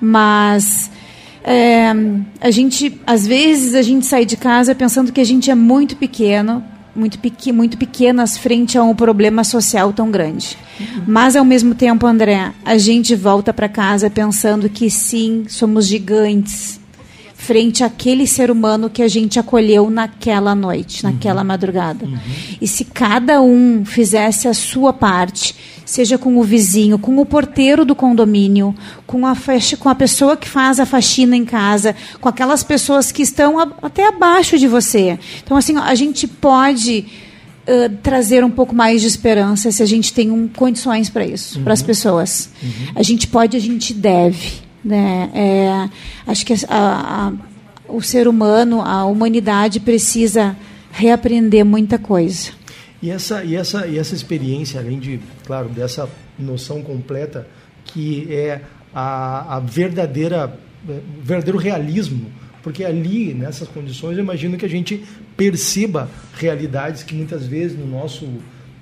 mas 0.00 0.90
é, 1.44 1.92
a 2.40 2.50
gente, 2.50 3.00
às 3.06 3.26
vezes, 3.26 3.74
a 3.74 3.82
gente 3.82 4.06
sai 4.06 4.24
de 4.24 4.36
casa 4.36 4.74
pensando 4.74 5.12
que 5.12 5.20
a 5.20 5.24
gente 5.24 5.50
é 5.50 5.54
muito 5.54 5.96
pequeno, 5.96 6.64
muito, 6.94 7.18
pequ 7.18 7.52
muito 7.52 7.78
pequenas 7.78 8.36
frente 8.36 8.76
a 8.76 8.82
um 8.82 8.94
problema 8.94 9.44
social 9.44 9.92
tão 9.92 10.10
grande. 10.10 10.56
Mas, 11.06 11.36
ao 11.36 11.44
mesmo 11.44 11.74
tempo, 11.74 12.06
André, 12.06 12.52
a 12.64 12.76
gente 12.78 13.14
volta 13.14 13.52
para 13.52 13.68
casa 13.68 14.10
pensando 14.10 14.68
que 14.68 14.90
sim, 14.90 15.44
somos 15.48 15.86
gigantes 15.86 16.79
frente 17.50 17.82
àquele 17.82 18.28
ser 18.28 18.48
humano 18.48 18.88
que 18.88 19.02
a 19.02 19.08
gente 19.08 19.36
acolheu 19.40 19.90
naquela 19.90 20.54
noite, 20.54 21.02
naquela 21.02 21.42
madrugada. 21.42 22.06
E 22.60 22.68
se 22.68 22.84
cada 22.84 23.42
um 23.42 23.84
fizesse 23.84 24.46
a 24.46 24.54
sua 24.54 24.92
parte, 24.92 25.52
seja 25.84 26.16
com 26.16 26.36
o 26.38 26.44
vizinho, 26.44 26.96
com 26.96 27.18
o 27.18 27.26
porteiro 27.26 27.84
do 27.84 27.92
condomínio, 27.96 28.72
com 29.04 29.26
a, 29.26 29.34
com 29.80 29.88
a 29.88 29.94
pessoa 29.96 30.36
que 30.36 30.48
faz 30.48 30.78
a 30.78 30.86
faxina 30.86 31.36
em 31.36 31.44
casa, 31.44 31.96
com 32.20 32.28
aquelas 32.28 32.62
pessoas 32.62 33.10
que 33.10 33.22
estão 33.22 33.58
a- 33.58 33.68
até 33.82 34.06
abaixo 34.06 34.56
de 34.56 34.68
você. 34.68 35.18
Então, 35.42 35.56
assim, 35.56 35.76
a 35.76 35.94
gente 35.96 36.28
pode 36.28 37.04
ãh, 37.66 37.90
trazer 38.00 38.44
um 38.44 38.50
pouco 38.50 38.76
mais 38.76 39.00
de 39.00 39.08
esperança 39.08 39.72
se 39.72 39.82
a 39.82 39.86
gente 39.86 40.12
tem 40.14 40.30
um, 40.30 40.46
condições 40.46 41.10
para 41.10 41.26
isso, 41.26 41.58
para 41.64 41.72
as 41.72 41.82
pessoas. 41.82 42.48
A 42.94 43.02
gente 43.02 43.26
pode, 43.26 43.56
a 43.56 43.60
gente 43.60 43.92
deve. 43.92 44.69
Né? 44.84 45.30
É, 45.34 45.88
acho 46.30 46.44
que 46.46 46.54
a- 46.68 46.68
a- 46.68 47.32
o 47.88 48.00
ser 48.00 48.26
humano, 48.28 48.80
a 48.80 49.04
humanidade 49.04 49.80
precisa 49.80 50.56
reaprender 50.92 51.64
muita 51.64 51.98
coisa. 51.98 52.50
E 53.02 53.10
essa, 53.10 53.42
e, 53.44 53.56
essa, 53.56 53.86
e 53.86 53.98
essa 53.98 54.14
experiência, 54.14 54.80
além 54.80 54.98
de, 54.98 55.20
claro, 55.46 55.68
dessa 55.68 56.08
noção 56.38 56.82
completa, 56.82 57.46
que 57.84 58.26
é 58.30 58.60
a, 58.94 59.56
a 59.56 59.60
verdadeira, 59.60 60.58
o 60.86 61.22
verdadeiro 61.22 61.58
realismo, 61.58 62.26
porque 62.62 62.84
ali, 62.84 63.32
nessas 63.32 63.68
condições, 63.68 64.16
eu 64.18 64.22
imagino 64.22 64.56
que 64.58 64.66
a 64.66 64.68
gente 64.68 65.02
perceba 65.36 66.10
realidades 66.38 67.02
que 67.02 67.14
muitas 67.14 67.46
vezes 67.46 67.78
no 67.78 67.86
nosso, 67.86 68.26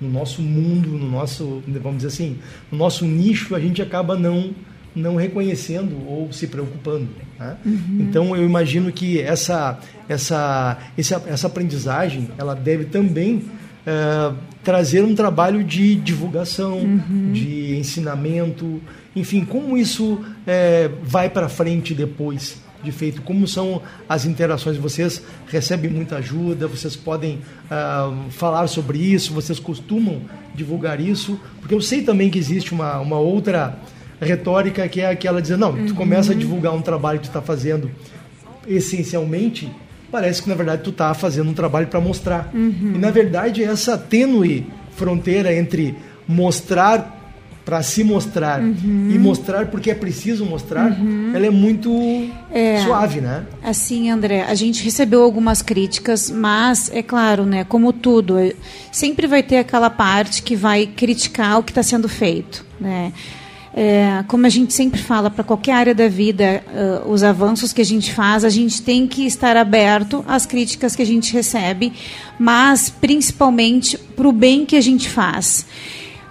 no 0.01 0.09
nosso 0.09 0.41
mundo, 0.41 0.89
no 0.89 1.09
nosso, 1.09 1.63
vamos 1.67 1.97
dizer 2.03 2.07
assim, 2.09 2.37
no 2.71 2.77
nosso 2.77 3.05
nicho, 3.05 3.55
a 3.55 3.59
gente 3.59 3.81
acaba 3.81 4.17
não 4.17 4.51
não 4.95 5.15
reconhecendo 5.15 5.95
ou 6.07 6.31
se 6.31 6.47
preocupando. 6.47 7.07
Né? 7.37 7.57
Então 7.99 8.35
eu 8.35 8.43
imagino 8.43 8.91
que 8.91 9.19
essa 9.21 9.79
essa 10.07 10.77
essa, 10.97 11.47
aprendizagem 11.47 12.29
ela 12.37 12.55
deve 12.55 12.85
também 12.85 13.43
eh, 13.85 14.33
trazer 14.63 15.03
um 15.03 15.15
trabalho 15.15 15.63
de 15.63 15.95
divulgação, 15.95 16.81
de 17.31 17.77
ensinamento, 17.77 18.81
enfim, 19.15 19.45
como 19.45 19.77
isso 19.77 20.23
eh, 20.45 20.89
vai 21.03 21.29
para 21.29 21.47
frente 21.47 21.93
depois 21.93 22.57
de 22.83 22.91
feito, 22.91 23.21
como 23.21 23.47
são 23.47 23.81
as 24.07 24.25
interações, 24.25 24.77
vocês 24.77 25.21
recebem 25.47 25.89
muita 25.91 26.17
ajuda, 26.17 26.67
vocês 26.67 26.95
podem 26.95 27.39
ah, 27.69 28.11
falar 28.29 28.67
sobre 28.67 28.97
isso, 28.97 29.33
vocês 29.33 29.59
costumam 29.59 30.21
divulgar 30.55 30.99
isso, 30.99 31.39
porque 31.59 31.73
eu 31.73 31.81
sei 31.81 32.01
também 32.01 32.29
que 32.29 32.39
existe 32.39 32.71
uma, 32.73 32.99
uma 32.99 33.19
outra 33.19 33.77
retórica 34.21 34.87
que 34.87 35.01
é 35.01 35.09
aquela 35.09 35.41
dizer, 35.41 35.57
não, 35.57 35.85
tu 35.85 35.93
começa 35.93 36.31
a 36.31 36.35
divulgar 36.35 36.73
um 36.73 36.81
trabalho 36.81 37.19
que 37.19 37.25
tu 37.25 37.29
está 37.29 37.41
fazendo 37.41 37.89
essencialmente, 38.67 39.71
parece 40.11 40.41
que 40.43 40.49
na 40.49 40.55
verdade 40.55 40.83
tu 40.83 40.89
está 40.89 41.13
fazendo 41.13 41.49
um 41.49 41.53
trabalho 41.53 41.87
para 41.87 41.99
mostrar. 41.99 42.49
E 42.53 42.97
na 42.97 43.11
verdade 43.11 43.63
essa 43.63 43.97
tênue 43.97 44.65
fronteira 44.95 45.53
entre 45.53 45.95
mostrar 46.27 47.17
para 47.65 47.83
se 47.83 48.03
mostrar 48.03 48.61
e 48.63 49.19
mostrar 49.19 49.67
porque 49.67 49.91
é 49.91 49.93
preciso 49.95 50.43
mostrar, 50.43 50.97
ela 51.35 51.45
é 51.45 51.51
muito 51.51 51.91
É. 52.51 52.79
suave, 52.83 53.21
né? 53.21 53.45
Assim, 53.63 54.09
André, 54.09 54.41
a 54.41 54.55
gente 54.55 54.83
recebeu 54.83 55.21
algumas 55.21 55.61
críticas, 55.61 56.31
mas 56.31 56.89
é 56.91 57.03
claro, 57.03 57.45
né? 57.45 57.63
Como 57.63 57.93
tudo, 57.93 58.37
sempre 58.91 59.27
vai 59.27 59.43
ter 59.43 59.57
aquela 59.57 59.89
parte 59.89 60.41
que 60.41 60.55
vai 60.55 60.87
criticar 60.87 61.59
o 61.59 61.63
que 61.63 61.69
está 61.71 61.83
sendo 61.83 62.09
feito, 62.09 62.65
né? 62.79 63.13
É, 63.73 64.23
como 64.27 64.45
a 64.45 64.49
gente 64.49 64.73
sempre 64.73 64.99
fala, 65.01 65.29
para 65.29 65.43
qualquer 65.43 65.73
área 65.73 65.95
da 65.95 66.07
vida, 66.07 66.63
ah, 66.73 67.03
os 67.07 67.21
avanços 67.23 67.71
que 67.71 67.81
a 67.81 67.85
gente 67.85 68.11
faz, 68.13 68.43
a 68.43 68.49
gente 68.49 68.81
tem 68.81 69.07
que 69.07 69.25
estar 69.25 69.55
aberto 69.55 70.25
às 70.27 70.45
críticas 70.45 70.95
que 70.95 71.01
a 71.03 71.05
gente 71.05 71.31
recebe, 71.33 71.93
mas 72.39 72.89
principalmente 72.89 73.97
para 73.97 74.27
o 74.27 74.31
bem 74.31 74.65
que 74.65 74.75
a 74.75 74.81
gente 74.81 75.07
faz. 75.07 75.65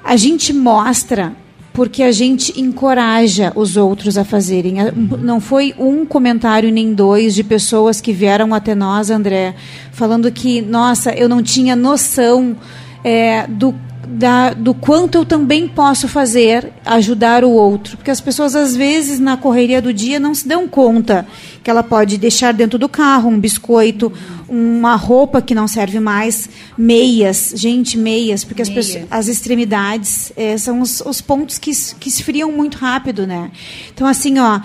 A 0.05 0.17
gente 0.17 0.53
mostra 0.53 1.33
porque 1.73 2.03
a 2.03 2.11
gente 2.11 2.61
encoraja 2.61 3.53
os 3.55 3.77
outros 3.77 4.19
a 4.19 4.25
fazerem. 4.25 4.81
A- 4.81 4.91
Não 4.93 5.41
foi 5.41 5.73
um 5.79 6.05
comentário 6.05 6.73
nem 6.73 6.93
dois 6.93 7.37
de 7.37 7.45
pessoas 7.45 8.01
que 8.01 8.13
vieram 8.13 8.53
até 8.53 8.75
nós, 8.75 9.11
André, 9.11 9.55
falando 9.93 10.31
que, 10.33 10.61
nossa, 10.61 11.13
eu 11.13 11.29
não 11.29 11.41
tinha 11.41 11.77
noção 11.77 12.57
é, 13.05 13.47
do, 13.47 13.73
da- 14.11 14.55
do 14.55 14.73
quanto 14.73 15.17
eu 15.19 15.25
também 15.25 15.69
posso 15.69 16.09
fazer 16.09 16.73
ajudar 16.85 17.45
o 17.45 17.51
outro. 17.51 17.97
Porque 17.97 18.11
as 18.11 18.21
pessoas, 18.21 18.57
às 18.57 18.75
vezes, 18.75 19.21
na 19.21 19.37
correria 19.37 19.83
do 19.83 19.93
dia, 19.93 20.19
não 20.19 20.35
se 20.35 20.49
dão 20.49 20.67
conta 20.67 21.27
que 21.63 21.71
ela 21.71 21.83
pode 21.83 22.17
deixar 22.17 22.53
dentro 22.55 22.79
do 22.79 22.89
carro 22.89 23.29
um 23.29 23.39
biscoito, 23.39 24.11
uma 24.49 24.97
roupa 24.97 25.43
que 25.43 25.55
não 25.55 25.69
serve 25.69 26.01
mais, 26.01 26.49
meias, 26.77 27.53
gente, 27.55 27.99
meias, 27.99 28.45
porque 28.45 28.63
as, 28.63 28.71
pessoas, 28.71 29.05
as 29.11 29.29
extremidades 29.29 30.33
eh, 30.37 30.57
são 30.57 30.81
os, 30.81 31.03
os 31.03 31.21
pontos 31.21 31.59
que, 31.59 31.71
que 32.01 32.09
esfriam 32.09 32.51
muito 32.51 32.79
rápido, 32.79 33.27
né? 33.27 33.51
Então, 33.93 34.07
assim, 34.07 34.39
ó, 34.39 34.61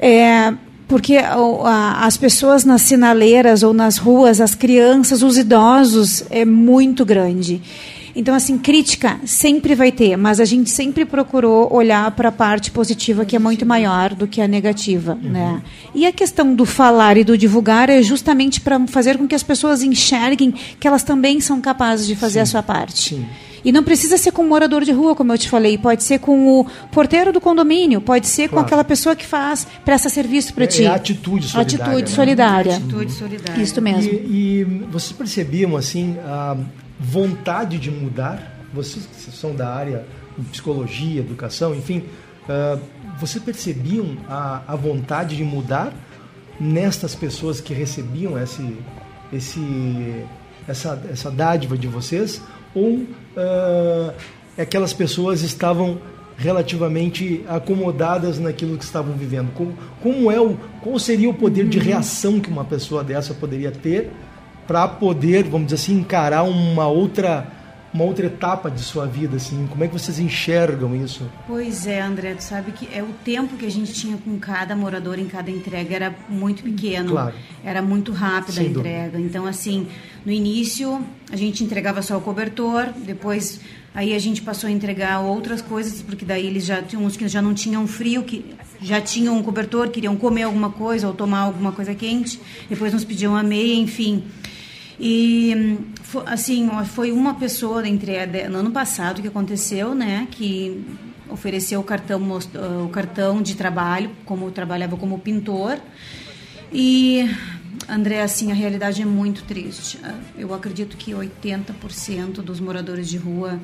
é, 0.00 0.54
porque 0.88 1.16
as 1.16 2.16
pessoas 2.16 2.64
nas 2.64 2.82
sinaleiras 2.82 3.62
ou 3.62 3.74
nas 3.74 3.98
ruas, 3.98 4.40
as 4.40 4.54
crianças, 4.54 5.22
os 5.22 5.36
idosos, 5.36 6.24
é 6.30 6.44
muito 6.44 7.04
grande. 7.04 7.60
Então, 8.18 8.34
assim, 8.34 8.56
crítica 8.56 9.20
sempre 9.26 9.74
vai 9.74 9.92
ter, 9.92 10.16
mas 10.16 10.40
a 10.40 10.44
gente 10.46 10.70
sempre 10.70 11.04
procurou 11.04 11.70
olhar 11.70 12.10
para 12.12 12.30
a 12.30 12.32
parte 12.32 12.70
positiva, 12.70 13.26
que 13.26 13.36
é 13.36 13.38
muito 13.38 13.66
maior 13.66 14.14
do 14.14 14.26
que 14.26 14.40
a 14.40 14.48
negativa. 14.48 15.18
Uhum. 15.22 15.30
Né? 15.30 15.62
E 15.94 16.06
a 16.06 16.12
questão 16.12 16.54
do 16.54 16.64
falar 16.64 17.18
e 17.18 17.24
do 17.24 17.36
divulgar 17.36 17.90
é 17.90 18.02
justamente 18.02 18.58
para 18.62 18.84
fazer 18.86 19.18
com 19.18 19.28
que 19.28 19.34
as 19.34 19.42
pessoas 19.42 19.82
enxerguem 19.82 20.52
que 20.80 20.88
elas 20.88 21.02
também 21.02 21.40
são 21.40 21.60
capazes 21.60 22.06
de 22.06 22.16
fazer 22.16 22.40
a 22.40 22.46
sua 22.46 22.62
parte. 22.62 23.16
Sim. 23.16 23.26
E 23.62 23.70
não 23.72 23.82
precisa 23.82 24.16
ser 24.16 24.30
com 24.30 24.42
um 24.44 24.48
morador 24.48 24.82
de 24.84 24.92
rua, 24.92 25.14
como 25.14 25.32
eu 25.32 25.36
te 25.38 25.48
falei, 25.50 25.76
pode 25.76 26.02
ser 26.04 26.18
com 26.20 26.60
o 26.60 26.66
porteiro 26.92 27.32
do 27.32 27.40
condomínio, 27.40 28.00
pode 28.00 28.28
ser 28.28 28.44
com 28.48 28.54
Claro. 28.54 28.66
aquela 28.66 28.84
pessoa 28.84 29.14
que 29.16 29.26
faz, 29.26 29.66
presta 29.84 30.08
serviço 30.08 30.54
para 30.54 30.64
É- 30.64 30.66
ti. 30.68 30.84
é 30.84 30.86
atitude 30.86 31.48
solidária, 31.48 31.84
Atitude 31.84 32.10
né? 32.10 32.16
solidária. 32.16 32.76
Atitude 32.76 33.12
solidária. 33.12 33.62
Isso 33.62 33.82
mesmo. 33.82 34.10
E, 34.12 34.14
e 34.60 34.64
vocês 34.90 35.12
percebiam 35.12 35.76
assim 35.76 36.16
a 36.24 36.56
vontade 36.98 37.78
de 37.78 37.90
mudar? 37.90 38.54
Vocês 38.72 39.06
que 39.06 39.30
são 39.30 39.54
da 39.54 39.72
área 39.72 40.06
de 40.36 40.44
psicologia, 40.48 41.20
educação, 41.20 41.74
enfim, 41.74 42.04
ah, 42.48 42.78
vocês 43.18 43.42
percebiam 43.42 44.16
a, 44.28 44.62
a 44.66 44.76
vontade 44.76 45.36
de 45.36 45.44
mudar 45.44 45.92
nestas 46.58 47.14
pessoas 47.14 47.60
que 47.60 47.74
recebiam 47.74 48.38
esse, 48.38 48.76
esse, 49.32 50.24
essa, 50.66 51.02
essa 51.10 51.30
dádiva 51.30 51.76
de 51.76 51.86
vocês? 51.86 52.40
Ou 52.74 53.04
ah, 53.36 54.12
aquelas 54.58 54.92
pessoas 54.92 55.42
estavam 55.42 55.98
relativamente 56.36 57.42
acomodadas 57.48 58.38
naquilo 58.38 58.76
que 58.76 58.84
estavam 58.84 59.14
vivendo? 59.14 59.52
Como, 59.54 59.74
como 60.02 60.30
é 60.30 60.40
o, 60.40 60.56
qual 60.82 60.98
seria 60.98 61.30
o 61.30 61.34
poder 61.34 61.66
de 61.66 61.78
reação 61.78 62.40
que 62.40 62.50
uma 62.50 62.64
pessoa 62.64 63.02
dessa 63.02 63.32
poderia 63.34 63.72
ter 63.72 64.10
para 64.66 64.86
poder, 64.88 65.44
vamos 65.44 65.68
dizer 65.68 65.76
assim, 65.76 66.00
encarar 66.00 66.42
uma 66.42 66.86
outra 66.86 67.52
uma 67.96 68.04
outra 68.04 68.26
etapa 68.26 68.70
de 68.70 68.80
sua 68.80 69.06
vida 69.06 69.36
assim? 69.36 69.66
Como 69.70 69.82
é 69.82 69.88
que 69.88 69.94
vocês 69.94 70.18
enxergam 70.18 70.94
isso? 70.94 71.24
Pois 71.46 71.86
é, 71.86 72.02
André, 72.02 72.34
tu 72.34 72.42
sabe 72.42 72.72
que 72.72 72.86
é 72.92 73.02
o 73.02 73.08
tempo 73.24 73.56
que 73.56 73.64
a 73.64 73.70
gente 73.70 73.94
tinha 73.94 74.18
com 74.18 74.38
cada 74.38 74.76
morador 74.76 75.18
em 75.18 75.26
cada 75.26 75.50
entrega 75.50 75.94
era 75.94 76.14
muito 76.28 76.62
pequeno. 76.62 77.12
Claro. 77.12 77.34
Era 77.64 77.80
muito 77.80 78.12
rápida 78.12 78.52
Sem 78.52 78.66
a 78.66 78.68
dúvida. 78.68 78.88
entrega. 78.88 79.18
Então, 79.18 79.46
assim, 79.46 79.86
no 80.26 80.30
início 80.32 81.00
a 81.32 81.36
gente 81.36 81.64
entregava 81.64 82.02
só 82.02 82.18
o 82.18 82.20
cobertor, 82.20 82.88
depois 83.04 83.60
aí 83.94 84.14
a 84.14 84.18
gente 84.18 84.42
passou 84.42 84.68
a 84.68 84.70
entregar 84.70 85.20
outras 85.20 85.62
coisas, 85.62 86.02
porque 86.02 86.24
daí 86.24 86.46
eles 86.46 86.66
já 86.66 86.82
tinham 86.82 87.02
uns 87.02 87.16
que 87.16 87.26
já 87.28 87.40
não 87.40 87.54
tinham 87.54 87.86
frio, 87.86 88.24
que 88.24 88.44
já 88.82 89.00
tinham 89.00 89.38
um 89.38 89.42
cobertor, 89.42 89.88
queriam 89.88 90.16
comer 90.16 90.42
alguma 90.42 90.68
coisa 90.68 91.08
ou 91.08 91.14
tomar 91.14 91.40
alguma 91.40 91.72
coisa 91.72 91.94
quente, 91.94 92.38
depois 92.68 92.92
nos 92.92 93.04
pediam 93.04 93.34
a 93.34 93.42
meia, 93.42 93.74
enfim. 93.74 94.22
E 94.98 95.54
hum, 95.56 96.22
assim, 96.26 96.68
foi 96.86 97.12
uma 97.12 97.34
pessoa 97.34 97.86
entre 97.86 98.24
no 98.48 98.58
ano 98.58 98.70
passado 98.70 99.20
que 99.20 99.28
aconteceu, 99.28 99.94
né, 99.94 100.26
que 100.30 100.82
ofereceu 101.28 101.80
o 101.80 101.84
cartão 101.84 102.20
ah, 102.54 102.84
o 102.84 102.88
cartão 102.88 103.42
de 103.42 103.54
trabalho, 103.56 104.10
como 104.24 104.50
trabalhava 104.50 104.96
como 104.96 105.18
pintor. 105.18 105.78
E 106.72 107.28
André, 107.88 108.22
assim, 108.22 108.50
a 108.50 108.54
realidade 108.54 109.02
é 109.02 109.04
muito 109.04 109.42
triste. 109.44 109.98
Ah, 110.02 110.14
Eu 110.38 110.54
acredito 110.54 110.96
que 110.96 111.12
80% 111.12 112.36
dos 112.42 112.58
moradores 112.58 113.08
de 113.08 113.16
rua 113.18 113.60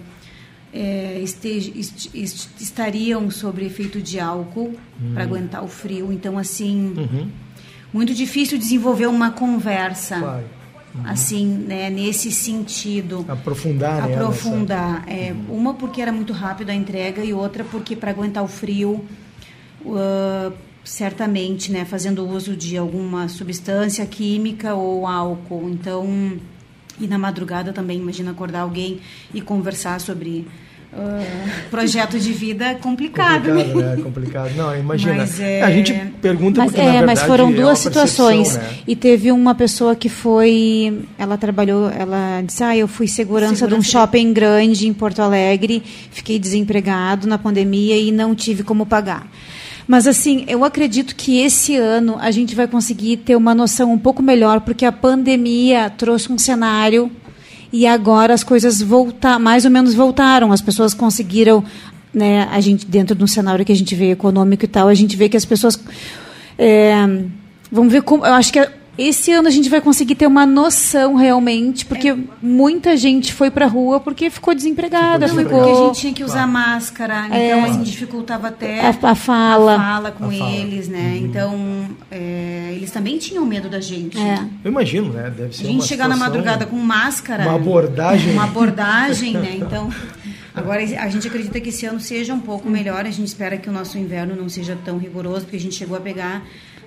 é, 0.75 1.19
estej- 1.23 1.73
est- 1.77 2.11
est- 2.15 2.49
estariam 2.61 3.31
sob 3.31 3.65
efeito 3.65 4.01
de 4.01 4.19
álcool 4.21 4.75
para 5.15 5.23
aguentar 5.25 5.63
o 5.65 5.69
frio. 5.69 6.11
Então, 6.13 6.39
assim, 6.39 6.95
Uhum. 6.97 7.29
muito 7.93 8.15
difícil 8.15 8.57
desenvolver 8.59 9.07
uma 9.07 9.31
conversa 9.33 10.19
Claro. 10.19 10.45
Assim, 11.05 11.47
né, 11.47 11.89
nesse 11.89 12.31
sentido. 12.31 13.25
Aprofundar, 13.29 14.07
né, 14.07 14.15
Aprofundar. 14.15 15.05
É, 15.09 15.35
Uma 15.49 15.75
porque 15.75 16.03
era 16.03 16.13
muito 16.13 16.33
rápido 16.33 16.71
a 16.71 16.75
entrega 16.75 17.25
e 17.25 17.33
outra 17.33 17.65
porque 17.65 17.97
para 17.97 18.11
aguentar 18.11 18.43
o 18.43 18.49
frio, 18.49 19.05
uh, 19.85 20.53
certamente, 20.85 21.73
né, 21.73 21.85
fazendo 21.85 22.29
uso 22.29 22.57
de 22.57 22.77
alguma 22.77 23.29
substância 23.29 24.05
química 24.07 24.75
ou 24.75 25.07
álcool. 25.07 25.69
Então, 25.71 26.39
e 27.01 27.07
na 27.07 27.19
madrugada 27.19 27.73
também, 27.73 27.99
imagina 27.99 28.33
acordar 28.33 28.61
alguém 28.61 29.01
e 29.33 29.41
conversar 29.41 30.01
sobre 30.01 30.47
uh, 30.93 31.61
projeto 31.71 32.19
de 32.19 32.33
vida 32.33 32.67
é 32.67 32.75
complicado, 32.75 33.47
complicado, 33.49 33.77
né? 33.77 33.97
né? 33.97 34.03
Complicado. 34.03 34.51
Não, 34.57 34.77
imagina. 34.77 35.15
Mas 35.15 35.41
é- 35.41 35.63
A 35.63 35.71
gente 35.71 35.93
pergunta 36.21 36.61
Mas, 36.61 36.71
porque, 36.71 36.83
na 36.83 36.89
é, 36.89 36.99
verdade, 36.99 37.21
mas 37.21 37.27
foram 37.29 37.51
é 37.51 37.53
duas 37.53 37.79
situações. 37.79 38.57
né? 38.57 38.69
E 38.87 38.95
teve 38.97 39.33
uma 39.33 39.55
pessoa 39.55 39.95
que 39.97 40.09
foi. 40.09 41.03
Ela 41.19 41.37
trabalhou, 41.39 41.91
ela 41.91 42.43
disse: 42.47 42.63
Ah, 42.63 42.77
eu 42.77 42.87
fui 42.89 43.09
segurança, 43.09 43.49
de 43.67 43.75
um 43.75 43.83
Segurança 43.83 43.87
de- 43.87 43.91
shopping 43.93 44.33
grande 44.33 44.87
em 44.87 44.93
Porto 44.93 45.21
Alegre, 45.21 45.83
fiquei 46.11 46.39
desempregado 46.39 47.27
na 47.27 47.39
pandemia 47.39 47.97
e 47.97 48.11
não 48.13 48.35
tive 48.35 48.63
como 48.63 48.85
pagar. 48.87 49.27
Mas 49.87 50.07
assim, 50.07 50.45
eu 50.47 50.65
acredito 50.65 51.15
que 51.17 51.41
esse 51.41 51.75
ano 51.77 52.17
a 52.21 52.31
gente 52.31 52.55
vai 52.55 52.69
conseguir 52.69 53.17
ter 53.17 53.35
uma 53.35 53.53
noção 53.53 53.93
um 53.93 53.99
pouco 53.99 54.23
melhor, 54.23 54.61
porque 54.61 54.85
a 54.85 54.93
pandemia 54.93 55.91
trouxe 55.91 56.31
um 56.33 56.39
cenário 56.39 57.11
e 57.73 57.87
agora 57.87 58.35
as 58.35 58.45
coisas 58.45 58.83
voltar, 58.83 59.39
mais 59.39 59.65
ou 59.65 59.71
menos 59.71 59.95
voltaram. 59.95 60.53
As 60.53 60.61
pessoas 60.61 60.93
conseguiram, 60.93 61.65
né, 62.13 62.49
a 62.51 62.61
gente 62.61 62.85
dentro 62.87 63.17
de 63.17 63.25
um 63.25 63.27
cenário 63.27 63.65
que 63.65 63.73
a 63.73 63.77
gente 63.77 63.95
vê 63.95 64.11
econômico 64.11 64.65
e 64.65 64.69
tal, 64.69 64.89
a 64.89 64.95
gente 64.95 65.17
vê 65.17 65.29
que 65.29 65.37
as 65.37 65.45
pessoas 65.45 65.79
é, 66.59 66.95
vamos 67.71 67.93
ver 67.93 68.03
como. 68.03 68.27
Eu 68.27 68.35
acho 68.35 68.53
que 68.53 68.69
esse 68.99 69.33
ano 69.33 69.49
a 69.49 69.51
gente 69.51 69.69
vai 69.71 69.81
conseguir 69.81 70.15
ter 70.15 70.27
uma 70.27 70.45
noção 70.45 71.15
realmente, 71.15 71.87
porque 71.87 72.15
muita 72.43 72.97
gente 72.97 73.33
foi 73.33 73.51
para 73.51 73.65
a 73.65 73.69
rua 73.69 73.99
porque 74.01 74.29
ficou 74.29 74.55
desempregada, 74.55 75.27
Não, 75.29 75.41
é 75.41 75.45
ficou. 75.45 75.59
porque 75.59 75.71
a 75.71 75.87
gente 75.87 76.01
tinha 76.01 76.13
que 76.13 76.23
usar 76.25 76.47
máscara, 76.47 77.25
então 77.27 77.37
É. 77.39 77.63
assim, 77.71 77.83
dificultava 77.83 78.49
até 78.49 78.81
A- 78.81 78.89
a 78.91 79.15
fala. 79.15 79.75
a 79.77 79.79
fala 79.79 80.11
com 80.11 80.27
A 80.27 80.33
fala. 80.33 80.51
eles, 80.51 80.89
né? 80.89 81.19
Então, 81.23 81.87
é, 82.11 82.73
eles 82.77 82.91
também 82.91 83.17
tinham 83.19 83.45
medo 83.47 83.69
da 83.69 83.81
gente. 83.81 84.19
É. 84.19 84.45
Eu 84.65 84.71
imagino, 84.71 85.13
né? 85.13 85.31
Deve 85.35 85.49
A 85.49 85.53
ser 85.53 85.65
gente 85.65 85.75
uma 85.77 85.87
chegar 85.87 86.09
na 86.09 86.17
madrugada 86.17 86.67
com 86.67 86.77
máscara. 86.77 87.45
Uma 87.45 87.55
abordagem. 87.57 88.33
Uma 88.33 88.45
abordagem, 88.45 89.33
né? 89.35 89.57
Então, 89.73 89.91
agora 90.55 90.83
a 90.83 91.09
gente 91.09 91.27
acredita 91.27 91.59
que 91.61 91.71
esse 91.71 91.87
ano 91.87 91.99
seja 91.99 92.35
um 92.35 92.41
pouco 92.41 92.69
melhor. 92.69 93.07
A 93.07 93.11
gente 93.11 93.27
espera 93.29 93.57
que 93.57 93.69
o 93.71 93.73
nosso 93.73 93.97
inverno 93.97 94.37
não 94.37 94.49
seja 94.51 94.77
tão 94.85 94.99
rigoroso, 94.99 95.43
porque 95.43 95.57
a 95.57 95.61
gente 95.61 95.75
chegou 95.75 95.97
a 95.97 96.01
pegar 96.01 96.43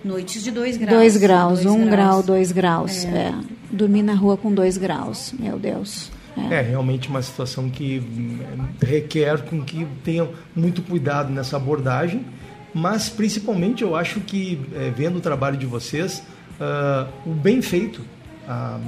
noites 0.06 0.44
de 0.44 0.52
2 0.52 0.77
graus. 0.77 0.94
Dois 0.98 1.18
graus, 1.18 1.60
Dois 1.61 1.76
um 1.76 1.80
graus. 1.86 1.90
grau, 1.91 2.23
dois 2.23 2.52
graus. 2.52 3.06
É. 3.06 3.07
É. 3.10 3.34
Dormir 3.72 4.03
na 4.03 4.14
rua 4.14 4.38
com 4.38 4.53
dois 4.53 4.77
graus, 4.77 5.34
meu 5.38 5.57
Deus. 5.60 6.11
É 6.52 6.61
realmente 6.61 7.07
uma 7.10 7.22
situação 7.22 7.69
que 7.69 7.99
hum, 7.99 8.40
requer 8.82 9.41
com 9.44 9.61
que 9.64 9.88
tenham 10.03 10.30
muito 10.56 10.82
cuidado 10.82 11.32
nessa 11.32 11.56
abordagem, 11.56 12.26
mas 12.73 13.07
principalmente 13.10 13.84
eu 13.84 13.95
acho 13.95 14.19
que 14.19 14.60
eh, 14.76 14.91
vendo 14.95 15.18
o 15.18 15.22
trabalho 15.22 15.56
de 15.57 15.65
vocês, 15.65 16.22
ah, 16.60 17.07
o 17.26 17.32
bem 17.32 17.61
feito, 17.61 18.02
a- 18.48 18.80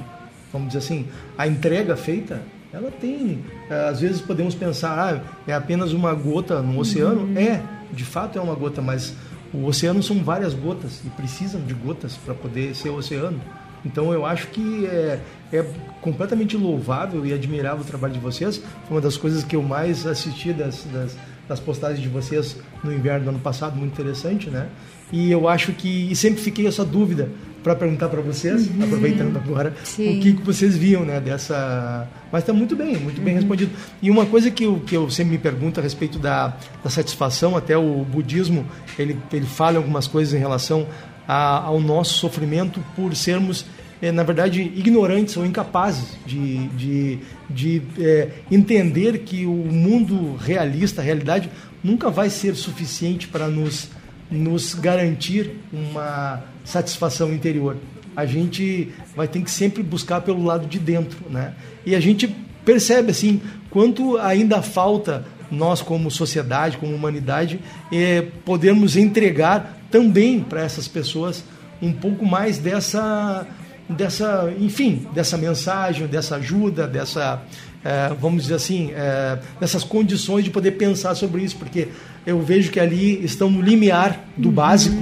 vamos 0.52 0.68
dizer 0.68 0.78
assim, 0.80 1.06
a 1.38 1.46
entrega 1.48 1.96
feita, 1.96 2.42
ela 2.70 2.90
tem, 2.90 3.42
às 3.90 4.00
vezes 4.00 4.20
podemos 4.20 4.54
pensar, 4.54 4.98
ah, 4.98 5.20
é 5.46 5.54
apenas 5.54 5.92
uma 5.94 6.12
gota 6.12 6.60
no 6.60 6.78
oceano, 6.78 7.30
é, 7.38 7.62
de 7.90 8.04
fato 8.04 8.38
é 8.38 8.42
uma 8.42 8.54
gota, 8.54 8.82
mas 8.82 9.14
o 9.52 9.64
oceano 9.66 10.02
são 10.02 10.22
várias 10.22 10.54
gotas 10.54 11.00
e 11.04 11.10
precisam 11.10 11.60
de 11.60 11.74
gotas 11.74 12.16
para 12.16 12.34
poder 12.34 12.74
ser 12.74 12.90
oceano. 12.90 13.40
Então 13.84 14.12
eu 14.12 14.26
acho 14.26 14.48
que 14.48 14.86
é, 14.86 15.20
é 15.52 15.64
completamente 16.00 16.56
louvável 16.56 17.24
e 17.24 17.32
admirável 17.32 17.82
o 17.82 17.86
trabalho 17.86 18.14
de 18.14 18.18
vocês. 18.18 18.58
Foi 18.86 18.96
uma 18.96 19.00
das 19.00 19.16
coisas 19.16 19.44
que 19.44 19.56
eu 19.56 19.62
mais 19.62 20.06
assisti 20.06 20.52
das, 20.52 20.84
das, 20.92 21.16
das 21.48 21.60
postagens 21.60 22.00
de 22.00 22.08
vocês 22.08 22.56
no 22.82 22.92
inverno 22.92 23.24
do 23.24 23.30
ano 23.30 23.38
passado, 23.38 23.76
muito 23.76 23.92
interessante, 23.92 24.50
né? 24.50 24.68
E 25.12 25.30
eu 25.30 25.48
acho 25.48 25.72
que 25.72 26.10
e 26.10 26.16
sempre 26.16 26.40
fiquei 26.42 26.66
essa 26.66 26.84
dúvida 26.84 27.28
para 27.62 27.74
perguntar 27.74 28.08
para 28.08 28.20
vocês, 28.20 28.68
aproveitando 28.82 29.36
agora, 29.36 29.74
Sim. 29.82 30.18
o 30.18 30.20
que, 30.22 30.32
que 30.34 30.42
vocês 30.42 30.76
viam, 30.76 31.04
né? 31.04 31.18
Dessa, 31.20 32.08
mas 32.30 32.42
está 32.42 32.52
muito 32.52 32.76
bem, 32.76 32.96
muito 32.96 33.20
bem 33.20 33.34
respondido. 33.34 33.70
E 34.00 34.10
uma 34.10 34.24
coisa 34.26 34.50
que 34.50 34.64
eu, 34.64 34.80
que 34.86 34.96
eu 34.96 35.10
sempre 35.10 35.32
me 35.32 35.38
pergunto 35.38 35.80
a 35.80 35.82
respeito 35.82 36.18
da, 36.18 36.56
da 36.84 36.88
satisfação, 36.90 37.56
até 37.56 37.76
o 37.76 38.04
budismo 38.04 38.64
ele 38.98 39.16
ele 39.32 39.46
fala 39.46 39.76
algumas 39.78 40.06
coisas 40.06 40.34
em 40.34 40.38
relação 40.38 40.86
a- 41.26 41.62
ao 41.64 41.80
nosso 41.80 42.14
sofrimento 42.18 42.80
por 42.94 43.14
sermos, 43.16 43.66
eh, 44.00 44.12
na 44.12 44.22
verdade, 44.22 44.62
ignorantes 44.62 45.36
ou 45.36 45.44
incapazes 45.44 46.16
de, 46.24 46.68
de, 46.68 47.18
de 47.50 47.82
eh, 47.98 48.28
entender 48.50 49.18
que 49.20 49.44
o 49.46 49.50
mundo 49.52 50.36
realista, 50.36 51.00
a 51.02 51.04
realidade, 51.04 51.50
nunca 51.82 52.08
vai 52.08 52.30
ser 52.30 52.54
suficiente 52.54 53.26
para 53.28 53.48
nos, 53.48 53.88
nos 54.30 54.74
garantir 54.74 55.52
uma 55.72 56.42
satisfação 56.64 57.32
interior. 57.32 57.76
A 58.14 58.26
gente 58.26 58.92
vai 59.14 59.28
ter 59.28 59.40
que 59.42 59.50
sempre 59.50 59.82
buscar 59.82 60.20
pelo 60.20 60.44
lado 60.44 60.66
de 60.66 60.78
dentro, 60.78 61.18
né? 61.30 61.54
E 61.86 61.94
a 61.94 62.00
gente 62.00 62.28
percebe 62.64 63.10
assim 63.10 63.40
quanto 63.70 64.18
ainda 64.18 64.60
falta 64.60 65.24
nós 65.50 65.80
como 65.80 66.10
sociedade, 66.10 66.76
como 66.76 66.94
humanidade, 66.94 67.60
é, 67.92 68.22
podermos 68.44 68.96
entregar 68.96 69.78
também 69.90 70.40
para 70.40 70.62
essas 70.62 70.86
pessoas 70.86 71.42
um 71.80 71.92
pouco 71.92 72.26
mais 72.26 72.58
dessa, 72.58 73.46
dessa, 73.88 74.52
enfim, 74.58 75.06
dessa 75.14 75.38
mensagem, 75.38 76.06
dessa 76.06 76.36
ajuda, 76.36 76.86
dessa 76.86 77.42
é, 77.84 78.14
vamos 78.20 78.42
dizer 78.44 78.54
assim, 78.54 78.90
é, 78.92 79.38
nessas 79.60 79.84
condições 79.84 80.44
de 80.44 80.50
poder 80.50 80.72
pensar 80.72 81.14
sobre 81.14 81.42
isso, 81.42 81.56
porque 81.56 81.88
eu 82.26 82.40
vejo 82.42 82.70
que 82.70 82.80
ali 82.80 83.24
estão 83.24 83.50
no 83.50 83.60
limiar 83.60 84.24
do 84.36 84.50
básico 84.50 84.96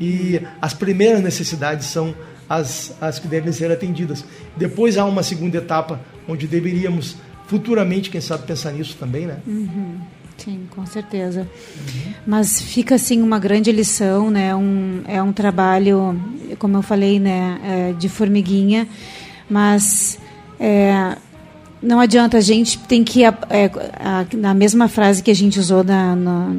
e 0.00 0.40
as 0.60 0.72
primeiras 0.72 1.22
necessidades 1.22 1.86
são 1.86 2.14
as, 2.48 2.94
as 3.00 3.18
que 3.18 3.28
devem 3.28 3.52
ser 3.52 3.70
atendidas. 3.70 4.24
Depois 4.56 4.98
há 4.98 5.04
uma 5.04 5.22
segunda 5.22 5.58
etapa 5.58 6.00
onde 6.28 6.46
deveríamos 6.46 7.16
futuramente, 7.46 8.10
quem 8.10 8.20
sabe, 8.20 8.46
pensar 8.46 8.72
nisso 8.72 8.96
também, 8.98 9.26
né? 9.26 9.38
Uhum. 9.46 9.98
Sim, 10.36 10.66
com 10.70 10.84
certeza. 10.86 11.46
Mas 12.26 12.60
fica 12.60 12.96
assim 12.96 13.22
uma 13.22 13.38
grande 13.38 13.70
lição, 13.70 14.30
né? 14.30 14.54
Um, 14.56 15.02
é 15.06 15.22
um 15.22 15.32
trabalho, 15.32 16.20
como 16.58 16.78
eu 16.78 16.82
falei, 16.82 17.20
né, 17.20 17.60
é, 17.62 17.92
de 17.92 18.08
formiguinha, 18.08 18.88
mas 19.48 20.18
é, 20.58 21.16
não 21.82 21.98
adianta 21.98 22.38
a 22.38 22.40
gente 22.40 22.78
tem 22.78 23.02
que 23.02 23.24
é, 23.24 23.32
na 24.34 24.54
mesma 24.54 24.88
frase 24.88 25.22
que 25.22 25.30
a 25.30 25.34
gente 25.34 25.58
usou 25.58 25.82
na, 25.82 26.14
na, 26.14 26.52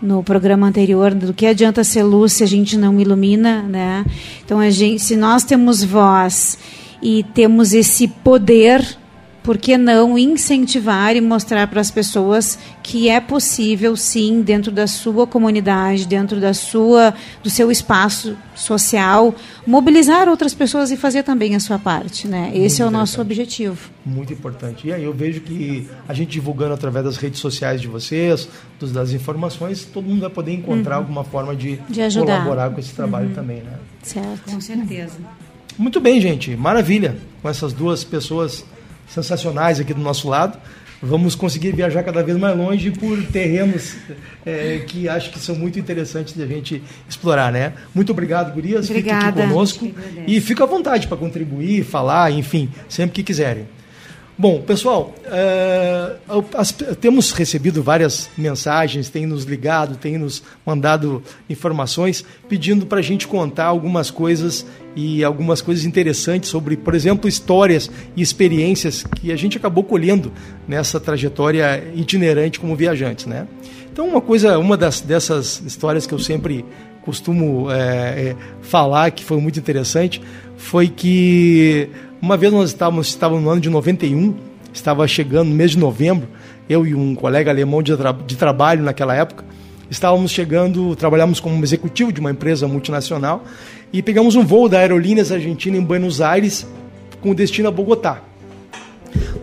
no 0.00 0.22
programa 0.22 0.66
anterior, 0.66 1.12
do 1.12 1.34
que 1.34 1.46
adianta 1.46 1.82
ser 1.82 2.04
luz 2.04 2.34
se 2.34 2.44
a 2.44 2.46
gente 2.46 2.76
não 2.76 3.00
ilumina, 3.00 3.62
né? 3.62 4.06
Então 4.44 4.60
a 4.60 4.70
gente, 4.70 5.02
se 5.02 5.16
nós 5.16 5.42
temos 5.44 5.82
voz 5.82 6.56
e 7.02 7.24
temos 7.34 7.72
esse 7.72 8.06
poder 8.06 8.84
por 9.42 9.56
que 9.56 9.78
não 9.78 10.18
incentivar 10.18 11.16
e 11.16 11.20
mostrar 11.20 11.66
para 11.68 11.80
as 11.80 11.90
pessoas 11.90 12.58
que 12.82 13.08
é 13.08 13.18
possível, 13.20 13.96
sim, 13.96 14.42
dentro 14.42 14.70
da 14.70 14.86
sua 14.86 15.26
comunidade, 15.26 16.06
dentro 16.06 16.38
da 16.40 16.52
sua, 16.52 17.14
do 17.42 17.48
seu 17.48 17.70
espaço 17.70 18.36
social, 18.54 19.34
mobilizar 19.66 20.28
outras 20.28 20.52
pessoas 20.54 20.90
e 20.90 20.96
fazer 20.96 21.22
também 21.22 21.54
a 21.54 21.60
sua 21.60 21.78
parte, 21.78 22.26
né? 22.28 22.50
Esse 22.54 22.82
é 22.82 22.86
o 22.86 22.90
nosso 22.90 23.20
objetivo. 23.20 23.78
Muito 24.04 24.32
importante. 24.32 24.88
E 24.88 24.92
aí 24.92 25.04
eu 25.04 25.12
vejo 25.14 25.40
que 25.40 25.88
a 26.06 26.12
gente 26.12 26.30
divulgando 26.30 26.74
através 26.74 27.04
das 27.04 27.16
redes 27.16 27.40
sociais 27.40 27.80
de 27.80 27.88
vocês, 27.88 28.48
dos, 28.78 28.92
das 28.92 29.12
informações, 29.12 29.84
todo 29.84 30.04
mundo 30.06 30.20
vai 30.22 30.30
poder 30.30 30.52
encontrar 30.52 30.96
Uhum. 30.96 31.02
alguma 31.02 31.24
forma 31.24 31.54
de, 31.56 31.78
De 31.88 32.02
ajudar. 32.02 32.26
colaborar 32.42 32.70
com 32.70 32.80
esse 32.80 32.92
trabalho 32.94 33.28
Uhum. 33.28 33.34
também, 33.34 33.58
né? 33.62 33.72
Certo. 34.02 34.50
Com 34.52 34.60
certeza. 34.60 35.14
Muito 35.78 36.00
bem, 36.00 36.20
gente. 36.20 36.56
Maravilha. 36.56 37.16
Com 37.40 37.48
essas 37.48 37.72
duas 37.72 38.02
pessoas 38.04 38.64
sensacionais 39.08 39.80
aqui 39.80 39.92
do 39.94 40.00
nosso 40.00 40.28
lado. 40.28 40.58
Vamos 41.00 41.36
conseguir 41.36 41.72
viajar 41.76 42.02
cada 42.02 42.24
vez 42.24 42.36
mais 42.36 42.56
longe 42.58 42.90
por 42.90 43.22
terrenos 43.26 43.94
é, 44.44 44.82
que 44.84 45.08
acho 45.08 45.30
que 45.30 45.38
são 45.38 45.54
muito 45.54 45.78
interessantes 45.78 46.34
de 46.34 46.42
a 46.42 46.46
gente 46.46 46.82
explorar, 47.08 47.52
né? 47.52 47.72
Muito 47.94 48.10
obrigado, 48.10 48.52
Gurias. 48.52 48.88
Fique 48.88 49.08
aqui 49.08 49.10
Obrigada. 49.28 49.42
conosco. 49.48 49.88
E 50.26 50.40
fica 50.40 50.64
à 50.64 50.66
vontade 50.66 51.06
para 51.06 51.16
contribuir, 51.16 51.84
falar, 51.84 52.32
enfim, 52.32 52.68
sempre 52.88 53.14
que 53.14 53.22
quiserem. 53.22 53.66
Bom, 54.36 54.60
pessoal, 54.62 55.14
eh, 55.24 56.16
as- 56.56 56.72
temos 57.00 57.32
recebido 57.32 57.82
várias 57.82 58.30
mensagens, 58.38 59.08
tem 59.08 59.26
nos 59.26 59.44
ligado, 59.44 59.96
tem 59.96 60.16
nos 60.18 60.42
mandado 60.64 61.22
informações 61.50 62.24
pedindo 62.48 62.86
para 62.86 63.00
a 63.00 63.02
gente 63.02 63.26
contar 63.26 63.64
algumas 63.66 64.10
coisas 64.12 64.64
e 65.00 65.22
algumas 65.22 65.62
coisas 65.62 65.84
interessantes 65.84 66.50
sobre, 66.50 66.76
por 66.76 66.92
exemplo, 66.92 67.28
histórias 67.28 67.88
e 68.16 68.20
experiências 68.20 69.04
que 69.04 69.30
a 69.30 69.36
gente 69.36 69.56
acabou 69.56 69.84
colhendo 69.84 70.32
nessa 70.66 70.98
trajetória 70.98 71.84
itinerante 71.94 72.58
como 72.58 72.74
viajantes, 72.74 73.24
né? 73.26 73.46
Então, 73.92 74.08
uma 74.08 74.20
coisa, 74.20 74.58
uma 74.58 74.76
das, 74.76 75.00
dessas 75.00 75.62
histórias 75.64 76.04
que 76.04 76.12
eu 76.12 76.18
sempre 76.18 76.64
costumo 77.02 77.70
é, 77.70 77.76
é, 77.76 78.36
falar 78.60 79.12
que 79.12 79.22
foi 79.22 79.40
muito 79.40 79.60
interessante 79.60 80.20
foi 80.56 80.88
que 80.88 81.88
uma 82.20 82.36
vez 82.36 82.52
nós 82.52 82.70
estávamos, 82.70 83.06
estávamos 83.06 83.44
no 83.44 83.50
ano 83.50 83.60
de 83.60 83.70
91, 83.70 84.34
estava 84.74 85.06
chegando 85.06 85.48
no 85.48 85.54
mês 85.54 85.70
de 85.70 85.78
novembro, 85.78 86.26
eu 86.68 86.84
e 86.84 86.92
um 86.92 87.14
colega 87.14 87.52
alemão 87.52 87.84
de, 87.84 87.96
tra 87.96 88.10
de 88.10 88.36
trabalho 88.36 88.82
naquela 88.82 89.14
época, 89.14 89.44
estávamos 89.88 90.32
chegando, 90.32 90.96
trabalhávamos 90.96 91.38
como 91.38 91.62
executivo 91.62 92.12
de 92.12 92.18
uma 92.18 92.32
empresa 92.32 92.66
multinacional 92.66 93.44
e 93.92 94.02
pegamos 94.02 94.36
um 94.36 94.44
voo 94.44 94.68
da 94.68 94.78
Aerolíneas 94.78 95.32
Argentina 95.32 95.76
em 95.76 95.82
Buenos 95.82 96.20
Aires 96.20 96.66
com 97.20 97.34
destino 97.34 97.68
a 97.68 97.70
Bogotá. 97.70 98.22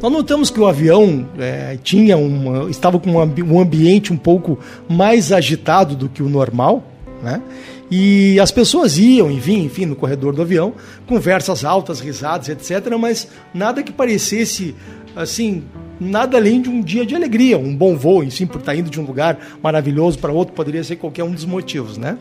Nós 0.02 0.12
notamos 0.12 0.50
que 0.52 0.60
o 0.60 0.68
avião 0.68 1.28
é, 1.40 1.78
tinha 1.84 2.18
uma, 2.18 2.70
estava 2.70 3.00
com 3.00 3.12
um, 3.12 3.20
ambi- 3.20 3.42
ambiente 3.42 4.14
um 4.14 4.18
pouco 4.18 4.60
mais 4.88 5.32
agitado 5.32 5.96
do 5.96 6.08
que 6.08 6.22
o 6.22 6.30
normal, 6.30 6.84
né? 7.24 7.42
E 7.90 8.40
as 8.40 8.52
pessoas 8.52 8.98
iam 8.98 9.32
e 9.32 9.40
vinham, 9.40 9.66
enfim, 9.66 9.86
no 9.86 9.96
corredor 9.96 10.34
do 10.34 10.42
avião, 10.42 10.74
conversas 11.08 11.64
altas, 11.64 12.00
risadas, 12.00 12.50
etc., 12.50 12.96
mas 13.00 13.28
nada 13.54 13.84
que 13.84 13.92
parecesse, 13.92 14.76
assim, 15.16 15.64
nada 16.00 16.38
além 16.38 16.62
de 16.62 16.70
um 16.70 16.82
dia 16.82 17.06
de 17.06 17.16
alegria, 17.16 17.58
um 17.58 17.76
bom 17.76 17.96
voo, 17.96 18.24
enfim, 18.24 18.48
por 18.48 18.60
estar 18.60 18.76
indo 18.76 18.90
de 18.90 19.00
um 19.00 19.06
lugar 19.06 19.38
maravilhoso 19.62 20.18
para 20.18 20.32
outro, 20.32 20.54
poderia 20.56 20.84
ser 20.84 20.96
qualquer 20.96 21.24
um 21.24 21.32
dos 21.32 21.46
motivos, 21.46 21.98
né? 21.98 22.18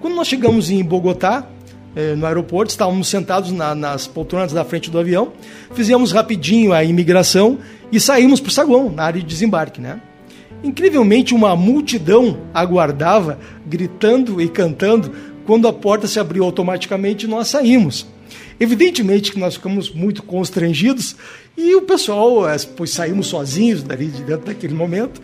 Quando 0.00 0.14
nós 0.14 0.28
chegamos 0.28 0.70
em 0.70 0.82
Bogotá, 0.84 1.46
no 2.16 2.26
aeroporto, 2.26 2.70
estávamos 2.70 3.08
sentados 3.08 3.50
na- 3.50 3.74
nas 3.74 4.06
poltronas 4.06 4.52
da 4.52 4.64
frente 4.64 4.90
do 4.90 4.98
avião, 4.98 5.32
fizemos 5.74 6.12
rapidinho 6.12 6.72
a 6.72 6.84
imigração 6.84 7.58
e 7.90 7.98
saímos 7.98 8.40
para 8.40 8.48
o 8.48 8.52
saguão, 8.52 8.90
na 8.90 9.04
área 9.04 9.20
de 9.20 9.26
desembarque, 9.26 9.80
né? 9.80 10.00
Incrivelmente, 10.62 11.34
uma 11.34 11.54
multidão 11.56 12.38
aguardava, 12.52 13.38
gritando 13.66 14.40
e 14.40 14.48
cantando, 14.48 15.10
quando 15.46 15.66
a 15.66 15.72
porta 15.72 16.06
se 16.06 16.20
abriu 16.20 16.44
automaticamente 16.44 17.26
nós 17.26 17.48
saímos. 17.48 18.06
Evidentemente 18.60 19.32
que 19.32 19.38
nós 19.38 19.54
ficamos 19.54 19.90
muito 19.90 20.22
constrangidos 20.22 21.16
e 21.56 21.74
o 21.74 21.82
pessoal, 21.82 22.48
eh, 22.48 22.56
pois 22.76 22.90
saímos 22.90 23.28
sozinhos 23.28 23.82
dali 23.82 24.06
de 24.06 24.22
dentro 24.24 24.46
daquele 24.46 24.74
momento, 24.74 25.22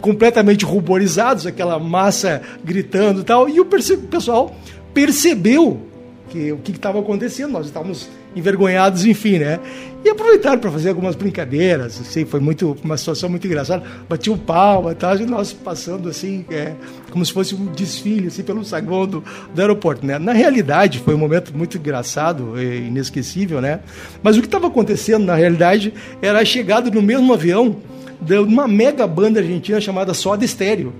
completamente 0.00 0.64
ruborizados, 0.64 1.46
aquela 1.46 1.78
massa 1.78 2.42
gritando 2.64 3.20
e 3.20 3.24
tal, 3.24 3.48
e 3.48 3.60
o 3.60 3.66
pessoal 3.66 4.56
percebeu 4.92 5.92
que, 6.32 6.50
o 6.50 6.58
que 6.58 6.72
estava 6.72 6.98
acontecendo, 6.98 7.52
nós 7.52 7.66
estávamos 7.66 8.08
envergonhados, 8.34 9.04
enfim, 9.04 9.38
né? 9.38 9.60
E 10.02 10.08
aproveitaram 10.08 10.58
para 10.58 10.70
fazer 10.70 10.88
algumas 10.88 11.14
brincadeiras, 11.14 12.00
assim, 12.00 12.24
foi 12.24 12.40
muito, 12.40 12.76
uma 12.82 12.96
situação 12.96 13.28
muito 13.28 13.46
engraçada, 13.46 13.84
batiam 14.08 14.36
palma 14.36 14.92
e 14.92 14.94
tal, 14.94 15.16
e 15.16 15.26
nós 15.26 15.52
passando 15.52 16.08
assim, 16.08 16.44
é, 16.50 16.72
como 17.10 17.24
se 17.24 17.32
fosse 17.32 17.54
um 17.54 17.66
desfile, 17.66 18.28
assim, 18.28 18.42
pelo 18.42 18.64
saguão 18.64 19.06
do, 19.06 19.22
do 19.54 19.60
aeroporto, 19.60 20.04
né? 20.04 20.18
Na 20.18 20.32
realidade, 20.32 20.98
foi 20.98 21.14
um 21.14 21.18
momento 21.18 21.56
muito 21.56 21.76
engraçado 21.76 22.60
e 22.60 22.86
inesquecível, 22.86 23.60
né? 23.60 23.80
Mas 24.22 24.36
o 24.36 24.40
que 24.40 24.46
estava 24.46 24.66
acontecendo, 24.66 25.24
na 25.24 25.34
realidade, 25.34 25.92
era 26.22 26.40
a 26.40 26.44
chegada 26.44 26.90
no 26.90 27.02
mesmo 27.02 27.32
avião 27.32 27.76
de 28.20 28.38
uma 28.38 28.66
mega 28.66 29.06
banda 29.06 29.40
argentina 29.40 29.80
chamada 29.80 30.14
Soda 30.14 30.46
Stereo 30.46 30.92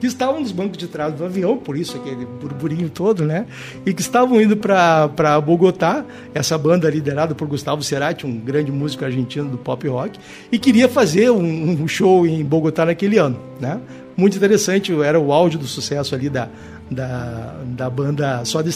que 0.00 0.06
estavam 0.06 0.40
nos 0.40 0.52
bancos 0.52 0.76
de 0.76 0.86
trás 0.86 1.14
do 1.14 1.24
avião, 1.24 1.56
por 1.56 1.76
isso 1.76 1.96
aquele 1.96 2.26
burburinho 2.26 2.90
todo, 2.90 3.24
né? 3.24 3.46
E 3.84 3.92
que 3.92 4.00
estavam 4.00 4.40
indo 4.40 4.56
para 4.56 5.40
Bogotá, 5.40 6.04
essa 6.34 6.58
banda 6.58 6.88
liderada 6.90 7.34
por 7.34 7.48
Gustavo 7.48 7.82
Cerati, 7.82 8.26
um 8.26 8.38
grande 8.38 8.70
músico 8.70 9.04
argentino 9.04 9.48
do 9.48 9.58
pop 9.58 9.86
rock, 9.88 10.18
e 10.50 10.58
queria 10.58 10.88
fazer 10.88 11.30
um, 11.30 11.82
um 11.82 11.88
show 11.88 12.26
em 12.26 12.44
Bogotá 12.44 12.84
naquele 12.84 13.18
ano, 13.18 13.38
né? 13.60 13.80
Muito 14.16 14.36
interessante, 14.36 14.92
era 15.02 15.20
o 15.20 15.32
áudio 15.32 15.58
do 15.58 15.66
sucesso 15.66 16.14
ali 16.14 16.30
da, 16.30 16.48
da, 16.90 17.54
da 17.64 17.90
banda 17.90 18.44
Soda. 18.44 18.70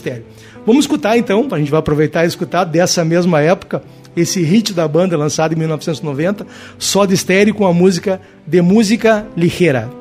Vamos 0.67 0.85
escutar 0.85 1.17
então, 1.17 1.49
a 1.51 1.59
gente 1.59 1.71
vai 1.71 1.81
aproveitar 1.81 2.25
e 2.25 2.29
escutar 2.29 2.65
dessa 2.65 3.05
mesma 3.05 3.41
época 3.41 3.83
esse 4.17 4.43
hit 4.43 4.75
da 4.75 4.87
banda 4.89 5.17
lançado 5.17 5.53
em 5.53 5.57
1990, 5.57 6.47
Soda 6.79 7.15
Stereo 7.15 7.55
com 7.55 7.67
a 7.67 7.73
música 7.73 8.21
De 8.47 8.61
Música 8.61 9.27
Ligeira. 9.37 10.00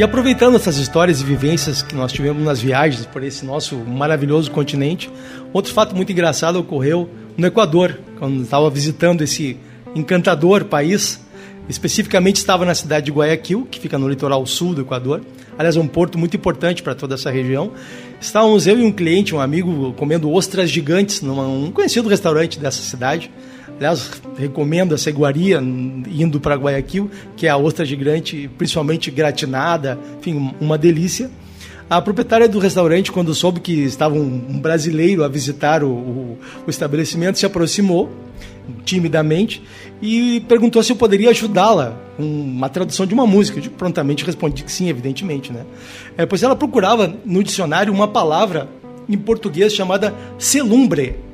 E 0.00 0.02
aproveitando 0.02 0.56
essas 0.56 0.78
histórias 0.78 1.20
e 1.20 1.24
vivências 1.24 1.82
que 1.82 1.94
nós 1.94 2.10
tivemos 2.10 2.42
nas 2.42 2.58
viagens 2.58 3.04
por 3.04 3.22
esse 3.22 3.44
nosso 3.44 3.76
maravilhoso 3.76 4.50
continente, 4.50 5.10
outro 5.52 5.74
fato 5.74 5.94
muito 5.94 6.10
engraçado 6.10 6.58
ocorreu 6.58 7.10
no 7.36 7.46
Equador, 7.46 7.98
quando 8.18 8.42
estava 8.42 8.70
visitando 8.70 9.20
esse 9.20 9.58
encantador 9.94 10.64
país. 10.64 11.20
Especificamente 11.68 12.36
estava 12.36 12.64
na 12.64 12.74
cidade 12.74 13.04
de 13.04 13.12
Guayaquil, 13.12 13.68
que 13.70 13.78
fica 13.78 13.98
no 13.98 14.08
litoral 14.08 14.46
sul 14.46 14.72
do 14.72 14.80
Equador. 14.80 15.20
Aliás, 15.58 15.76
é 15.76 15.80
um 15.80 15.86
porto 15.86 16.16
muito 16.16 16.34
importante 16.34 16.82
para 16.82 16.94
toda 16.94 17.14
essa 17.16 17.30
região. 17.30 17.70
Estávamos 18.18 18.66
eu 18.66 18.78
e 18.78 18.82
um 18.82 18.90
cliente, 18.90 19.34
um 19.34 19.40
amigo, 19.40 19.92
comendo 19.98 20.32
ostras 20.32 20.70
gigantes 20.70 21.20
num 21.20 21.66
um 21.66 21.70
conhecido 21.70 22.08
restaurante 22.08 22.58
dessa 22.58 22.80
cidade. 22.80 23.30
Aliás, 23.80 24.10
recomendo 24.36 24.94
essa 24.94 25.08
iguaria 25.08 25.56
indo 25.56 26.38
para 26.38 26.54
Guayaquil, 26.54 27.10
que 27.34 27.46
é 27.46 27.48
a 27.48 27.56
ostra 27.56 27.82
gigante, 27.82 28.50
principalmente 28.58 29.10
gratinada, 29.10 29.98
enfim, 30.18 30.54
uma 30.60 30.76
delícia. 30.76 31.30
A 31.88 31.98
proprietária 32.02 32.46
do 32.46 32.58
restaurante, 32.58 33.10
quando 33.10 33.34
soube 33.34 33.58
que 33.58 33.72
estava 33.72 34.14
um, 34.14 34.44
um 34.50 34.60
brasileiro 34.60 35.24
a 35.24 35.28
visitar 35.28 35.82
o, 35.82 35.88
o, 35.88 36.38
o 36.66 36.70
estabelecimento, 36.70 37.38
se 37.38 37.46
aproximou 37.46 38.10
timidamente 38.84 39.62
e 40.02 40.44
perguntou 40.46 40.82
se 40.82 40.92
eu 40.92 40.96
poderia 40.96 41.30
ajudá-la 41.30 41.96
com 42.18 42.22
uma 42.22 42.68
tradução 42.68 43.06
de 43.06 43.14
uma 43.14 43.26
música. 43.26 43.58
Eu 43.64 43.70
prontamente 43.70 44.26
respondi 44.26 44.62
que 44.62 44.70
sim, 44.70 44.90
evidentemente, 44.90 45.54
né? 45.54 45.64
É, 46.18 46.26
pois 46.26 46.42
ela 46.42 46.54
procurava 46.54 47.16
no 47.24 47.42
dicionário 47.42 47.90
uma 47.90 48.06
palavra 48.06 48.68
em 49.08 49.16
português 49.16 49.72
chamada 49.72 50.14
selumbre. 50.38 51.29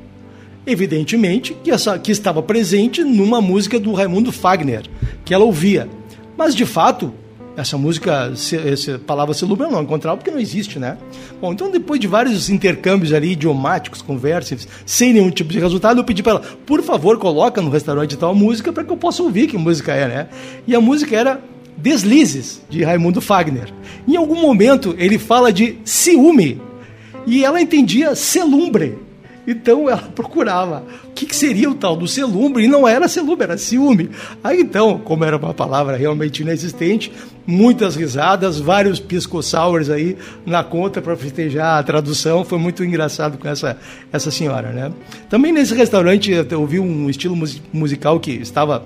Evidentemente 0.67 1.57
que, 1.63 1.71
essa, 1.71 1.99
que 1.99 2.11
estava 2.11 2.43
presente 2.43 3.05
numa 3.05 3.41
música 3.41 3.79
do 3.79 3.93
Raimundo 3.93 4.33
Fagner, 4.33 4.85
que 5.25 5.33
ela 5.33 5.45
ouvia. 5.45 5.89
Mas, 6.37 6.55
de 6.55 6.67
fato, 6.67 7.13
essa 7.57 7.79
música, 7.79 8.33
essa 8.67 8.99
palavra 8.99 9.33
selumbre 9.33 9.67
eu 9.67 9.71
não 9.71 9.83
encontrava 9.83 10.17
porque 10.17 10.31
não 10.31 10.39
existe, 10.39 10.79
né? 10.79 10.99
Bom, 11.41 11.53
então 11.53 11.71
depois 11.71 11.99
de 11.99 12.07
vários 12.07 12.51
intercâmbios 12.51 13.13
ali 13.13 13.33
idiomáticos, 13.33 14.03
conversas, 14.03 14.69
sem 14.85 15.13
nenhum 15.13 15.31
tipo 15.31 15.51
de 15.51 15.59
resultado, 15.59 15.99
eu 16.01 16.05
pedi 16.05 16.23
para 16.23 16.33
ela, 16.33 16.43
por 16.67 16.83
favor, 16.83 17.19
coloca 17.19 17.63
no 17.63 17.71
restaurante 17.71 18.17
tal 18.17 18.35
música 18.35 18.73
para 18.73 18.85
que 18.85 18.93
eu 18.93 18.97
possa 18.97 19.23
ouvir 19.23 19.47
que 19.47 19.57
música 19.57 19.95
é, 19.95 20.07
né? 20.07 20.29
E 20.67 20.75
a 20.75 20.81
música 20.81 21.17
era 21.17 21.41
Deslizes, 21.79 22.63
de 22.69 22.83
Raimundo 22.83 23.21
Fagner. 23.21 23.73
Em 24.07 24.17
algum 24.17 24.41
momento 24.41 24.95
ele 24.99 25.19
fala 25.19 25.53
de 25.53 25.79
ciúme 25.85 26.61
e 27.27 27.45
ela 27.45 27.61
entendia 27.61 28.15
selumbre. 28.15 29.06
Então 29.47 29.89
ela 29.89 30.03
procurava 30.15 30.85
o 31.05 31.13
que, 31.13 31.27
que, 31.27 31.37
seria 31.37 31.71
o 31.71 31.75
tal 31.75 31.97
do 31.97 32.09
selumbre, 32.09 32.65
e 32.65 32.69
não 32.69 32.87
era 32.87 33.07
selumbre, 33.07 33.45
era 33.45 33.59
ciúme. 33.59 34.11
Aí 34.43 34.61
então, 34.61 34.99
como 34.99 35.25
era 35.25 35.37
uma 35.37 35.55
palavra 35.55 35.97
realmente 35.97 36.43
inexistente, 36.43 37.13
muitas 37.47 37.95
risadas, 37.95 38.59
vários 38.59 38.99
pisco 38.99 39.43
sours 39.43 39.89
aí 39.89 40.17
na 40.45 40.65
conta 40.65 41.01
para 41.01 41.17
festejar 41.17 41.79
a 41.79 41.83
tradução, 41.83 42.45
foi 42.45 42.59
muito 42.59 42.85
engraçado 42.85 43.39
com 43.39 43.49
essa, 43.49 43.79
essa 44.13 44.31
senhora, 44.31 44.73
né? 44.73 44.93
Também 45.31 45.53
nesse 45.53 45.75
restaurante 45.75 46.33
eu 46.33 46.61
ouvi 46.61 46.81
um 46.81 47.09
estilo 47.09 47.37
musical 47.73 48.19
que 48.19 48.33
estava 48.33 48.85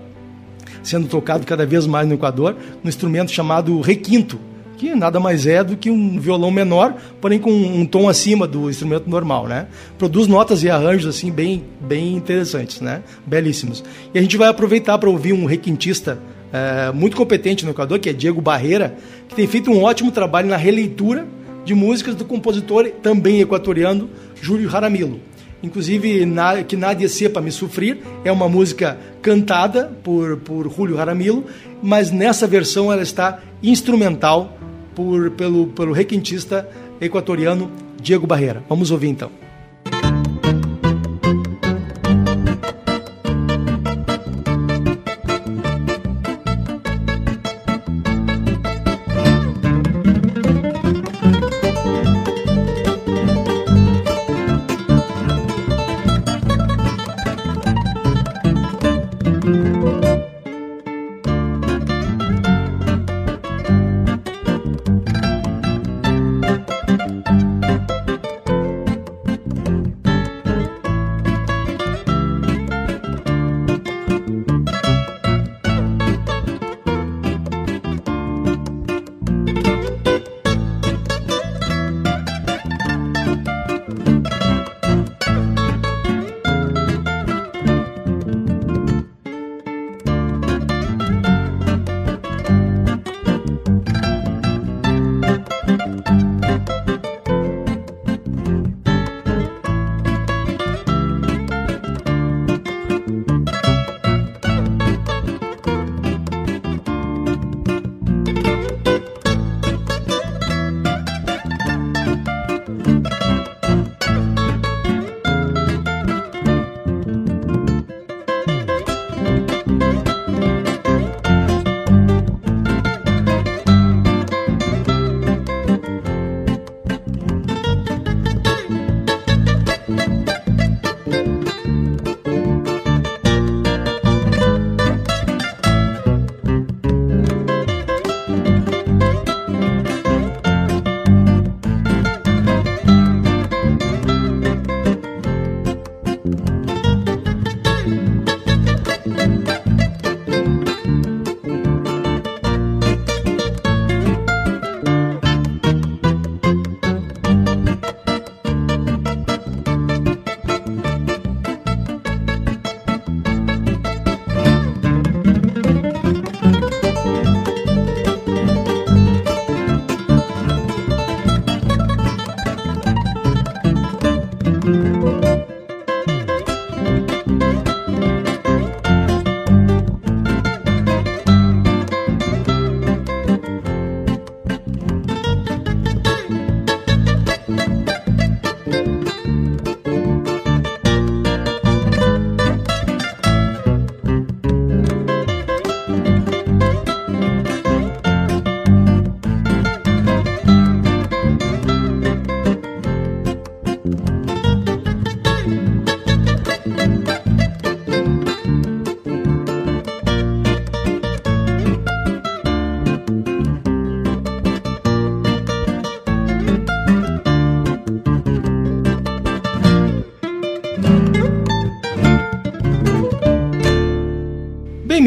sendo 0.83 1.09
tocado 1.09 1.47
cada 1.47 1.67
vez 1.67 1.87
mais 1.87 2.07
no 2.07 2.15
Equador, 2.15 2.57
um 2.85 2.89
instrumento 2.89 3.31
chamado 3.31 3.81
requinto, 3.81 4.39
que 4.81 4.95
nada 4.95 5.21
mais 5.21 5.47
é 5.47 5.63
do 5.63 5.77
que 5.77 5.91
um 5.91 6.19
violão 6.19 6.51
menor, 6.51 6.95
porém 7.21 7.39
com 7.39 7.53
um 7.53 7.85
tom 7.85 8.09
acima 8.09 8.47
do 8.47 8.71
instrumento 8.71 9.11
normal, 9.11 9.47
né? 9.47 9.67
Produz 9.99 10.27
notas 10.27 10.63
e 10.63 10.71
arranjos 10.71 11.15
assim 11.15 11.31
bem, 11.31 11.63
bem 11.79 12.15
interessantes, 12.15 12.81
né? 12.81 13.03
Belíssimos. 13.27 13.85
E 14.15 14.19
a 14.19 14.23
gente 14.23 14.39
vai 14.39 14.49
aproveitar 14.49 14.97
para 14.97 15.11
ouvir 15.11 15.35
um 15.35 15.45
requintista 15.45 16.19
é, 16.51 16.91
muito 16.93 17.15
competente 17.15 17.63
no 17.63 17.73
Equador, 17.73 17.99
que 17.99 18.09
é 18.09 18.13
Diego 18.15 18.41
Barreira, 18.41 18.97
que 19.29 19.35
tem 19.35 19.47
feito 19.47 19.71
um 19.71 19.83
ótimo 19.83 20.11
trabalho 20.11 20.49
na 20.49 20.57
releitura 20.57 21.27
de 21.63 21.75
músicas 21.75 22.15
do 22.15 22.25
compositor 22.25 22.91
também 23.03 23.43
equatoriano 23.43 24.09
Júlio 24.41 24.71
Jaramillo. 24.71 25.21
Inclusive, 25.63 26.25
na, 26.25 26.63
que 26.63 26.75
Nadia 26.75 27.07
Sepa 27.07 27.43
Me 27.43 27.53
Sufrir 27.53 27.99
é 28.25 28.33
uma 28.33 28.49
música 28.49 28.97
cantada 29.21 29.93
por, 30.03 30.39
por 30.39 30.75
Julio 30.75 30.97
Jaramillo, 30.97 31.45
mas 31.83 32.11
nessa 32.11 32.47
versão 32.47 32.91
ela 32.91 33.03
está 33.03 33.41
instrumental 33.63 34.57
por, 34.95 35.31
pelo, 35.33 35.67
pelo 35.69 35.93
requintista 35.93 36.69
equatoriano 37.01 37.71
Diego 38.01 38.27
Barreira. 38.27 38.63
Vamos 38.69 38.91
ouvir 38.91 39.09
então. 39.09 39.50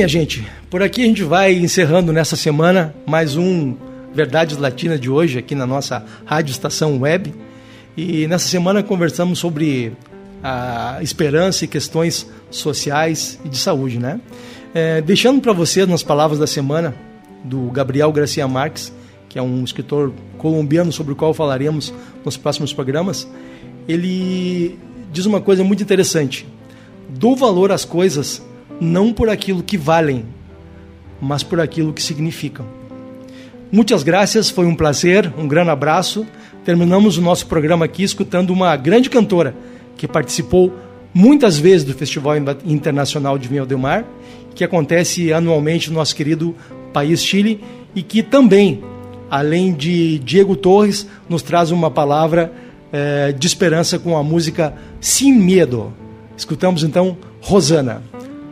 Minha 0.04 0.10
gente, 0.10 0.46
por 0.70 0.84
aqui 0.84 1.02
a 1.02 1.06
gente 1.06 1.24
vai 1.24 1.54
encerrando 1.54 2.12
nessa 2.12 2.36
semana 2.36 2.94
mais 3.06 3.38
um 3.38 3.74
Verdades 4.14 4.58
Latinas 4.58 5.00
de 5.00 5.10
hoje 5.10 5.40
aqui 5.40 5.56
na 5.56 5.66
nossa 5.66 6.04
rádio 6.26 6.52
estação 6.52 7.00
web. 7.00 7.34
E 7.96 8.28
nessa 8.28 8.50
semana 8.50 8.84
conversamos 8.84 9.40
sobre 9.40 9.94
a 10.44 10.98
esperança 11.02 11.64
e 11.64 11.70
questões 11.70 12.30
sociais 12.52 13.40
e 13.46 13.48
de 13.48 13.58
saúde, 13.58 13.98
né? 13.98 14.20
É, 14.74 15.00
deixando 15.00 15.40
para 15.40 15.54
vocês 15.54 15.88
nas 15.88 16.04
palavras 16.04 16.38
da 16.38 16.48
semana 16.48 16.94
do 17.42 17.72
Gabriel 17.72 18.12
Garcia 18.12 18.46
Marques, 18.46 18.92
que 19.30 19.40
é 19.40 19.42
um 19.42 19.64
escritor 19.64 20.12
colombiano 20.38 20.92
sobre 20.92 21.14
o 21.14 21.16
qual 21.16 21.34
falaremos 21.34 21.94
nos 22.26 22.36
próximos 22.36 22.74
programas, 22.74 23.26
ele 23.88 24.78
diz 25.14 25.26
uma 25.26 25.40
coisa 25.40 25.64
muito 25.64 25.82
interessante: 25.82 26.46
dou 27.08 27.38
valor 27.38 27.72
às 27.72 27.86
coisas 27.86 28.44
não 28.84 29.14
por 29.14 29.30
aquilo 29.30 29.64
que 29.64 29.78
valem, 29.78 30.26
mas 31.22 31.42
por 31.42 31.60
aquilo 31.60 31.94
que 31.94 32.04
significam. 32.04 32.66
Muitas 33.72 34.04
graças, 34.04 34.50
foi 34.50 34.66
um 34.66 34.76
prazer, 34.76 35.34
um 35.38 35.48
grande 35.48 35.72
abraço. 35.72 36.28
Terminamos 36.64 37.18
o 37.18 37.22
nosso 37.22 37.48
programa 37.48 37.86
aqui 37.86 38.04
escutando 38.04 38.52
uma 38.52 38.76
grande 38.76 39.10
cantora 39.10 39.56
que 39.98 40.08
participou 40.08 40.72
muitas 41.14 41.58
vezes 41.58 41.84
do 41.84 41.94
Festival 41.94 42.36
Internacional 42.66 43.38
de 43.38 43.48
Vinho 43.48 43.66
del 43.66 43.78
Mar, 43.78 44.06
que 44.54 44.64
acontece 44.64 45.34
anualmente 45.34 45.90
no 45.90 45.96
nosso 45.96 46.16
querido 46.16 46.56
país 46.92 47.24
Chile 47.24 47.64
e 47.96 48.04
que 48.04 48.22
também, 48.22 48.84
além 49.30 49.74
de 49.74 50.20
Diego 50.20 50.56
Torres, 50.56 51.08
nos 51.28 51.42
traz 51.42 51.72
uma 51.72 51.90
palavra 51.90 52.54
eh, 52.92 53.34
de 53.38 53.48
esperança 53.48 53.98
com 53.98 54.16
a 54.16 54.24
música 54.24 54.76
Sem 55.02 55.34
Medo. 55.34 55.92
Escutamos 56.38 56.84
então 56.84 57.18
Rosana. 57.42 58.04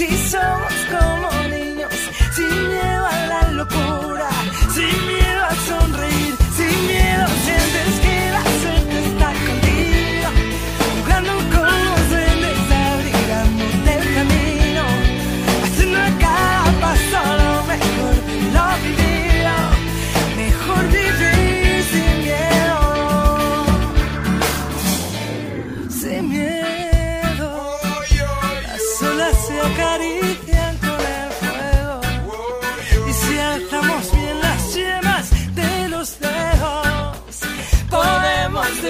Si 0.00 0.08
somos 0.16 0.72
como 0.88 1.48
niños, 1.48 1.92
sin 2.34 2.68
miedo 2.68 3.06
la 3.28 3.50
locura, 3.52 4.30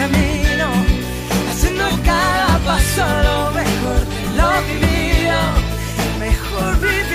camino, 0.00 0.68
haciendo 1.50 1.84
cada 2.02 2.58
paso 2.64 3.04
lo 3.26 3.50
mejor 3.52 4.00
de 4.12 4.20
lo 4.38 4.48
vivido, 4.66 5.38
mejor 6.18 6.80
vivir. 6.80 7.09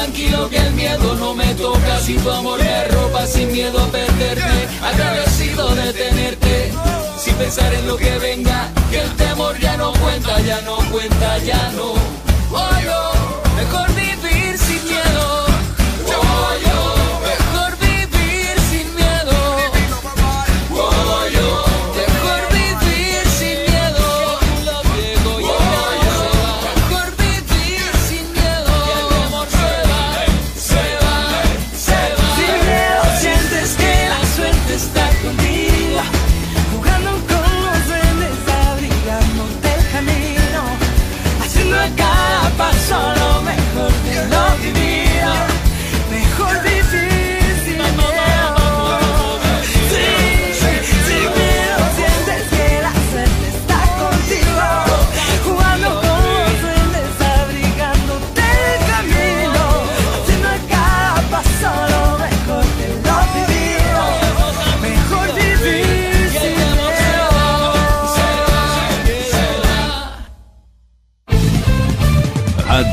Tranquilo 0.00 0.48
que 0.48 0.56
el 0.56 0.72
miedo 0.72 1.14
no 1.16 1.34
me 1.34 1.54
toca. 1.54 2.00
Si 2.00 2.14
tu 2.16 2.30
amor 2.30 2.58
me 2.58 2.84
roba 2.84 3.26
sin 3.26 3.52
miedo 3.52 3.78
a 3.78 3.86
perderte, 3.88 4.68
agradecido 4.82 5.74
de 5.74 5.92
tenerte, 5.92 6.72
sin 7.18 7.34
pensar 7.34 7.72
en 7.74 7.86
lo 7.86 7.96
que 7.96 8.18
venga, 8.18 8.68
que 8.90 9.00
el 9.00 9.10
temor 9.16 9.58
ya 9.58 9.76
no 9.76 9.92
cuenta, 9.92 10.40
ya 10.40 10.60
no 10.62 10.76
cuenta, 10.90 11.38
ya 11.38 11.70
no. 11.72 11.92
Oh, 12.52 12.80
yo, 12.82 13.19